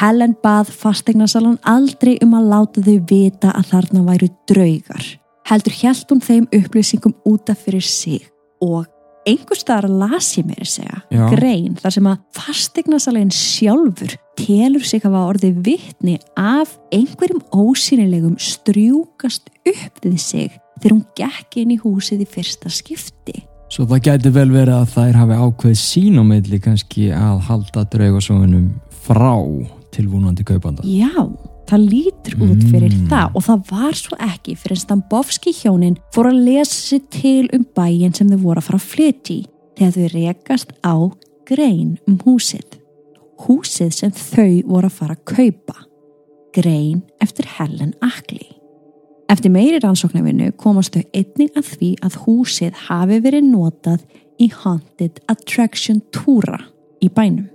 Helen 0.00 0.34
bað 0.42 0.70
fastegnasalan 0.72 1.58
aldrei 1.62 2.16
um 2.24 2.34
að 2.38 2.50
láta 2.50 2.84
þau 2.86 2.98
vita 3.10 3.50
að 3.52 3.72
þarna 3.72 4.04
væru 4.06 4.28
draugar. 4.48 5.19
Heldur 5.50 5.74
hjælt 5.74 6.12
hún 6.12 6.20
þeim 6.22 6.44
upplýsingum 6.54 7.14
útaf 7.26 7.64
fyrir 7.64 7.82
sig 7.82 8.28
og 8.62 8.86
einhver 9.26 9.58
staðar 9.58 9.90
las 9.90 10.28
ég 10.38 10.46
mér 10.46 10.62
að 10.62 10.70
segja 10.70 11.00
Já. 11.10 11.24
grein 11.32 11.74
þar 11.80 11.94
sem 11.96 12.06
að 12.06 12.20
fastegnasalinn 12.38 13.32
sjálfur 13.34 14.14
telur 14.38 14.86
sig 14.86 15.02
að 15.02 15.08
hafa 15.10 15.32
orðið 15.32 15.58
vitni 15.66 16.14
af 16.38 16.76
einhverjum 16.94 17.42
ósýnilegum 17.50 18.38
strjúkast 18.38 19.50
upp 19.72 20.00
við 20.06 20.16
sig 20.22 20.54
þegar 20.80 20.94
hún 20.94 21.04
gekk 21.18 21.58
inn 21.64 21.74
í 21.74 21.80
húsið 21.82 22.22
í 22.22 22.30
fyrsta 22.30 22.70
skipti. 22.70 23.42
Svo 23.70 23.88
það 23.90 24.06
gæti 24.06 24.34
vel 24.38 24.48
verið 24.54 24.76
að 24.78 24.94
þær 24.94 25.18
hafi 25.24 25.42
ákveð 25.42 25.78
sín 25.82 26.22
á 26.22 26.24
milli 26.30 26.62
kannski 26.62 27.10
að 27.10 27.42
halda 27.50 27.88
draugasögunum 27.90 28.70
frá 29.02 29.34
tilvunandi 29.90 30.46
kaupanda. 30.46 30.86
Já, 30.86 31.26
það 31.70 31.86
lítur 31.92 32.34
út 32.44 32.62
fyrir 32.70 32.92
Mm. 32.94 33.08
það 33.10 33.36
og 33.36 33.42
það 33.46 33.64
var 33.70 33.94
svo 33.94 34.16
ekki 34.26 34.56
fyrir 34.58 34.76
en 34.76 34.82
Stambovski 34.84 35.52
hjónin 35.54 35.96
fór 36.14 36.26
að 36.30 36.42
lesa 36.44 36.78
sér 36.88 37.02
til 37.10 37.48
um 37.52 37.64
bæin 37.76 38.14
sem 38.14 38.28
þau 38.28 38.40
voru 38.42 38.58
að 38.60 38.66
fara 38.68 38.78
að 38.78 38.90
flytja 38.92 39.34
í 39.34 39.46
þegar 39.78 39.94
þau 39.96 40.08
rekast 40.14 40.70
á 40.84 40.94
grein 41.46 41.98
um 42.08 42.18
húsið. 42.18 42.66
Húsið 43.46 43.92
sem 43.92 44.10
þau 44.10 44.62
voru 44.66 44.86
að 44.90 44.98
fara 44.98 45.14
að 45.14 45.24
kaupa. 45.36 45.76
Grein 46.52 47.02
eftir 47.22 47.46
Helen 47.46 47.94
Ackley. 48.02 48.50
Eftir 49.30 49.50
meiri 49.54 49.78
rannsóknarvinnu 49.78 50.50
komast 50.58 50.92
þau 50.96 51.04
einnig 51.14 51.54
að 51.54 51.70
því 51.76 51.90
að 52.02 52.18
húsið 52.26 52.74
hafi 52.88 53.20
verið 53.22 53.46
notað 53.46 54.00
í 54.40 54.50
Haunted 54.50 55.20
Attraction 55.30 56.02
túra 56.10 56.58
í 57.00 57.08
bænum. 57.08 57.46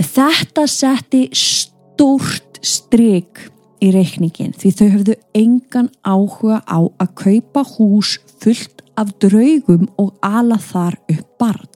Þetta 0.00 0.64
setti 0.70 1.28
stórt 1.36 2.47
stryk 2.64 3.46
í 3.84 3.90
reikningin 3.94 4.54
því 4.58 4.72
þau 4.74 4.86
höfðu 4.86 5.16
engan 5.38 5.90
áhuga 6.02 6.62
á 6.66 6.78
að 6.82 7.12
kaupa 7.22 7.64
hús 7.76 8.16
fullt 8.42 8.82
af 8.98 9.12
draugum 9.22 9.86
og 10.00 10.16
ala 10.24 10.58
þar 10.62 10.98
upp 11.12 11.28
barn. 11.38 11.68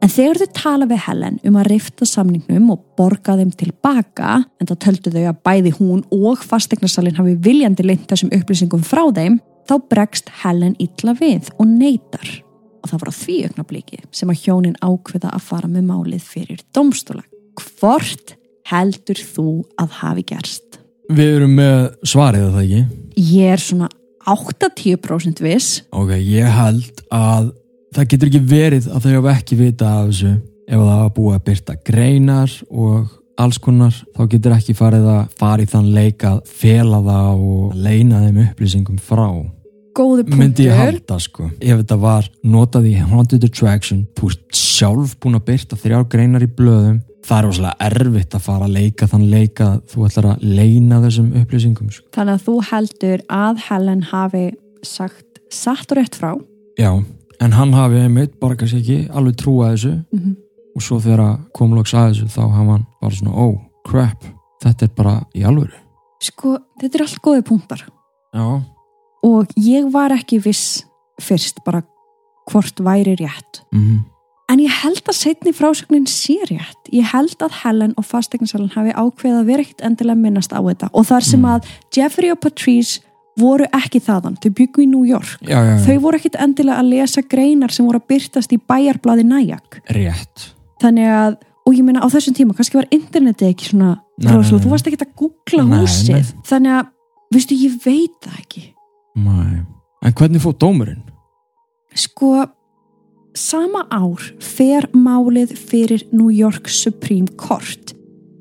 En 0.00 0.08
þegar 0.08 0.40
þau 0.40 0.52
tala 0.56 0.86
við 0.88 1.02
Helen 1.04 1.36
um 1.44 1.56
að 1.60 1.68
rifta 1.74 2.06
samningnum 2.08 2.70
og 2.72 2.84
borga 2.96 3.34
þeim 3.36 3.50
tilbaka, 3.60 4.38
en 4.56 4.70
það 4.70 4.78
töldu 4.86 5.12
þau 5.12 5.26
að 5.28 5.40
bæði 5.44 5.72
hún 5.76 6.00
og 6.16 6.44
fastegnarsalinn 6.48 7.18
hafi 7.18 7.36
viljandi 7.44 7.84
leint 7.84 8.06
þessum 8.08 8.32
upplýsingum 8.32 8.86
frá 8.86 9.02
þeim, 9.12 9.36
þá 9.68 9.74
bregst 9.92 10.32
Helen 10.40 10.72
illa 10.80 11.12
við 11.20 11.52
og 11.58 11.68
neytar. 11.68 12.32
Og 12.80 12.88
það 12.88 13.02
var 13.02 13.12
á 13.12 13.20
því 13.20 13.36
augnabliki 13.50 14.00
sem 14.16 14.32
að 14.32 14.46
hjónin 14.46 14.80
ákveða 14.80 15.34
að 15.36 15.46
fara 15.50 15.68
með 15.68 15.90
málið 15.92 16.24
fyrir 16.32 16.64
domstóla. 16.72 17.26
Hvort 17.60 18.38
heldur 18.68 19.20
þú 19.34 19.46
að 19.80 19.96
hafi 20.00 20.26
gerst? 20.32 20.80
Við 21.10 21.36
erum 21.40 21.56
með 21.58 21.78
svarið 22.06 22.44
að 22.46 22.52
það 22.54 22.66
ekki. 22.66 22.82
Ég 23.30 23.54
er 23.56 23.62
svona 23.64 23.88
80% 24.30 25.40
viss. 25.42 25.80
Ok, 25.96 26.12
ég 26.20 26.46
held 26.54 27.02
að 27.10 27.50
það 27.96 28.10
getur 28.12 28.30
ekki 28.30 28.42
verið 28.52 28.90
að 28.92 29.06
þau 29.06 29.14
hafa 29.16 29.32
ekki 29.40 29.58
vita 29.58 29.88
af 30.00 30.10
þessu 30.12 30.34
ef 30.70 30.76
það 30.78 30.92
hafa 30.94 31.14
búið 31.16 31.38
að 31.38 31.46
byrta 31.48 31.74
greinar 31.88 32.52
og 32.70 33.08
alls 33.40 33.58
konar 33.62 33.96
þá 34.14 34.20
getur 34.30 34.54
ekki 34.54 34.76
farið 34.78 35.08
að 35.10 35.22
fara 35.40 35.64
í 35.64 35.70
þann 35.72 35.88
leik 35.96 36.26
að 36.28 36.42
fela 36.60 37.00
það 37.02 37.40
og 37.50 37.72
leina 37.80 38.20
þeim 38.26 38.42
upplýsingum 38.44 39.00
frá 39.02 39.26
Góðu 39.96 40.22
punktur. 40.22 40.38
myndi 40.38 40.66
ég 40.68 40.76
halda 40.78 41.16
sko 41.18 41.48
ef 41.58 41.80
þetta 41.80 41.96
var 41.98 42.28
notað 42.46 42.86
í 42.92 42.94
Haunted 43.00 43.42
Attraction 43.48 44.04
þú 44.14 44.30
ert 44.30 44.60
sjálf 44.60 45.16
búin 45.18 45.40
að 45.40 45.46
byrta 45.48 45.78
þrjár 45.80 46.06
greinar 46.12 46.44
í 46.46 46.50
blöðum 46.54 47.00
það 47.30 47.38
er 47.38 47.46
rosalega 47.46 47.86
erfitt 47.86 48.34
að 48.34 48.42
fara 48.42 48.66
að 48.66 48.74
leika 48.74 49.06
þann 49.10 49.26
leika 49.30 49.66
að 49.70 49.80
þú 49.92 50.04
ætlar 50.08 50.26
að 50.32 50.44
leina 50.58 50.98
þessum 51.04 51.28
upplýsingum 51.40 51.90
sko. 51.94 52.06
Þannig 52.16 52.34
að 52.36 52.44
þú 52.48 52.54
heldur 52.70 53.22
að 53.30 53.60
Helen 53.68 54.02
hafi 54.10 54.44
sagt 54.82 55.40
satt 55.54 55.92
og 55.92 55.98
rétt 56.00 56.18
frá. 56.18 56.32
já, 56.78 56.90
en 57.40 57.52
hann 57.52 57.72
hafi 57.74 58.00
einmitt 58.04 58.34
kannski 58.40 58.80
ekki 58.80 58.98
alveg 59.14 59.36
trúa 59.36 59.70
þessu 59.72 59.92
Mm 60.12 60.18
-hmm. 60.18 60.34
og 60.76 60.82
svo 60.82 60.98
þegar 61.00 61.20
að 61.20 61.38
kom 61.52 61.74
loks 61.74 61.94
að 61.94 62.08
þessu 62.10 62.26
þá 62.26 62.42
hafa 62.50 62.72
hann 62.72 62.86
bara 63.00 63.14
svona, 63.14 63.32
oh 63.34 63.58
crap 63.86 64.24
þetta 64.62 64.84
er 64.84 64.90
bara 64.96 65.24
í 65.34 65.42
alvöru 65.44 65.74
Sko, 66.22 66.58
þetta 66.80 66.94
er 66.98 67.02
allt 67.02 67.22
góði 67.22 67.42
punktar. 67.42 67.84
já, 68.34 68.62
Og 69.22 69.46
ég 69.56 69.92
var 69.92 70.10
ekki 70.12 70.38
viss 70.42 70.84
fyrst 71.20 71.64
bara 71.64 71.82
hvort 72.50 72.80
væri 72.80 73.14
rétt. 73.16 73.62
mhm 73.72 74.00
En 74.50 74.58
ég 74.58 74.72
held 74.82 75.04
að 75.06 75.14
setni 75.14 75.52
frásögnin 75.54 76.08
sé 76.10 76.34
rétt. 76.50 76.88
Ég 76.92 77.06
held 77.12 77.36
að 77.44 77.52
Helen 77.62 77.92
og 78.00 78.04
fastegnasalinn 78.08 78.72
hafi 78.74 78.90
ákveðið 78.98 79.38
að 79.40 79.46
vera 79.52 79.62
ekkit 79.62 79.84
endilega 79.86 80.18
minnast 80.18 80.50
á 80.50 80.58
þetta. 80.58 80.88
Og 80.92 81.06
þar 81.06 81.22
sem 81.22 81.40
Mm. 81.40 81.46
að 81.54 81.68
Jeffrey 81.94 82.30
og 82.32 82.40
Patrice 82.40 83.00
voru 83.38 83.64
ekki 83.72 84.00
þaðan, 84.02 84.34
þau 84.42 84.50
byggu 84.58 84.82
í 84.82 84.88
New 84.90 85.04
York 85.06 85.38
já, 85.46 85.54
já, 85.54 85.78
já. 85.78 85.84
þau 85.86 86.00
voru 86.02 86.18
ekkit 86.18 86.34
endilega 86.36 86.80
að 86.82 86.88
lesa 86.90 87.22
greinar 87.22 87.70
sem 87.72 87.86
voru 87.86 88.00
að 88.00 88.08
byrtast 88.10 88.52
í 88.52 88.58
bæjarblaði 88.68 89.24
Næjak 89.24 89.78
rétt 89.94 90.42
þannig 90.82 91.06
að, 91.08 91.36
og 91.64 91.72
ég 91.78 91.86
meina 91.86 92.02
á 92.04 92.08
þessum 92.10 92.34
tíma 92.36 92.56
kannski 92.58 92.76
var 92.76 92.90
internetið 92.90 93.52
ekki 93.54 93.70
svona 93.70 93.92
Nei, 94.18 94.34
nei, 94.34 94.42
þú 94.50 94.68
varst 94.74 94.90
ekki 94.90 94.98
að 95.00 95.14
googla 95.16 95.64
Nei, 95.64 95.78
húsið 95.78 96.34
þannig 96.50 96.74
að, 96.80 96.90
veistu, 97.32 97.54
ég 97.62 97.78
veit 97.86 98.18
það 98.26 98.36
ekki 98.42 98.64
Nei. 99.14 99.62
en 100.04 100.12
hvernig 100.20 100.42
fór 100.44 100.58
dómurinn? 100.60 101.02
sko 101.94 102.34
sama 103.40 103.86
ár 103.88 104.26
fer 104.42 104.86
málið 104.92 105.56
fyrir 105.56 106.04
New 106.12 106.30
York 106.34 106.68
Supreme 106.68 107.28
Court 107.40 107.94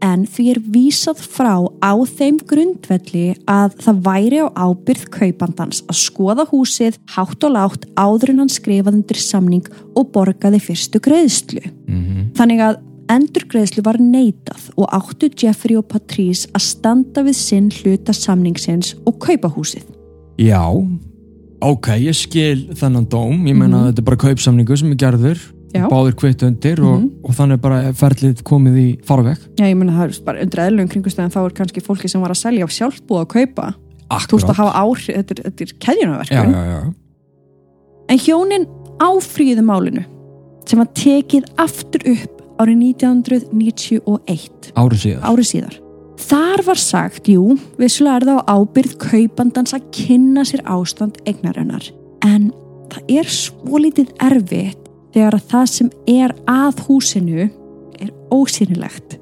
en 0.06 0.24
því 0.30 0.46
er 0.54 0.60
vísað 0.74 1.22
frá 1.28 1.54
á 1.84 1.92
þeim 2.08 2.40
grundvelli 2.48 3.34
að 3.52 3.76
það 3.84 4.02
væri 4.06 4.42
á 4.44 4.48
ábyrð 4.56 5.08
kaupandans 5.16 5.82
að 5.92 6.00
skoða 6.00 6.46
húsið 6.52 7.00
hátt 7.16 7.44
og 7.44 7.56
látt 7.56 7.88
áður 8.00 8.34
en 8.34 8.44
hann 8.44 8.54
skrifað 8.54 9.00
undir 9.02 9.20
samning 9.20 9.68
og 9.96 10.12
borgaði 10.16 10.62
fyrstu 10.70 11.02
greiðslu. 11.04 11.64
Mm 11.88 12.30
Þannig 12.40 12.62
að 12.64 12.80
endurgreiðslu 13.10 13.84
var 13.84 13.98
neitað 14.00 14.70
og 14.78 14.88
áttu 14.94 15.30
Jeffrey 15.34 15.76
og 15.80 15.88
Patrice 15.90 16.48
að 16.54 16.68
standa 16.68 17.24
við 17.26 17.36
sinn 17.36 17.70
hluta 17.82 18.14
samningsins 18.14 18.94
og 19.06 19.18
kaupa 19.20 19.50
húsið. 19.50 19.84
Já, 20.40 20.62
ok, 21.62 21.88
ég 22.00 22.16
skil 22.16 22.68
þennan 22.74 23.08
dóm, 23.10 23.46
ég 23.48 23.56
meina 23.56 23.78
Mhm. 23.78 23.88
þetta 23.92 23.98
er 24.00 24.04
bara 24.04 24.18
kaupsamningu 24.18 24.78
sem 24.78 24.92
er 24.92 24.96
gerður, 24.96 25.40
Já. 25.74 25.88
báðir 25.90 26.16
kvitt 26.16 26.44
undir 26.44 26.80
og, 26.80 27.00
Mhm. 27.02 27.10
og 27.24 27.32
þannig 27.36 27.62
bara 27.62 27.92
ferlið 27.94 28.42
komið 28.44 28.76
í 28.78 29.00
farveg. 29.04 29.38
Já, 29.58 29.66
ég 29.66 29.76
meina 29.78 29.92
það 29.94 30.04
er 30.20 30.24
bara 30.26 30.40
undir 30.42 30.60
eðlum 30.60 30.88
kringustæðan 30.90 31.32
þá 31.32 31.46
er 31.46 31.50
kannski 31.54 31.82
fólki 31.84 32.10
sem 32.10 32.22
var 32.22 32.30
að 32.32 32.38
selja 32.38 32.64
og 32.64 32.70
sjálf 32.70 33.02
búið 33.08 33.26
að 33.26 33.28
kaupa. 33.28 33.74
Þú 34.10 34.38
veist 34.40 34.50
að 34.50 34.56
hafa 34.56 34.74
áhrif, 34.74 35.16
þetta 35.16 35.32
er, 35.32 35.52
þetta 35.52 35.62
er 35.62 35.68
Já, 35.68 35.78
keðjunaverkun. 35.86 36.54
já, 36.54 36.66
já. 36.66 36.94
En 38.10 38.18
hjónin 38.18 38.66
áfríðu 38.98 39.62
málinu 39.64 40.06
sem 40.66 40.80
var 40.80 40.88
tekið 40.96 41.44
aftur 41.58 42.02
upp 42.12 42.42
árið 42.60 42.78
1991, 42.78 44.72
Árið 44.76 45.00
síðan. 45.04 45.22
árið 45.22 45.48
síðar. 45.54 45.80
Þar 46.20 46.64
var 46.68 46.80
sagt, 46.82 47.30
jú, 47.32 47.56
vissulega 47.80 48.20
er 48.20 48.28
það 48.28 48.42
á 48.44 48.52
ábyrð 48.60 48.96
kaupandans 49.02 49.76
að 49.78 49.88
kynna 49.96 50.44
sér 50.48 50.66
ástand 50.68 51.20
eignarinnar. 51.30 51.88
En 52.28 52.52
það 52.92 53.14
er 53.22 53.32
svolítið 53.32 54.12
erfitt 54.28 54.90
þegar 55.14 55.40
að 55.40 55.48
það 55.54 55.66
sem 55.74 55.92
er 56.12 56.36
að 56.50 56.84
húsinu 56.88 57.48
er 58.00 58.12
ósýnilegt 58.34 59.18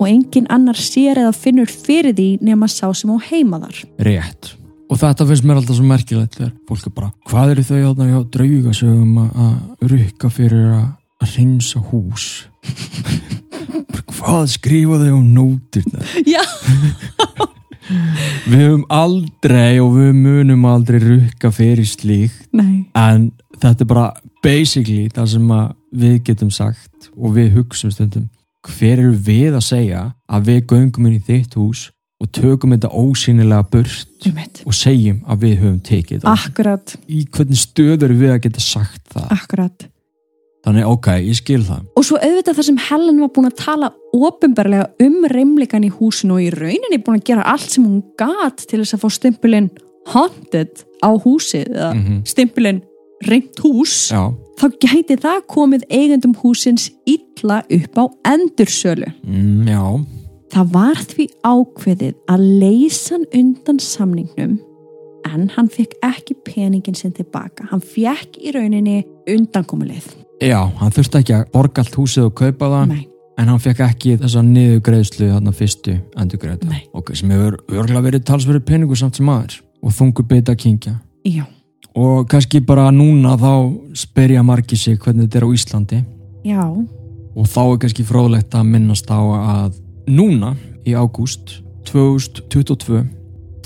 og 0.00 0.08
engin 0.08 0.48
annar 0.52 0.78
sér 0.80 1.20
eða 1.20 1.32
finnur 1.36 1.70
fyrir 1.70 2.16
því 2.16 2.30
nema 2.44 2.68
sá 2.72 2.88
sem 2.96 3.12
á 3.12 3.16
heima 3.30 3.60
þar. 3.62 3.82
Rétt. 4.08 4.54
Og 4.90 4.98
þetta 4.98 5.26
finnst 5.28 5.46
mér 5.46 5.60
alltaf 5.60 5.76
svo 5.78 5.86
merkilegt 5.86 6.38
þegar 6.38 6.54
fólk 6.66 6.88
er 6.88 6.94
bara, 6.96 7.10
hvað 7.30 7.52
eru 7.52 7.66
þau 7.68 7.76
hjá 7.78 8.22
draugasögum 8.34 9.20
að 9.22 9.92
rukka 9.92 10.30
fyrir 10.34 10.72
að, 10.74 10.88
að 11.20 11.36
reynsa 11.36 11.82
hús? 11.90 12.26
Hvað 14.20 14.50
skrifa 14.54 14.98
þau 15.00 15.12
um 15.18 15.28
nótirna? 15.36 16.04
Já. 16.28 16.42
Við 18.46 18.60
höfum 18.60 18.82
aldrei 18.94 19.80
og 19.82 19.94
við 19.96 20.10
munum 20.14 20.66
aldrei 20.70 21.00
rukka 21.02 21.50
fyrir 21.54 21.88
slíkt 21.88 22.46
Nei. 22.54 22.86
en 22.94 23.30
þetta 23.58 23.84
er 23.84 23.88
bara 23.90 24.04
basically 24.44 25.08
það 25.10 25.32
sem 25.32 25.48
við 26.02 26.20
getum 26.28 26.52
sagt 26.54 27.10
og 27.16 27.34
við 27.34 27.56
hugsum 27.56 27.90
stundum 27.90 28.28
hver 28.68 29.00
eru 29.00 29.14
við 29.16 29.56
að 29.56 29.64
segja 29.66 30.02
að 30.30 30.50
við 30.50 30.60
göngum 30.70 31.08
inn 31.08 31.18
í 31.18 31.24
þitt 31.26 31.56
hús 31.58 31.88
og 32.20 32.28
tökum 32.36 32.74
þetta 32.76 32.90
ósýnilega 32.92 33.66
burt 33.72 34.28
og 34.68 34.76
segjum 34.76 35.22
að 35.24 35.46
við 35.46 35.54
höfum 35.62 35.78
tekið 35.86 36.26
Akkurat, 36.28 36.94
í 37.08 37.24
hvernig 37.32 37.62
stöður 37.62 38.14
við 38.20 38.34
að 38.34 38.42
geta 38.46 38.64
sagt 38.64 39.02
það 39.14 39.32
akkurat. 39.38 39.88
Þannig 40.66 40.88
ok, 40.90 41.08
ég 41.24 41.38
skil 41.38 41.62
það 41.64 41.86
Og 41.96 42.06
svo 42.06 42.18
auðvitað 42.20 42.58
það 42.58 42.68
sem 42.68 42.82
Helen 42.88 43.22
var 43.22 43.32
búin 43.36 43.50
að 43.50 43.58
tala 43.62 43.92
ofinbarlega 44.16 44.90
um 45.06 45.24
reymleikan 45.32 45.86
í 45.86 45.92
húsinu 45.94 46.36
og 46.36 46.44
í 46.44 46.50
rauninni 46.54 47.00
búin 47.00 47.20
að 47.20 47.26
gera 47.32 47.48
allt 47.52 47.70
sem 47.70 47.86
hún 47.86 48.02
gat 48.20 48.66
til 48.66 48.82
þess 48.82 48.98
að 48.98 49.04
fá 49.04 49.16
stimpulinn 49.16 49.70
haunted 50.12 50.84
á 51.04 51.10
húsið 51.16 51.72
eða 51.72 51.90
mm 51.96 52.22
stimpulinn 52.28 52.82
reymt 53.28 53.58
hús 53.60 54.10
Já, 54.12 54.32
þá 54.60 54.66
gæti 54.80 55.16
það 55.20 55.42
komið 55.52 55.84
eigendum 55.92 56.34
húsins 56.40 56.88
illa 57.08 57.60
upp 57.68 58.00
á 58.00 58.04
endursölu. 58.32 59.12
mm, 59.24 59.68
já, 59.68 59.84
Það 60.50 60.72
var 60.72 60.98
því 61.12 61.26
ákveðið 61.46 62.14
að 62.26 62.46
leysa 62.58 63.14
hann 63.14 63.26
undan 63.38 63.78
samningnum 63.78 64.58
en 65.28 65.50
hann 65.54 65.68
fekk 65.68 65.94
ekki 66.02 66.34
peningin 66.42 66.96
sinn 66.96 67.12
tilbaka. 67.14 67.68
Hann 67.70 67.82
fekk 67.84 68.40
í 68.40 68.50
rauninni 68.56 69.04
undankomulið. 69.30 70.08
Já 70.40 70.58
hann 70.80 70.94
þurfti 70.96 71.22
ekki 71.22 71.36
að 71.36 71.46
borga 71.54 71.84
allt 71.84 71.96
húsið 72.00 72.28
og 72.28 72.34
kaupa 72.40 72.70
það 72.72 72.86
Nei, 72.94 73.04
en 73.40 73.52
hann 73.52 73.62
fekk 73.62 73.84
ekki 73.86 74.16
þessa 74.20 74.42
niðugreiðslu 74.46 75.30
þarna 75.34 75.54
fyrstu 75.56 75.96
endurgreiðta 76.16 76.68
Nei. 76.70 76.82
ok, 76.96 77.14
sem 77.18 77.32
hefur 77.34 77.58
örgulega 77.68 78.06
verið 78.08 78.26
talsverið 78.30 78.66
peningur 78.68 79.00
samt 79.00 79.20
sem 79.20 79.28
aður 79.32 79.60
og 79.80 79.96
þungur 79.96 80.28
bita 80.30 80.54
að 80.56 80.62
kingja 80.64 80.94
já, 81.28 81.44
og 81.94 82.26
kannski 82.30 82.62
bara 82.64 82.88
núna 82.94 83.36
þá 83.40 83.52
spyrja 83.98 84.42
margir 84.46 84.78
sig 84.78 84.98
hvernig 85.00 85.28
þetta 85.28 85.40
er 85.40 85.46
á 85.46 85.50
Íslandi. 85.56 86.00
Já, 86.46 86.64
og 87.36 87.48
þá 87.50 87.60
er 87.64 87.78
kannski 87.84 88.06
fróðlegt 88.06 88.54
að 88.56 88.68
minnast 88.70 89.10
á 89.10 89.20
að 89.20 89.80
núna 90.10 90.54
í 90.86 90.94
ágúst 90.96 91.60
2022 91.90 93.02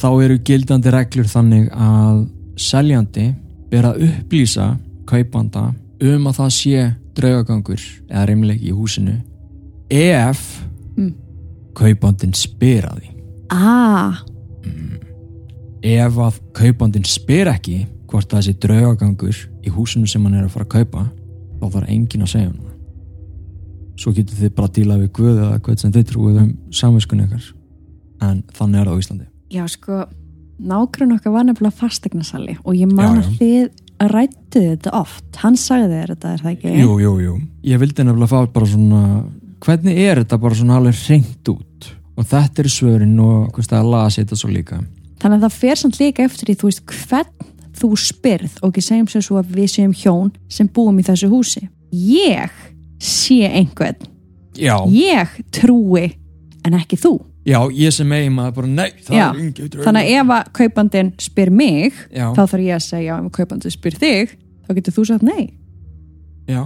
þá 0.01 0.09
eru 0.25 0.39
gildandi 0.45 0.93
reglur 0.93 1.29
þannig 1.31 1.70
að 1.70 2.25
seljandi 2.61 3.31
ber 3.70 3.91
að 3.91 4.05
upplýsa 4.09 4.75
kaupanda 5.09 5.68
um 6.01 6.27
að 6.31 6.39
það 6.41 6.51
sé 6.59 6.85
draugagangur 7.15 7.83
eða 8.11 8.27
reymleiki 8.31 8.71
í 8.71 8.77
húsinu 8.77 9.21
ef 9.91 10.61
Mm. 10.97 11.13
kaupandin 11.75 12.33
spyr 12.39 12.85
að 12.87 13.01
því. 13.01 13.09
Ah, 13.51 14.21
ef 15.83 16.19
að 16.23 16.37
kaupandin 16.57 17.05
spyr 17.05 17.51
ekki 17.51 17.81
hvort 18.07 18.31
það 18.31 18.45
sé 18.47 18.55
draugagangur 18.63 19.41
í 19.67 19.73
húsinu 19.75 20.07
sem 20.09 20.23
hann 20.25 20.35
er 20.39 20.45
að 20.47 20.55
fara 20.55 20.65
að 20.69 20.75
kaupa 20.77 21.03
þá 21.61 21.67
þarf 21.75 21.89
enginn 21.91 22.23
að 22.23 22.31
segja 22.31 22.47
hann 22.53 22.61
svo 23.99 24.13
getur 24.15 24.39
þið 24.39 24.55
bara 24.57 24.69
að 24.69 24.75
díla 24.79 24.97
við 24.99 25.11
Guð 25.15 25.37
eða 25.39 25.59
hvað 25.63 25.83
sem 25.83 25.93
þið 25.95 26.07
trúið 26.11 26.39
um 26.43 26.49
samviskun 26.75 27.21
ykkar. 27.25 27.45
En 28.27 28.41
þannig 28.57 28.81
er 28.81 28.89
það 28.89 28.95
á 28.95 29.01
Íslandi. 29.03 29.27
Já 29.55 29.65
sko 29.71 29.99
nágrunn 30.59 31.15
okkar 31.15 31.35
var 31.35 31.45
nefnilega 31.47 31.79
fastegnasali 31.79 32.57
og 32.65 32.75
ég 32.79 32.91
man 32.91 33.21
að 33.21 33.37
þið 33.39 33.69
rættu 34.01 34.61
þetta 34.61 34.93
oft 34.99 35.41
hann 35.43 35.57
sagði 35.61 35.95
þér 35.95 36.13
þetta, 36.15 36.33
er 36.35 36.43
það 36.45 36.53
ekki? 36.57 36.75
jú, 36.83 36.99
jú, 37.01 37.13
jú. 37.23 37.35
ég 37.65 37.81
vildi 37.83 38.05
nefnilega 38.05 38.33
fá 38.33 38.53
bara 38.53 38.67
svona 38.67 39.03
hvernig 39.65 39.99
er 40.05 40.23
þetta 40.23 40.41
bara 40.43 40.59
svona 40.59 40.77
alveg 40.81 41.01
reynd 41.09 41.53
út 41.55 41.91
og 42.15 42.29
þetta 42.31 42.63
er 42.63 42.71
svörin 42.71 43.17
og 43.23 43.55
hvers 43.55 43.71
það 43.71 43.81
að 43.81 43.91
lasa 43.95 44.23
þetta 44.23 44.41
svo 44.41 44.53
líka 44.53 44.83
Þannig 45.25 45.39
að 45.39 45.45
það 45.47 45.59
fer 45.63 45.79
samt 45.81 45.99
líka 46.03 46.25
eftir 46.27 46.51
því 46.51 46.55
þú 46.61 46.69
veist 46.69 46.83
hvern 46.93 47.53
þú 47.75 47.89
spyrð 47.99 48.59
og 48.61 48.71
ekki 48.71 48.83
segjum 48.85 49.07
sem 49.09 49.23
svo 49.25 49.39
að 49.41 49.55
við 49.57 49.71
séum 49.73 49.95
hjón 49.97 50.33
sem 50.53 50.69
búum 50.69 50.99
í 51.01 51.05
þessu 51.07 51.31
húsi. 51.33 51.63
Ég 51.91 52.53
sé 53.03 53.41
einhvern. 53.49 53.97
já, 54.55 54.77
Ég 54.91 55.33
trúi 55.51 56.13
en 56.65 56.77
ekki 56.79 56.99
þú. 57.01 57.15
Já, 57.45 57.59
ég 57.77 57.93
sem 57.95 58.15
eigin 58.17 58.37
maður 58.37 58.55
bara 58.61 58.71
nei, 58.73 58.91
Já, 59.09 59.27
er 59.33 59.85
Þannig 59.85 60.01
að 60.01 60.15
ef 60.15 60.33
að 60.37 60.53
kaupandinn 60.61 61.13
spyr 61.23 61.53
mig 61.53 61.93
já, 62.09 62.27
þá 62.37 62.43
þarf 62.45 62.65
ég 62.65 62.79
að 62.79 62.87
segja 62.87 63.19
ef 63.19 63.35
kaupandinn 63.35 63.75
spyr 63.75 63.99
þig 64.01 64.35
þá 64.65 64.73
getur 64.79 64.97
þú 64.97 65.07
sagt 65.11 65.27
nei. 65.27 65.45
já 66.49 66.63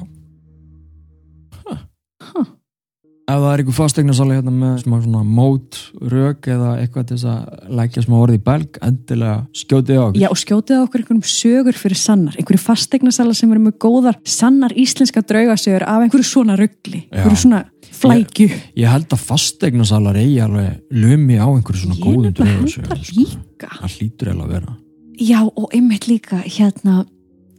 ef 3.28 3.36
það 3.42 3.50
er 3.52 3.60
einhver 3.62 3.76
fastegnarsali 3.76 4.36
hérna 4.38 4.52
með 4.56 4.76
smá 4.84 4.94
svona 5.04 5.20
mót, 5.28 5.78
rök 6.12 6.46
eða 6.48 6.70
eitthvað 6.80 7.08
til 7.10 7.16
þess 7.18 7.26
að 7.28 7.74
leggja 7.78 8.04
smá 8.06 8.14
orði 8.22 8.38
í 8.38 8.42
belg 8.46 8.78
endilega 8.88 9.34
skjótið 9.60 9.98
á 10.00 10.04
okkur 10.06 10.22
Já 10.22 10.28
og 10.32 10.40
skjótið 10.42 10.78
á 10.80 10.82
okkur 10.86 11.02
einhverjum 11.02 11.26
sögur 11.28 11.76
fyrir 11.78 12.00
sannar. 12.00 12.38
Einhverju 12.40 12.62
fastegnasala 12.64 13.34
sem 13.36 13.52
eru 13.52 13.64
með 13.66 13.76
góðar 13.84 14.16
sannar 14.24 14.72
íslenska 14.80 15.20
draugasögur 15.28 15.84
af 15.84 16.06
einhverju 16.06 16.28
svona 16.30 16.56
ruggli. 16.56 17.02
Einhverju 17.12 17.42
svona 17.44 17.60
flækju. 17.98 18.48
ég 18.78 18.88
held 18.92 19.12
að 19.12 19.22
fastegnasalar 19.28 20.16
eigi 20.20 20.40
alveg 20.44 20.80
lumi 20.96 21.36
á 21.36 21.46
einhverju 21.52 21.82
svona 21.84 21.98
Ég 21.98 22.04
góðum 22.04 22.24
nefnilega 22.28 22.54
held 22.54 22.72
draugasögum, 22.72 22.88
það 22.88 23.04
sko. 23.04 23.20
líka. 23.20 23.70
það 23.82 23.94
hlýtur 23.98 24.32
eiginlega 24.32 24.48
að 24.48 24.52
vera 24.56 24.76
Já 25.18 25.40
og 25.44 25.68
einmitt 25.74 26.06
líka 26.08 26.40
hérna 26.46 26.96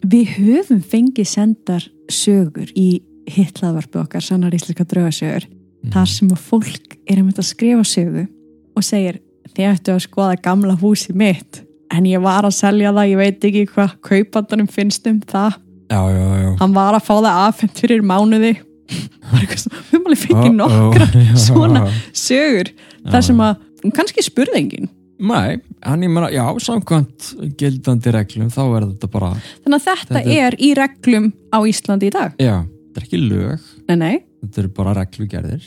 við 0.07 0.35
höfum 0.39 0.81
fengið 0.81 1.27
sendar 1.27 1.85
sögur 2.09 2.69
í 2.73 2.89
hitlaðvarpu 3.29 3.99
okkar 4.05 4.23
sannar 4.23 4.55
íslenska 4.55 4.85
draugasögur 4.87 5.45
Mhm. 5.83 5.91
þar 5.93 6.07
sem 6.11 6.29
að 6.29 6.43
fólk 6.49 6.97
er 7.07 7.17
einmitt 7.17 7.39
að 7.39 7.49
skrifa 7.49 7.85
sögu 7.87 8.27
og 8.75 8.83
segir 8.83 9.19
þið 9.55 9.67
ættu 9.73 9.93
að 9.95 10.03
skoða 10.05 10.41
gamla 10.41 10.75
húsi 10.79 11.13
mitt. 11.15 11.63
En 11.91 12.05
ég 12.05 12.21
var 12.21 12.43
að 12.45 12.53
selja 12.53 12.91
það, 12.93 13.09
ég 13.09 13.17
veit 13.17 13.45
ekki 13.49 13.65
hvað 13.73 13.95
kaupandanum 14.05 14.67
finnst 14.69 15.07
um 15.09 15.21
það. 15.21 15.55
Já, 15.89 16.01
já, 16.13 16.25
já. 16.43 16.51
Hann 16.59 16.73
var 16.73 16.93
að 16.93 17.05
fá 17.07 17.15
það 17.17 17.47
afhengt 17.47 17.79
fyrir 17.81 18.03
mánuði. 18.05 18.59
Við 19.89 19.97
alveg 19.99 20.21
fengið 20.21 20.53
nokkra 20.57 21.07
svona 21.47 21.87
sögur. 22.13 22.71
Þar 23.09 23.25
sem 23.25 23.41
að 23.45 23.91
kannski 23.95 24.23
spurði 24.25 24.57
enginn 24.59 24.89
Nei, 25.19 25.57
en 25.83 26.03
ég 26.05 26.11
meina, 26.11 26.29
já, 26.31 26.45
samkvæmt 26.63 27.33
gildandi 27.59 28.11
reglum, 28.15 28.47
þá 28.53 28.61
er 28.77 28.85
þetta 28.85 29.09
bara 29.11 29.31
þannig 29.35 29.75
að 29.75 29.83
þetta, 29.89 30.13
Þetta 30.15 30.35
er 30.45 30.55
í 30.63 30.69
reglum 30.79 31.25
á 31.51 31.59
Íslandi 31.67 32.07
í 32.07 32.13
dag. 32.15 32.37
Já, 32.39 32.53
þetta 32.63 33.01
er 33.01 33.07
ekki 33.09 33.19
lög. 33.25 33.65
Nei, 33.89 33.95
nei, 33.99 34.13
þetta 34.43 34.61
er 34.63 34.69
bara 34.75 34.95
reglugerðir. 34.99 35.65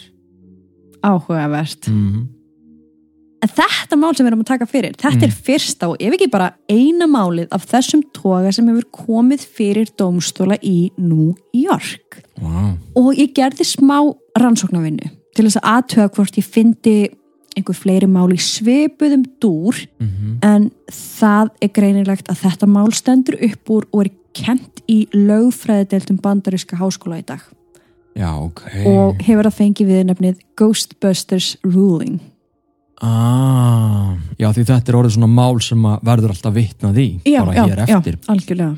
Áhugavert. 1.03 1.91
Mm. 1.91 2.29
en 3.43 3.51
þetta 3.51 3.97
mál 3.99 4.13
sem 4.15 4.23
við 4.23 4.29
erum 4.31 4.43
að 4.45 4.51
taka 4.53 4.67
fyrir 4.71 4.93
þetta 4.95 5.27
er 5.27 5.33
fyrsta 5.35 5.89
og 5.91 5.97
ef 5.99 6.15
ekki 6.15 6.29
bara 6.31 6.53
eina 6.71 7.09
málið 7.11 7.49
af 7.51 7.65
þessum 7.67 8.05
toga 8.15 8.53
sem 8.55 8.69
hefur 8.71 8.87
komið 8.95 9.47
fyrir 9.57 9.91
dómstóla 9.99 10.61
í 10.63 10.93
New 10.95 11.33
York. 11.51 12.21
Wow. 12.39 12.77
og 12.95 13.19
ég 13.19 13.35
gerði 13.35 13.67
smá 13.67 13.99
rannsóknarvinnu 14.39 15.11
til 15.35 15.49
þess 15.49 15.59
að 15.59 15.69
aðtöga 15.73 16.15
hvort 16.15 16.39
ég 16.39 16.47
fyndi 16.47 16.97
einhver 17.57 17.77
fleiri 17.77 18.07
mál 18.09 18.31
í 18.33 18.39
svipuðum 18.41 19.27
dúr. 19.43 19.83
Mm 19.99 20.39
en 20.43 20.71
það 20.91 21.51
er 21.63 21.73
greinilegt 21.77 22.31
að 22.31 22.43
þetta 22.43 22.69
mál 22.71 22.91
stendur 22.97 23.39
upp 23.39 23.73
úr 23.73 23.89
og 23.93 24.05
er 24.05 24.13
kent 24.37 24.83
í 24.91 25.05
lögfræðideldum 25.15 26.19
bandaríska 26.23 26.79
háskóla 26.81 27.21
í 27.21 27.27
dag 27.27 27.45
já, 28.17 28.31
ok. 28.43 28.63
Og 28.87 29.23
hefur 29.23 29.49
það 29.49 29.57
fengið 29.61 29.87
við 29.93 30.05
nefnið 30.11 30.39
Ghostbusters 30.61 31.57
Ruling. 31.65 32.21
Ah, 33.03 34.15
já, 34.39 34.47
því 34.55 34.63
þetta 34.69 34.93
er 34.93 34.99
orðið 35.01 35.15
svona 35.17 35.29
mál 35.35 35.57
sem 35.65 35.87
verður 36.07 36.35
alltaf 36.37 36.55
vitnað 36.55 37.01
í 37.03 37.07
bara 37.35 37.65
hér 37.67 37.81
eftir. 37.83 38.19
já, 38.21 38.29
algjörlega. 38.31 38.77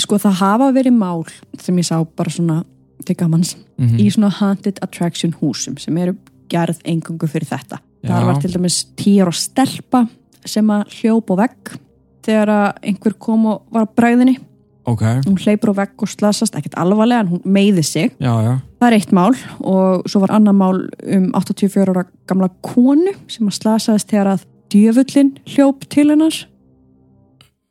Sko 0.00 0.18
það 0.20 0.38
hafa 0.40 0.68
verið 0.76 0.96
mál 0.96 1.24
sem 1.60 1.76
ég 1.76 1.84
sá 1.88 1.98
bara 2.16 2.30
svona 2.30 2.64
til 3.04 3.14
gamans 3.16 3.54
Mhm. 3.78 3.98
í 4.00 4.06
svona 4.10 4.30
haunted 4.32 4.78
attraction 4.82 5.32
húsum 5.40 5.78
sem 5.78 5.96
eru 5.98 6.16
gerð 6.48 6.78
engungu 6.84 7.28
fyrir 7.28 7.46
þetta. 7.48 7.78
Já. 8.02 8.08
það 8.20 8.24
var 8.26 8.40
til 8.40 8.50
dæmis 8.52 8.84
tíur 8.96 9.26
og 9.26 9.34
stelpa 9.34 10.08
sem 10.44 10.66
að 10.66 10.84
hljópa 10.88 11.34
á 11.34 11.36
vegg 11.42 11.78
þegar 12.22 12.74
einhver 12.82 13.18
kom 13.18 13.46
og 13.46 13.62
var 13.72 13.86
á 13.86 13.88
bræðinni 13.96 14.38
ok, 14.86 15.02
hún 15.26 15.38
hleypur 15.42 15.72
á 15.74 15.82
vegg 15.82 16.02
og 16.04 16.10
slasast, 16.10 16.56
ekkert 16.58 16.76
alvarlega 16.80 17.24
en 17.24 17.32
hún 17.34 17.42
meiði 17.44 17.84
sig, 17.86 18.12
já, 18.22 18.32
já. 18.44 18.52
Það 18.80 18.88
er 18.88 18.98
eitt 18.98 19.14
mál 19.16 19.34
og 19.60 20.06
svo 20.10 20.22
var 20.22 20.34
annar 20.36 20.56
mál 20.56 20.82
um 21.02 21.30
84 21.34 21.94
ára 21.94 22.04
gamla 22.28 22.50
konu 22.62 23.14
sem 23.30 23.48
að 23.48 23.58
slasaðist 23.60 24.12
þegar 24.12 24.34
að 24.34 24.46
djöfullin 24.72 25.32
hljóp 25.46 25.86
til 25.92 26.10
hennar. 26.12 26.42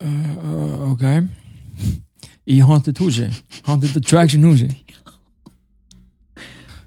Uh, 0.03 0.91
ok. 0.91 1.05
Í 2.45 2.59
Haunted 2.61 2.99
húsi 3.01 3.29
Haunted 3.65 3.95
Attraction 3.97 4.43
húsi. 4.45 4.69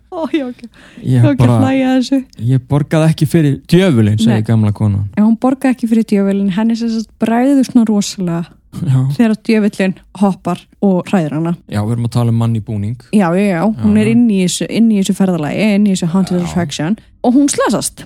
Ó, 0.08 0.24
var 0.24 0.50
ekki, 0.50 0.66
ég, 1.04 1.24
bara, 1.38 1.96
ég 2.42 2.62
borgaði 2.66 3.10
ekki 3.12 3.26
fyrir 3.28 3.58
djöfulinn, 3.70 4.16
Nei. 4.16 4.24
segi 4.24 4.46
gamla 4.48 4.72
kona 4.74 5.04
en 5.14 5.26
hún 5.26 5.36
borgaði 5.38 5.76
ekki 5.76 5.88
fyrir 5.90 6.06
djöfullin 6.08 6.54
henni 6.56 6.78
sem 6.80 6.90
sagt 6.90 7.12
bræður 7.22 7.68
svona 7.68 7.84
rosalega 7.86 8.57
já, 8.72 8.98
þegar 9.16 9.34
djöfullin 9.48 9.94
hoppar 10.20 10.60
og 10.84 11.08
hræðir 11.08 11.32
hana. 11.38 11.54
Já, 11.68 11.80
við 11.84 11.92
erum 11.96 12.08
að 12.08 12.14
tala 12.18 12.30
um 12.34 12.38
mann 12.42 12.56
í 12.56 12.62
búning. 12.64 12.96
Já, 13.12 13.28
já, 13.34 13.44
já, 13.54 13.62
hún 13.82 13.96
Já. 13.96 14.00
er 14.02 14.08
inn 14.12 14.28
í 14.30 14.40
þessu, 14.44 14.66
inn 14.70 14.90
í 14.92 15.00
þessu 15.00 15.16
ferðalagi, 15.18 15.68
inn 15.74 15.86
í 15.88 15.94
þessu 15.96 16.10
haunted 16.12 16.42
attraction 16.42 16.98
og 17.24 17.34
hún 17.34 17.48
slasast. 17.52 18.04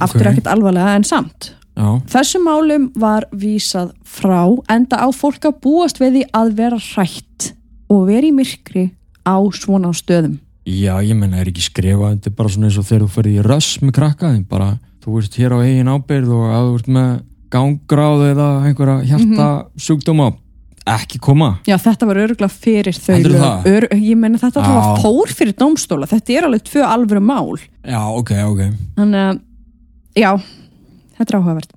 Aftur 0.00 0.26
Ok. 0.26 0.32
ekkert 0.32 0.46
alvarlega 0.52 0.94
en 0.96 1.04
samt. 1.04 1.52
Já, 1.76 2.00
Þessum 2.08 2.44
málum 2.48 2.90
var 2.96 3.26
vísað 3.36 3.90
frá 4.04 4.46
enda 4.72 4.96
á 4.96 5.08
fólk 5.12 5.44
að 5.44 5.60
búast 5.60 5.98
við 6.00 6.12
því 6.20 6.22
að 6.32 6.54
vera 6.56 6.78
hrætt 6.80 7.52
og 7.90 8.06
vera 8.08 8.24
í 8.26 8.32
myrkri 8.32 8.90
á 9.28 9.36
svona 9.52 9.92
stöðum. 9.92 10.38
já, 10.66 10.96
ég 11.04 11.14
menna 11.14 11.36
er 11.38 11.46
ekki 11.46 11.62
skrifa 11.62 12.08
þetta 12.16 12.26
er 12.26 12.34
bara 12.34 12.48
svona 12.48 12.66
eins 12.66 12.78
og 12.78 12.84
þegar 12.88 13.02
þú 13.04 13.10
ferði 13.12 13.34
í 13.38 13.42
röss 13.44 13.78
með 13.82 13.92
krakka 13.94 14.30
þeim 14.32 14.46
bara, 14.48 14.78
þú 15.04 15.18
ert 15.20 15.34
hér 15.38 15.52
á 15.54 15.58
eigin 15.62 15.92
ábyrð 15.92 16.32
og 16.34 16.46
að 16.50 16.64
þú 16.66 16.74
ert 16.80 16.88
með 16.96 17.20
gangráð 17.56 18.26
eða 18.32 18.48
einhverja 18.68 18.98
hjarta 19.10 19.46
sjúkdóma 19.80 20.30
ekki 20.86 21.18
koma 21.18 21.48
Já, 21.66 21.74
þetta 21.82 22.06
var 22.06 22.20
örgulega 22.22 22.52
fyrir 22.52 22.94
þau. 22.94 23.16
Ör, 23.66 23.88
ég 23.98 24.14
menna 24.20 24.38
þetta 24.38 24.62
Já. 24.62 24.68
var 24.76 25.00
fór 25.02 25.32
fyrir 25.34 25.56
dómstóla. 25.58 26.06
Þetta 26.06 26.36
er 26.36 26.46
alveg 26.46 26.62
tvö 26.68 26.84
alvöru 26.86 27.22
mál. 27.26 27.56
já, 27.82 27.98
ok, 28.06 28.30
ok 28.46 28.62
Þannig 29.00 29.24
að, 29.24 29.40
já, 30.14 30.30
þetta 31.18 31.26
er 31.32 31.40
áhugavert. 31.40 31.74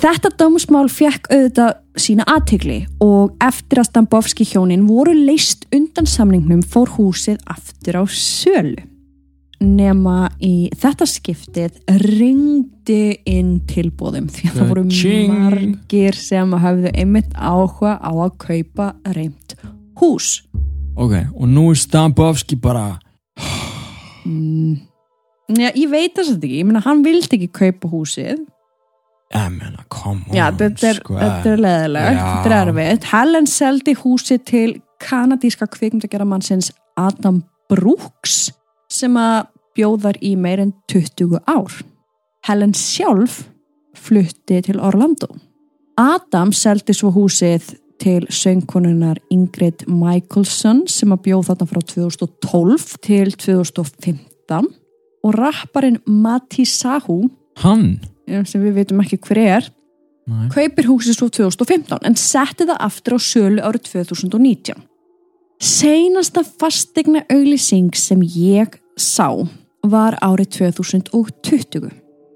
Þetta 0.00 0.30
dómsmál 0.38 0.86
fekk 0.88 1.26
auðvitað 1.28 1.72
sína 2.00 2.24
aðtegli 2.30 2.78
og 3.04 3.34
eftir 3.44 3.82
að 3.82 3.90
Stambovski 3.90 4.46
hjónin 4.48 4.86
voru 4.88 5.12
leist 5.12 5.66
undan 5.74 6.08
samningnum 6.08 6.62
fór 6.62 6.88
húsið 6.96 7.42
aftur 7.50 7.98
á 8.00 8.02
sölu. 8.08 8.86
Nema 9.60 10.30
í 10.40 10.70
þetta 10.80 11.04
skiptið 11.04 11.74
ringdi 12.00 13.18
inn 13.28 13.58
tilbóðum 13.68 14.30
því 14.32 14.48
að 14.48 14.54
það 14.56 14.68
voru 14.70 14.84
Ka-ching. 14.88 15.34
margir 15.36 16.16
sem 16.16 16.54
hafðu 16.62 16.92
einmitt 16.96 17.34
áhuga 17.36 17.98
á 18.00 18.08
að 18.24 18.30
kaupa 18.40 18.86
reymt 19.12 19.54
hús. 20.00 20.42
ok, 20.96 21.12
og 21.36 21.48
nú 21.48 21.70
er 21.70 21.76
Stambovski 21.76 22.56
bara 22.60 22.98
Mm. 24.26 24.76
Já, 25.56 25.70
ég 25.74 25.88
veit 25.90 26.14
þess 26.14 26.28
að 26.34 26.42
ekki, 26.44 26.58
ég 26.60 26.66
meina 26.68 26.80
hann 26.84 27.00
vildi 27.02 27.36
ekki 27.38 27.48
kaupa 27.56 27.88
húsið 27.88 28.42
ég 29.32 29.48
menna, 29.56 29.84
come 29.88 30.20
on 30.28 30.36
Já, 30.36 30.50
þetta 30.52 30.88
er, 30.90 30.98
sko. 31.00 31.14
er 31.52 31.62
leðilegt, 31.64 32.20
þetta 32.20 32.50
er 32.50 32.68
erfitt. 32.68 33.04
Helen 33.12 33.46
seldi 33.46 33.94
húsið 33.96 34.44
til 34.44 34.82
kanadíska 35.00 35.66
kvikmyndagjara 35.72 36.26
mannsins 36.28 36.70
Adam 37.00 37.42
Brooks 37.70 38.50
sem 38.90 39.16
að 39.16 39.48
bjóðar 39.78 40.18
í 40.22 40.34
meir 40.36 40.62
en 40.62 40.74
20 40.90 41.40
ár. 41.48 41.76
Helen 42.46 42.74
sjálf 42.74 43.44
flutti 43.96 44.60
til 44.64 44.80
Orlando. 44.80 45.28
Adam 46.00 46.52
seldi 46.56 46.94
svo 46.96 47.12
húsið 47.14 47.74
til 48.00 48.24
söngkonunar 48.32 49.20
Ingrid 49.32 49.84
Michaelson 49.88 50.86
sem 50.88 51.12
að 51.12 51.26
bjóð 51.26 51.50
þarna 51.50 51.68
frá 51.68 51.80
2012 51.92 52.86
til 53.04 53.34
2015 53.36 54.70
og 55.20 55.36
rapparinn 55.36 56.00
Mati 56.08 56.64
Sahu 56.64 57.26
hann 57.60 57.98
sem 58.48 58.62
við 58.62 58.78
veitum 58.78 59.02
ekki 59.04 59.20
hver 59.26 59.42
er 59.42 59.68
Nei. 60.30 60.48
kaupir 60.54 60.88
húsið 60.88 61.18
svo 61.18 61.28
2015 61.28 62.06
en 62.08 62.16
setti 62.16 62.64
það 62.64 62.80
aftur 62.86 63.18
á 63.18 63.20
sölu 63.20 63.60
árið 63.66 63.90
2019. 63.90 64.80
Seinasta 65.60 66.40
fastegna 66.60 67.20
auglýsing 67.28 67.90
sem 67.96 68.20
ég 68.24 68.78
sá 68.96 69.28
var 69.84 70.16
árið 70.24 70.54
2020 70.56 71.90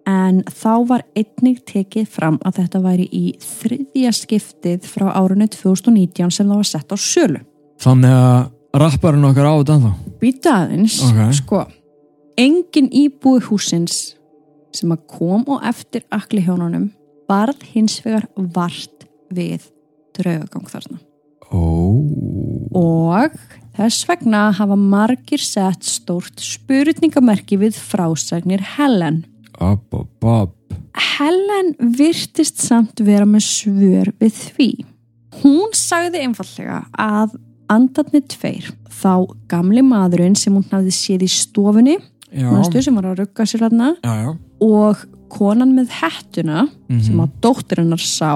en 0.04 0.42
þá 0.44 0.72
var 0.90 1.04
einnig 1.16 1.62
tekið 1.64 2.08
fram 2.12 2.36
að 2.44 2.58
þetta 2.58 2.80
væri 2.84 3.06
í 3.08 3.22
þriðja 3.40 4.12
skiptið 4.18 4.84
frá 4.92 5.06
árunni 5.16 5.46
2019 5.48 6.34
sem 6.36 6.50
það 6.50 6.60
var 6.60 6.68
sett 6.68 6.92
á 6.92 6.96
sölu. 7.00 7.40
þannig 7.80 8.12
að 8.12 8.50
rapparinn 8.76 9.24
okkar 9.30 9.48
á 9.48 9.54
þetta 9.56 9.78
ennþá 9.78 9.94
Býta 10.20 10.52
aðeins, 10.60 10.98
Ok. 11.00 11.32
sko, 11.40 11.64
engin 12.36 12.90
íbúi 12.92 13.40
húsins 13.40 14.16
sem 14.72 14.92
að 14.92 15.06
kom 15.08 15.44
og 15.48 15.64
eftir 15.64 16.04
akli 16.12 16.44
hjónunum 16.44 16.90
barð 17.28 17.62
hins 17.72 18.02
vegar 18.04 18.28
vart 18.36 19.08
við 19.32 19.64
draugagang 20.12 20.68
þarna. 20.68 20.98
ó, 21.48 21.60
Og 22.72 23.34
þess 23.76 24.06
vegna 24.08 24.46
hafa 24.54 24.76
margir 24.78 25.42
sett 25.42 25.82
stórt 25.84 26.40
spurningamerki 26.42 27.58
við 27.60 27.76
frásagnir 27.78 28.60
Helen. 28.76 29.24
upp, 29.60 29.94
upp, 29.94 30.24
upp 30.24 30.74
Helen 31.18 31.74
virtist 31.78 32.58
samt 32.62 33.00
vera 33.02 33.24
með 33.26 33.44
svör 33.46 34.12
við 34.20 34.32
því. 34.56 34.68
Hún 35.42 35.70
sagði 35.74 36.22
einfallega 36.24 36.84
að 36.98 37.36
andarnir 37.70 38.22
tveir, 38.28 38.68
þá 38.90 39.26
gamli 39.50 39.82
maðurinn 39.82 40.36
sem 40.38 40.54
hún 40.54 40.66
hafði 40.70 40.92
séð 40.94 41.24
í 41.26 41.30
stofunni 41.32 41.96
manstu 42.34 42.82
sem 42.82 42.94
var 42.98 43.04
að 43.12 43.20
rugga 43.22 43.46
sér 43.46 43.62
hérna 43.62 43.92
og 44.62 45.04
konan 45.30 45.72
með 45.74 45.88
hettuna 46.00 46.68
sem 46.90 47.14
Mhm. 47.14 47.20
að 47.24 47.30
dóttir 47.40 47.78
hennar 47.82 47.98
sá 48.02 48.34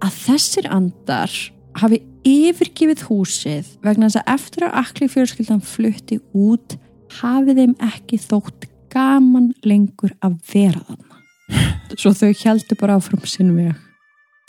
að 0.00 0.12
þessir 0.26 0.66
andar 0.70 1.30
hafi 1.74 2.00
yfirgifið 2.26 3.04
húsið 3.08 3.68
vegna 3.84 4.08
þess 4.08 4.22
að 4.22 4.32
eftir 4.34 4.66
að 4.66 4.78
akli 4.82 5.08
fjölskyldan 5.12 5.62
flutti 5.64 6.18
út 6.34 6.76
hafi 7.20 7.56
þeim 7.56 7.76
ekki 7.86 8.18
þótt 8.20 8.68
gaman 8.92 9.52
lengur 9.66 10.14
að 10.24 10.38
vera 10.50 10.82
þarna. 10.88 11.22
Svo 12.00 12.12
þau 12.16 12.32
heldur 12.42 12.80
bara 12.80 12.98
áfram 12.98 13.24
sinn 13.28 13.54
veg. 13.56 13.76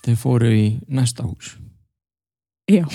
Þeir 0.05 0.19
fóru 0.21 0.51
í 0.53 0.67
næsta 0.88 1.28
hús. 1.28 1.55
Já, 2.67 2.84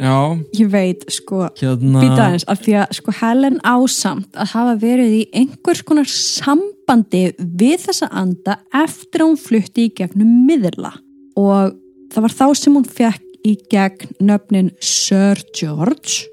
já, 0.00 0.16
ég 0.56 0.70
veit 0.72 1.04
sko 1.12 1.46
hérna 1.60 2.02
býta 2.04 2.26
aðeins, 2.26 2.46
af 2.48 2.62
því 2.64 2.76
að 2.80 2.96
sko 2.98 3.14
Helen 3.20 3.58
ásamt 3.62 4.40
að 4.40 4.52
hafa 4.54 4.74
verið 4.82 5.16
í 5.18 5.22
einhvers 5.42 5.82
konar 5.86 6.10
sambandi 6.10 7.24
við 7.38 7.86
þessa 7.86 8.10
anda 8.22 8.58
eftir 8.82 9.24
að 9.24 9.32
hún 9.32 9.40
flutti 9.40 9.86
í 9.88 9.94
gegnum 10.00 10.32
miðla. 10.48 10.94
Og 11.40 11.76
það 12.10 12.26
var 12.26 12.36
þá 12.40 12.46
sem 12.58 12.78
hún 12.80 12.88
fekk 12.88 13.26
í 13.46 13.56
gegn 13.72 14.16
nöfnin 14.20 14.72
Sir 14.84 15.40
George 15.56 16.26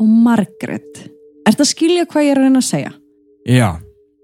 og 0.00 0.08
Margaret. 0.08 1.04
Er 1.44 1.54
þetta 1.54 1.64
að 1.64 1.70
skilja 1.70 2.08
hvað 2.10 2.26
ég 2.26 2.34
er 2.34 2.40
að 2.40 2.48
reyna 2.48 2.64
að 2.64 2.68
segja? 2.72 2.96
já, 3.48 3.80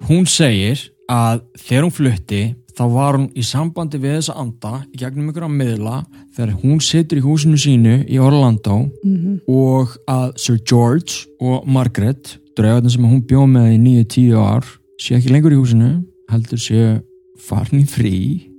hún 0.09 0.27
segir 0.29 0.91
að 1.11 1.43
þegar 1.59 1.87
hún 1.87 1.95
flutti 1.95 2.43
þá 2.77 2.83
var 2.93 3.17
hún 3.17 3.29
í 3.35 3.43
sambandi 3.47 3.99
við 4.03 4.19
þessa 4.19 4.35
anda 4.43 4.73
í 4.93 4.99
gegnum 5.01 5.31
ykkur 5.31 5.47
að 5.47 5.55
miðla 5.57 5.95
þegar 6.37 6.55
hún 6.63 6.81
situr 6.85 7.19
í 7.21 7.25
húsinu 7.25 7.57
sínu 7.61 7.95
í 8.09 8.19
Orlando 8.21 8.91
Mhm. 9.05 9.41
og 9.49 9.97
að 10.09 10.37
Sir 10.39 10.59
George 10.69 11.27
og 11.41 11.67
Margaret 11.67 12.37
draugarnir 12.57 12.91
sem 12.93 13.05
hún 13.05 13.23
bjóð 13.27 13.49
með 13.53 13.73
í 13.75 13.79
nýju 13.81 14.05
tíu 14.13 14.37
ár 14.41 14.65
sé 15.01 15.17
ekki 15.17 15.33
lengur 15.33 15.53
í 15.53 15.61
húsinu 15.61 16.05
heldur 16.31 16.59
sé 16.59 17.03
farin 17.39 17.81
í 17.81 17.87
frí. 17.87 18.51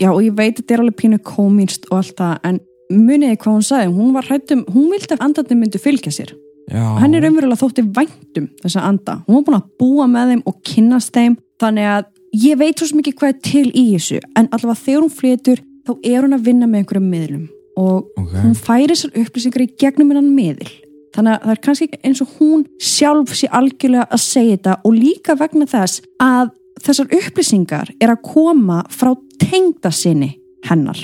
Já 0.00 0.10
og 0.12 0.20
ég 0.24 0.34
veit 0.36 0.56
að 0.58 0.62
þetta 0.64 0.74
er 0.76 0.80
alveg 0.82 0.96
pínu 1.00 1.18
komínst 1.24 1.86
og 1.90 1.98
allt 2.02 2.16
það 2.18 2.34
en 2.50 2.58
muniði 2.92 3.36
hvað 3.40 3.54
hún 3.56 3.64
sagði, 3.66 3.94
hún 3.96 4.12
var 4.14 4.26
hrættum 4.28 4.64
hún 4.72 4.90
vildi 4.92 5.14
að 5.16 5.24
andarnir 5.24 5.58
myndu 5.60 5.80
fylgja 5.82 6.12
sér. 6.12 6.34
Já, 6.66 6.82
henni 7.00 7.20
raunverulega 7.22 7.60
þótti 7.60 7.84
væntum 7.94 8.48
þessa 8.62 8.82
anda, 8.88 9.20
hún 9.28 9.36
var 9.38 9.44
búin 9.46 9.58
að 9.60 9.68
búa 9.80 10.06
með 10.10 10.32
þeim 10.32 10.42
og 10.50 10.56
kynnast 10.66 11.12
þeim, 11.14 11.36
þannig 11.62 11.86
að 11.92 12.04
ég 12.34 12.58
veit 12.58 12.78
svo 12.80 12.96
mikið 12.98 13.14
hvað 13.20 13.32
er 13.34 13.38
til 13.50 13.66
í 13.72 13.84
þessu 13.94 14.20
en 14.36 14.48
allavega 14.52 14.82
þegar 14.86 15.02
hún 15.06 15.14
flytur 15.20 15.62
þá 15.86 15.92
er 16.02 16.24
hún 16.26 16.34
að 16.36 16.44
vinna 16.48 16.66
með 16.66 16.82
einhverjum 16.82 17.10
miðlum. 17.12 17.44
Og 17.76 18.06
Ok. 18.18 18.32
hún 18.42 18.54
færi 18.56 18.88
þessar 18.94 19.16
upplýsingar 19.20 19.62
í 19.66 19.70
gegnum 19.78 20.10
innan 20.10 20.30
miðl 20.34 20.70
þannig 21.16 21.32
að 21.32 21.42
það 21.44 21.50
er 21.54 21.60
kannski 21.64 21.88
eins 22.04 22.20
og 22.20 22.28
hún 22.38 22.64
sjálf 22.80 23.34
sé 23.36 23.48
algjörlega 23.48 24.06
að 24.12 24.20
segja 24.20 24.56
þetta 24.56 24.74
og 24.84 24.94
líka 24.96 25.36
vegna 25.38 25.66
þess 25.66 26.02
að 26.20 26.50
þessar 26.82 27.12
upplýsingar 27.18 27.92
er 28.00 28.12
að 28.12 28.22
koma 28.22 28.82
frá 28.92 29.14
tengda 29.40 29.90
sinni 29.92 30.34
hennar. 30.68 30.98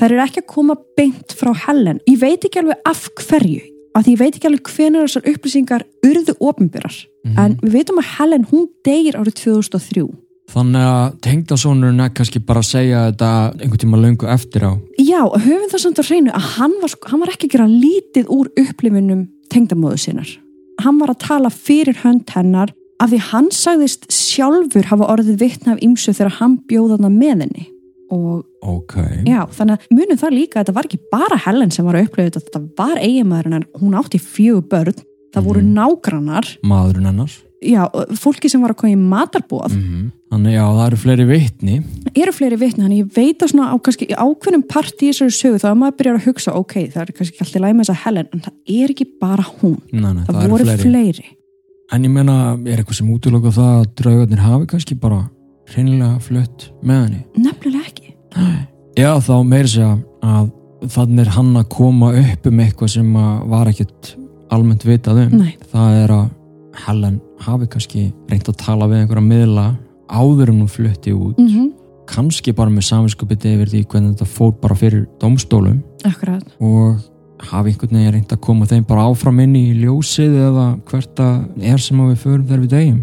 Þær 0.00 0.12
eru 0.14 0.22
ekki 0.24 0.40
að 0.40 0.46
koma 0.48 0.76
beint 0.96 1.34
frá 1.36 1.52
Helen. 1.66 1.98
Ég 2.08 2.20
veit 2.22 2.44
ekki 2.44 2.60
alveg 2.62 2.78
af 2.88 3.08
hverju 3.20 3.60
af 3.94 4.04
því 4.06 4.12
ég 4.14 4.18
veit 4.20 4.36
ekki 4.38 4.46
alveg 4.48 4.68
hvenær 4.70 5.04
þessar 5.08 5.26
upplýsingar 5.28 5.84
urðu 6.06 6.34
opinberar. 6.40 6.94
En 7.36 7.58
við 7.60 7.72
veitum 7.80 7.98
að 8.00 8.10
Helen 8.16 8.44
hún 8.52 8.68
degir 8.86 9.18
árið 9.18 9.34
2003 9.42 10.06
Þannig 10.50 10.82
að 10.82 11.12
tengdasónurinn 11.22 12.02
er 12.02 12.10
kannski 12.16 12.40
bara 12.42 12.62
að 12.64 12.68
segja 12.72 13.02
þetta 13.10 13.30
einhvern 13.60 13.82
tíma 13.84 14.00
löngu 14.02 14.26
eftir 14.32 14.64
á. 14.66 14.72
Já, 14.98 15.20
höfum 15.30 15.68
það 15.70 15.82
samt 15.84 16.00
á 16.02 16.04
hreinu 16.08 16.32
að 16.34 16.46
hann 16.56 16.74
var, 16.82 16.90
sko- 16.90 17.10
hann 17.12 17.20
var 17.22 17.30
ekki 17.30 17.46
að 17.46 17.54
gera 17.54 17.68
lítið 17.70 18.30
úr 18.34 18.50
upplifunum 18.58 19.28
tengdamóðu 19.52 19.98
sinnar. 20.02 20.30
Hann 20.82 20.98
var 20.98 21.12
að 21.14 21.20
tala 21.22 21.50
fyrir 21.54 22.00
hönd 22.02 22.26
hennar 22.34 22.72
af 23.00 23.10
því 23.12 23.20
hann 23.30 23.50
sagðist 23.54 24.08
sjálfur 24.12 24.88
hafa 24.90 25.06
orðið 25.14 25.38
vitna 25.40 25.76
af 25.76 25.84
ymsu 25.86 26.12
þegar 26.12 26.34
hann 26.40 26.58
bjóðana 26.68 27.10
með 27.14 27.44
henni. 27.46 27.66
Og 28.10 28.42
Ok, 28.66 28.96
já, 29.24 29.46
þannig 29.54 29.78
að 29.78 29.92
munum 29.94 30.18
það 30.20 30.34
líka 30.34 30.58
að 30.58 30.64
þetta 30.66 30.74
var 30.76 30.88
ekki 30.88 30.98
bara 31.12 31.36
Helen 31.46 31.70
sem 31.72 31.84
var 31.86 31.94
að 31.96 32.08
upplifa 32.08 32.26
þetta, 32.28 32.40
þetta 32.50 32.60
var 32.76 32.98
eiginmaðurinn 33.00 33.54
en 33.60 33.64
hún 33.80 33.94
átti 33.96 34.18
fjögur 34.20 34.66
börn, 34.68 34.98
það 35.32 35.46
voru 35.46 35.62
nágrannar, 35.64 36.48
maðurinn 36.66 37.06
hennar 37.08 37.36
já, 37.64 37.82
fólki 38.20 38.50
sem 38.50 38.62
var 38.62 38.74
að 38.74 38.80
koma 38.82 38.94
í 38.94 39.00
matarbóð, 39.00 39.76
mm 39.76 40.08
Þannig 40.30 40.52
já, 40.54 40.62
það 40.62 40.84
eru 40.84 40.98
fleiri 41.02 41.24
vitni. 41.26 41.76
Eru 42.14 42.32
fleiri 42.32 42.56
vitni 42.60 42.84
þannig 42.84 43.00
ég 43.00 43.14
veit 43.16 43.40
að 43.42 43.50
svona 43.50 43.72
á 43.74 43.76
kannski 43.82 44.06
ákveðnum 44.14 44.62
part 44.70 45.02
í 45.02 45.08
þessari 45.08 45.34
sögu 45.34 45.58
þá 45.58 45.66
að 45.72 45.80
maður 45.80 45.96
byrjar 45.98 46.18
að 46.20 46.28
hugsa 46.28 46.54
ok, 46.54 46.74
það 46.92 47.02
er 47.02 47.10
kannski 47.16 47.34
ekki 47.34 47.46
alltaf 47.46 47.64
læg 47.64 47.74
með 47.74 47.88
þessa 47.88 48.04
Helen 48.04 48.28
en 48.30 48.44
það 48.44 48.76
er 48.76 48.94
ekki 48.94 49.06
bara 49.24 49.46
hún, 49.48 49.74
nei, 49.90 50.06
nei, 50.06 50.22
það, 50.28 50.38
eru 50.44 50.52
voru 50.54 50.78
fleiri. 50.84 51.26
En 51.90 52.06
ég 52.06 52.14
meina, 52.14 52.38
er 52.62 52.78
eitthvað 52.78 53.00
sem 53.00 53.10
útlöku 53.10 53.54
það 53.58 53.74
að 53.74 53.90
draugarnir 53.98 54.44
hafi 54.46 54.70
kannski 54.70 55.00
bara 55.02 55.20
hreinlega 55.74 56.22
flutt 56.22 56.70
með 56.86 57.02
henni? 57.02 57.22
Nefnilega 57.34 57.90
ekki. 57.90 58.14
Já, 59.00 59.10
þá 59.18 59.34
meiri 59.50 59.74
segja 59.74 59.96
að 60.22 60.52
þannig 60.94 61.26
er 61.26 61.34
hann 61.34 61.56
að 61.58 61.70
koma 61.74 62.14
upp 62.22 62.46
um 62.46 62.62
eitthvað 62.62 62.94
sem 62.94 63.16
að 63.18 63.46
var 63.50 63.74
ekkit 63.74 64.14
almennt 64.54 64.86
vitað 64.86 65.24
um. 65.26 65.40
Það 65.74 66.04
er 66.04 66.14
að 66.20 66.28
Helen 66.86 67.20
hafi 67.44 67.68
kannski 67.70 68.06
reynt 68.30 68.48
að 68.50 68.60
tala 68.64 68.88
við 68.90 69.04
einhverja 69.04 69.26
miðla 69.26 69.66
áður 70.10 70.52
en 70.52 70.64
hún 70.64 70.72
flutti 70.72 71.14
út. 71.14 71.38
Mm 71.38 71.70
kannski 72.10 72.54
bara 72.56 72.72
með 72.72 72.88
saminskupið 72.88 73.46
yfir 73.52 73.70
því 73.70 73.84
hvernig 73.90 74.14
þetta 74.14 74.28
fór 74.34 74.52
bara 74.60 74.76
fyrir 74.78 75.06
domstólum 75.22 75.80
akkurat, 76.08 76.44
og 76.58 76.98
hafi 77.50 77.72
einhvern 77.72 77.96
veginn 77.96 78.14
reynd 78.16 78.34
að 78.34 78.42
koma 78.44 78.68
þeim 78.68 78.86
bara 78.88 79.06
áfram 79.08 79.40
inn 79.44 79.56
í 79.58 79.64
ljósið 79.78 80.36
eða 80.48 80.66
hvert 80.90 81.22
að 81.24 81.64
er 81.72 81.82
sem 81.82 82.02
að 82.02 82.12
við 82.12 82.22
förum 82.24 82.46
þegar 82.48 82.64
við 82.64 82.74
deyjum 82.74 83.00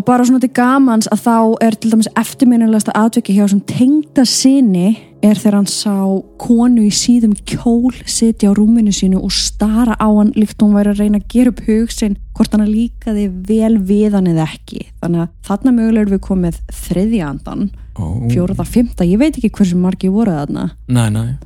og 0.00 0.06
bara 0.08 0.24
svona 0.24 0.40
til 0.40 0.48
gamans 0.56 1.08
að 1.12 1.20
þá 1.26 1.34
er 1.66 1.74
til 1.76 1.90
dæmis 1.92 2.08
eftirminnilegasta 2.16 2.94
atveki 2.96 3.34
hjá 3.36 3.50
sem 3.52 3.60
tengda 3.68 4.22
sinni 4.24 4.94
er 5.20 5.36
þegar 5.36 5.58
hann 5.58 5.66
sá 5.68 5.96
konu 6.40 6.86
í 6.86 6.92
síðum 6.94 7.34
kjól 7.44 7.92
sitja 8.08 8.48
á 8.48 8.56
rúminu 8.56 8.94
sínu 8.96 9.20
og 9.20 9.34
stara 9.36 9.98
á 10.00 10.08
hann 10.08 10.32
líkt 10.38 10.62
hún 10.64 10.72
væri 10.72 10.94
að 10.94 11.02
reyna 11.02 11.20
að 11.20 11.26
gera 11.34 11.52
upp 11.52 11.60
hugsin 11.66 12.16
hvort 12.32 12.56
hann 12.56 12.64
líkaði 12.64 13.26
vel 13.50 13.76
við 13.90 14.16
hann 14.16 14.30
eða 14.32 14.46
ekki. 14.48 14.86
Þannig 15.02 15.26
að 15.26 15.34
þarna 15.50 15.74
mögulega 15.76 16.06
erum 16.06 16.14
við 16.14 16.22
komið 16.30 16.60
þriðjandan, 16.80 17.66
Ó, 18.00 18.04
fjóraða, 18.32 18.64
fymta 18.64 19.04
ég 19.04 19.20
veit 19.20 19.36
ekki 19.36 19.52
hversu 19.58 19.76
margi 19.76 20.08
voru 20.08 20.32
þarna. 20.32 20.70
Nei, 20.88 21.10
nei. 21.12 21.36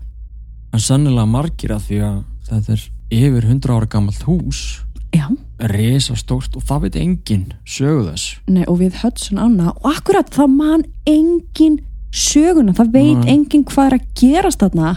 En 0.70 0.82
sannilega 0.82 1.26
margir 1.26 1.74
að 1.74 1.88
því 1.88 2.00
að 2.06 2.22
þetta 2.52 2.78
er 2.78 2.86
yfir 3.18 3.50
100 3.50 3.74
ára 3.74 3.90
gamalt 3.90 4.22
hús. 4.28 4.62
Já, 5.10 5.26
resa 5.72 6.16
stórt 6.18 6.56
og 6.58 6.64
það 6.68 6.86
veit 6.86 6.96
enginn 7.00 7.46
sögu 7.64 8.06
þess. 8.10 8.36
Nei 8.50 8.64
og 8.66 8.78
við 8.82 9.00
Hudson 9.02 9.40
Anna 9.42 9.72
og 9.74 9.90
akkurat 9.94 10.30
það 10.34 10.56
man 10.58 10.84
engin 11.08 11.80
söguna, 12.14 12.74
það 12.76 12.92
veit 12.94 13.22
Nei. 13.24 13.30
engin 13.34 13.64
hvað 13.66 13.88
er 13.88 13.96
að 13.98 14.10
gerast 14.20 14.60
þarna. 14.62 14.92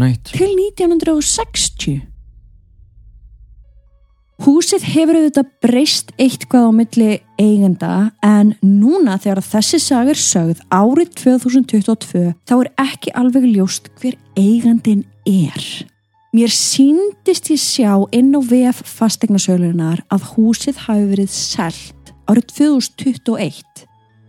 Neitt. 0.00 0.30
Til 0.32 0.52
1960 0.54 1.98
Húsið 4.38 4.84
hefur 4.86 5.16
auðvitað 5.18 5.48
breyst 5.64 6.12
eitthvað 6.14 6.68
á 6.70 6.72
milli 6.78 7.08
eigenda 7.42 7.94
en 8.22 8.52
núna 8.62 9.16
þegar 9.18 9.42
þessi 9.42 9.80
sag 9.82 10.12
er 10.12 10.20
sögð 10.22 10.60
árið 10.70 11.10
2022 11.24 12.22
þá 12.46 12.54
er 12.60 12.70
ekki 12.84 13.14
alveg 13.18 13.48
ljóst 13.50 13.90
hver 13.98 14.14
eigandin 14.38 15.02
er. 15.26 15.58
Mér 16.28 16.50
síndist 16.52 17.48
ég 17.48 17.56
sjá 17.56 17.94
inn 18.12 18.34
á 18.36 18.40
VF 18.44 18.82
fastegnarsölunar 18.84 20.02
að 20.12 20.26
húsið 20.34 20.82
hafi 20.84 21.06
verið 21.08 21.30
selt 21.32 22.10
árið 22.28 22.50
2021 22.58 23.86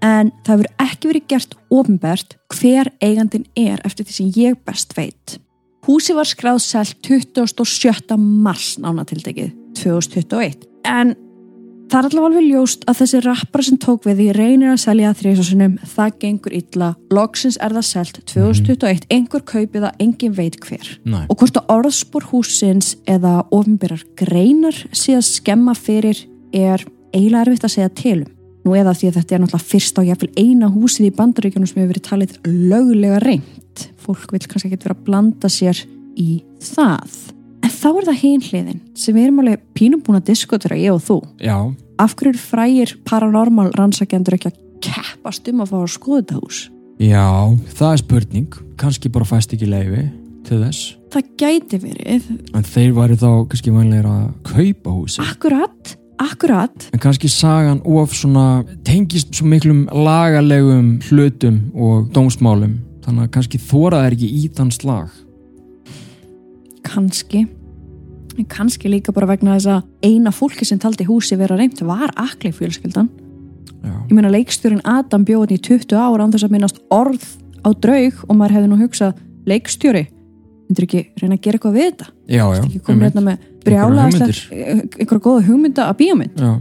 en 0.08 0.32
það 0.47 0.54
hefur 0.54 0.70
ekki 0.86 1.10
verið 1.12 1.26
gert 1.34 1.58
ofinbert 1.68 2.38
hver 2.56 2.91
eigandin 3.04 3.43
er 3.60 3.84
eftir 3.84 4.08
því 4.08 4.16
sem 4.16 4.32
ég 4.39 4.56
best 4.64 4.95
veit. 4.95 5.36
Húsi 5.89 6.16
var 6.16 6.30
skráð 6.30 6.62
selt 6.64 6.95
27. 7.04 8.16
mars 8.16 8.78
nánatildegið 8.80 9.52
2021 9.82 10.70
en 10.88 11.18
það 11.90 12.00
er 12.00 12.08
allavega 12.10 12.30
alveg 12.30 12.48
ljóst 12.48 12.86
að 12.90 13.00
þessi 13.02 13.22
rappara 13.26 13.66
sem 13.66 13.80
tók 13.82 14.08
við 14.08 14.22
því 14.22 14.28
reynir 14.38 14.74
að 14.74 14.82
selja 14.84 15.14
þrjusásunum, 15.20 15.78
það 15.94 16.18
gengur 16.24 16.56
illa. 16.60 16.90
Loksins 17.14 17.60
er 17.60 17.76
það 17.78 17.88
selt 17.90 18.20
2021 18.32 19.08
einhver 19.16 19.46
kaupið 19.50 19.86
það, 19.88 20.02
engin 20.06 20.36
veit 20.38 20.60
hver. 20.64 20.92
Nei. 21.04 21.24
og 21.28 21.40
hvort 21.40 21.62
að 21.62 21.72
orðspor 21.76 22.28
húsins 22.32 22.96
eða 23.10 23.40
ofinbyrjar 23.56 24.06
greinar 24.20 24.84
að 24.90 25.24
skemma 25.26 25.74
fyrir 25.78 26.26
er 26.54 26.84
eiginlega 27.14 27.48
erfitt 27.48 27.66
að 27.66 27.76
segja 27.78 27.96
til 27.98 28.20
um. 28.22 28.36
Nú 28.68 28.74
eða 28.76 28.92
því 28.92 29.08
að 29.08 29.18
þetta 29.18 29.36
er 29.36 29.42
náttúrulega 29.42 29.72
fyrst 29.72 30.00
á 30.00 30.02
jafnvel 30.04 30.30
eina 30.36 30.68
húsið 30.70 31.08
í 31.08 31.14
bandaríkjunum 31.16 31.70
sem 31.70 31.80
hefur 31.80 31.94
verið 31.94 32.08
talið 32.10 32.34
lögulega 32.44 33.22
reynd 33.24 33.86
fólk 34.04 34.34
vil 34.34 34.44
kannski 34.44 34.70
ekki 34.70 34.84
vera 34.84 34.98
að 34.98 35.06
blanda 35.08 35.52
sér 35.52 35.80
í 36.20 36.42
það 36.74 37.39
en 37.64 37.74
þá 37.74 37.89
er 37.91 38.07
það 38.10 38.22
hinhliðin 38.24 38.82
sem 38.97 39.16
við 39.16 39.28
erum 39.28 39.43
alveg 39.43 39.62
pínum 39.78 40.01
búin 40.05 40.20
að 40.20 40.32
diskutera 40.32 40.80
ég 40.80 40.95
og 40.95 41.03
þú. 41.05 41.20
Já, 41.43 41.57
af 41.99 42.16
hverju 42.16 42.39
frægir 42.39 42.95
paranormal 43.07 43.70
rannsakjandur 43.76 44.38
ekki 44.38 44.51
að 44.51 44.60
keppast 44.84 45.47
um 45.51 45.64
að 45.64 45.74
fá 45.74 45.78
að 45.82 45.93
skoða 45.95 46.22
þetta 46.22 46.39
hús? 46.39 46.64
Já, 46.99 47.28
það 47.80 47.91
er 47.91 48.01
spurning. 48.01 48.57
Kannski 48.80 49.12
bara 49.12 49.28
fæst 49.28 49.53
ekki 49.55 49.70
leifi 49.70 50.03
til 50.47 50.60
þess. 50.64 50.95
Það 51.14 51.32
gæti 51.39 51.80
verið. 51.84 52.28
En 52.55 52.68
þeir 52.68 52.91
væri 52.97 53.18
þá 53.20 53.30
kannski 53.51 53.74
vanlegir 53.76 54.10
að 54.10 54.28
kaupa 54.49 54.95
húsi 54.95 55.24
akkurat, 55.24 55.95
akkurat. 56.22 56.89
En 56.93 57.03
kannski 57.03 57.32
sagan 57.32 57.82
of 57.88 58.16
svona 58.16 58.66
tengist 58.88 59.34
svo 59.36 59.47
miklum 59.49 59.86
lagalegum 59.91 60.97
hlutum 61.10 61.64
og 61.76 62.12
dómsmálum. 62.16 62.78
Þannig 63.05 63.26
að 63.26 63.34
kannski 63.38 63.62
þóra 63.64 64.03
er 64.05 64.16
ekki 64.16 64.30
í 64.41 64.51
þann 64.53 64.72
slag 64.76 65.10
kannski. 66.84 67.46
En 68.40 68.46
kannski 68.48 68.88
líka 68.92 69.12
bara 69.16 69.28
vegna 69.28 69.58
þess 69.58 69.68
að 69.74 69.84
eina 70.06 70.32
fólki 70.32 70.66
sem 70.66 70.80
taldi 70.80 71.04
húsi 71.08 71.36
vera 71.40 71.58
reynd 71.60 71.82
var 71.84 72.14
akli 72.16 72.52
fjölskyldan. 72.56 73.10
Já, 73.84 73.94
ég 74.10 74.14
meina 74.16 74.30
leikstjórin 74.32 74.82
Adam 74.88 75.26
bjóðin 75.28 75.56
í 75.56 75.60
20 75.64 75.96
ára 75.96 76.24
án 76.26 76.32
þess 76.34 76.48
að 76.48 76.52
minnast 76.56 76.80
orð 76.92 77.24
á 77.64 77.70
draug 77.80 78.14
og 78.28 78.36
maður 78.36 78.56
hefði 78.58 78.70
nú 78.72 78.78
hugsað 78.80 79.20
leikstjóri, 79.48 80.06
myndir 80.70 80.86
ekki 80.88 81.02
reyna 81.22 81.36
að 81.38 81.44
gera 81.46 81.60
eitthvað 81.60 81.78
við 81.78 81.86
þetta? 81.90 82.08
Já, 82.28 82.44
já 82.56 82.64
ekki 82.64 82.80
komið 82.80 82.90
einmitt. 82.90 83.14
hérna 83.14 83.24
með 83.28 83.38
brjála 83.66 84.08
hugmyndir. 84.10 84.42
einhverja 85.00 85.24
góða 85.28 85.46
hugmynda 85.48 85.88
að 85.90 85.98
bíómynd? 86.02 86.44
Já, 86.44 86.52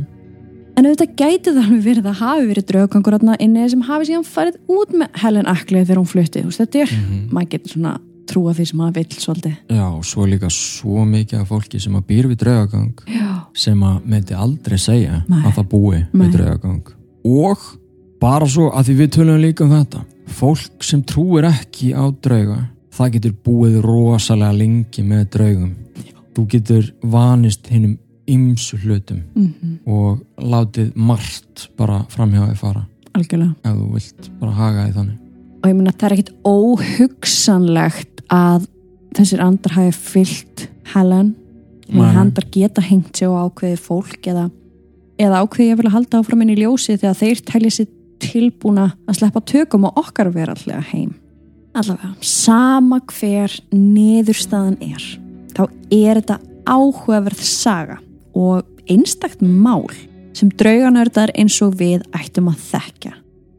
en 0.78 0.86
auðvitað 0.86 1.14
gæti 1.18 1.50
það 1.54 1.62
alveg 1.64 1.84
verið 1.88 2.06
að 2.06 2.20
hafi 2.22 2.46
verið 2.52 2.66
drauggangur 2.70 3.16
hérna 3.18 3.36
inni 3.42 3.68
sem 3.70 3.80
hafi 3.82 4.08
síðan 4.12 4.26
farið 4.30 4.58
út 4.70 4.94
með 4.94 5.08
Helen 5.22 5.46
Ackley 5.50 5.82
þegar 5.84 5.98
hún 6.02 6.10
flutti. 6.12 6.42
Þú 6.46 6.54
þetta 6.54 6.82
er, 6.82 6.92
Mhm. 6.94 7.28
maður 7.34 7.48
getur 7.54 7.72
svona 7.74 7.98
trúa 8.28 8.54
því 8.56 8.66
sem 8.70 8.80
maður 8.80 8.96
vill 9.00 9.18
svolítið. 9.24 9.56
Já, 9.72 9.84
og 9.88 10.06
svo 10.06 10.28
líka 10.28 10.50
svo 10.52 11.04
mikið 11.08 11.42
af 11.42 11.50
fólki 11.52 11.80
sem 11.82 11.98
að 11.98 12.06
býr 12.12 12.30
við 12.30 12.40
draugagang 12.44 13.04
já, 13.08 13.28
sem 13.56 13.84
að 13.88 14.00
myndi 14.04 14.38
aldrei 14.38 14.78
segja 14.78 15.22
Nei. 15.28 15.42
að 15.42 15.52
það 15.58 15.68
búi 15.74 15.98
Nei. 15.98 16.08
með 16.22 16.34
draugagang. 16.36 16.94
Og 17.28 17.68
bara 18.20 18.48
svo 18.48 18.70
að 18.72 18.90
því 18.90 18.98
við 19.02 19.14
tölum 19.18 19.40
líka 19.42 19.64
um 19.66 19.76
þetta 19.76 20.04
fólk 20.38 20.84
sem 20.84 21.02
trúir 21.08 21.48
ekki 21.48 21.94
á 21.96 22.04
drauga 22.12 22.66
það 22.98 23.14
getur 23.16 23.36
búið 23.46 23.78
rosalega 23.84 24.56
lengi 24.56 25.04
með 25.06 25.24
draugum. 25.36 25.72
Þú 26.34 26.44
getur 26.52 26.92
vanist 27.02 27.70
hinnum 27.70 27.96
ymsu 28.28 28.78
hlutum 28.82 29.22
mm 29.34 29.76
og 29.88 30.18
látið 30.36 30.90
margt 31.00 31.70
bara 31.78 32.02
framhjáði 32.12 32.58
fara. 32.60 32.82
Algjörlega. 33.16 33.54
Ef 33.64 33.76
þú 33.78 33.86
vilt 33.94 34.26
bara 34.40 34.52
haga 34.52 34.84
því 34.84 34.92
þannig. 34.98 35.16
Og 35.58 35.70
ég 35.70 35.78
meina 35.78 35.94
það 35.94 36.06
er 36.08 36.14
ekkit 36.16 36.32
óhugsanlegt 36.46 38.07
að 38.32 38.66
þessir 39.16 39.42
andar 39.42 39.76
hafi 39.78 39.94
fyllt 39.96 40.66
Helen 40.92 41.34
og 41.94 42.18
andar 42.20 42.44
geta 42.52 42.82
hengt 42.84 43.16
sig 43.16 43.28
á 43.28 43.48
ákveði 43.48 43.78
fólk 43.80 44.26
eða, 44.28 44.48
eða 45.20 45.40
ákveði 45.44 45.70
ég 45.70 45.78
vil 45.80 45.88
að 45.88 45.94
halda 45.96 46.20
áfram 46.20 46.44
inn 46.44 46.52
í 46.52 46.58
ljósi 46.60 46.98
þegar 46.98 47.16
þeir 47.22 47.40
telja 47.48 47.72
sér 47.78 47.94
tilbúna 48.22 48.90
að 49.08 49.20
sleppa 49.20 49.42
tökum 49.46 49.86
á 49.88 49.90
okkar 49.96 50.32
verallega 50.34 50.82
heim. 50.90 51.14
Allavega, 51.78 52.10
sama 52.24 52.98
hver 53.06 53.54
niðurstaðan 53.70 54.78
er 54.82 55.04
þá 55.54 55.64
er 55.94 56.20
þetta 56.20 56.38
áhugaverð 56.68 57.42
saga 57.44 57.98
og 58.36 58.66
einstakt 58.90 59.42
mál 59.42 59.86
sem 60.36 60.50
drauganördar 60.60 61.32
eins 61.38 61.56
og 61.64 61.78
við 61.80 62.04
ættum 62.16 62.50
að 62.52 62.64
þekka 62.72 63.12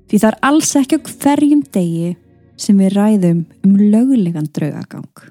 því 0.10 0.20
það 0.22 0.30
er 0.30 0.40
alls 0.50 0.74
ekki 0.80 1.00
hverjum 1.06 1.64
degi 1.76 2.12
sem 2.60 2.80
við 2.80 2.96
ræðum 2.98 3.44
um 3.66 3.76
löglegan 3.80 4.50
draugagang 4.56 5.30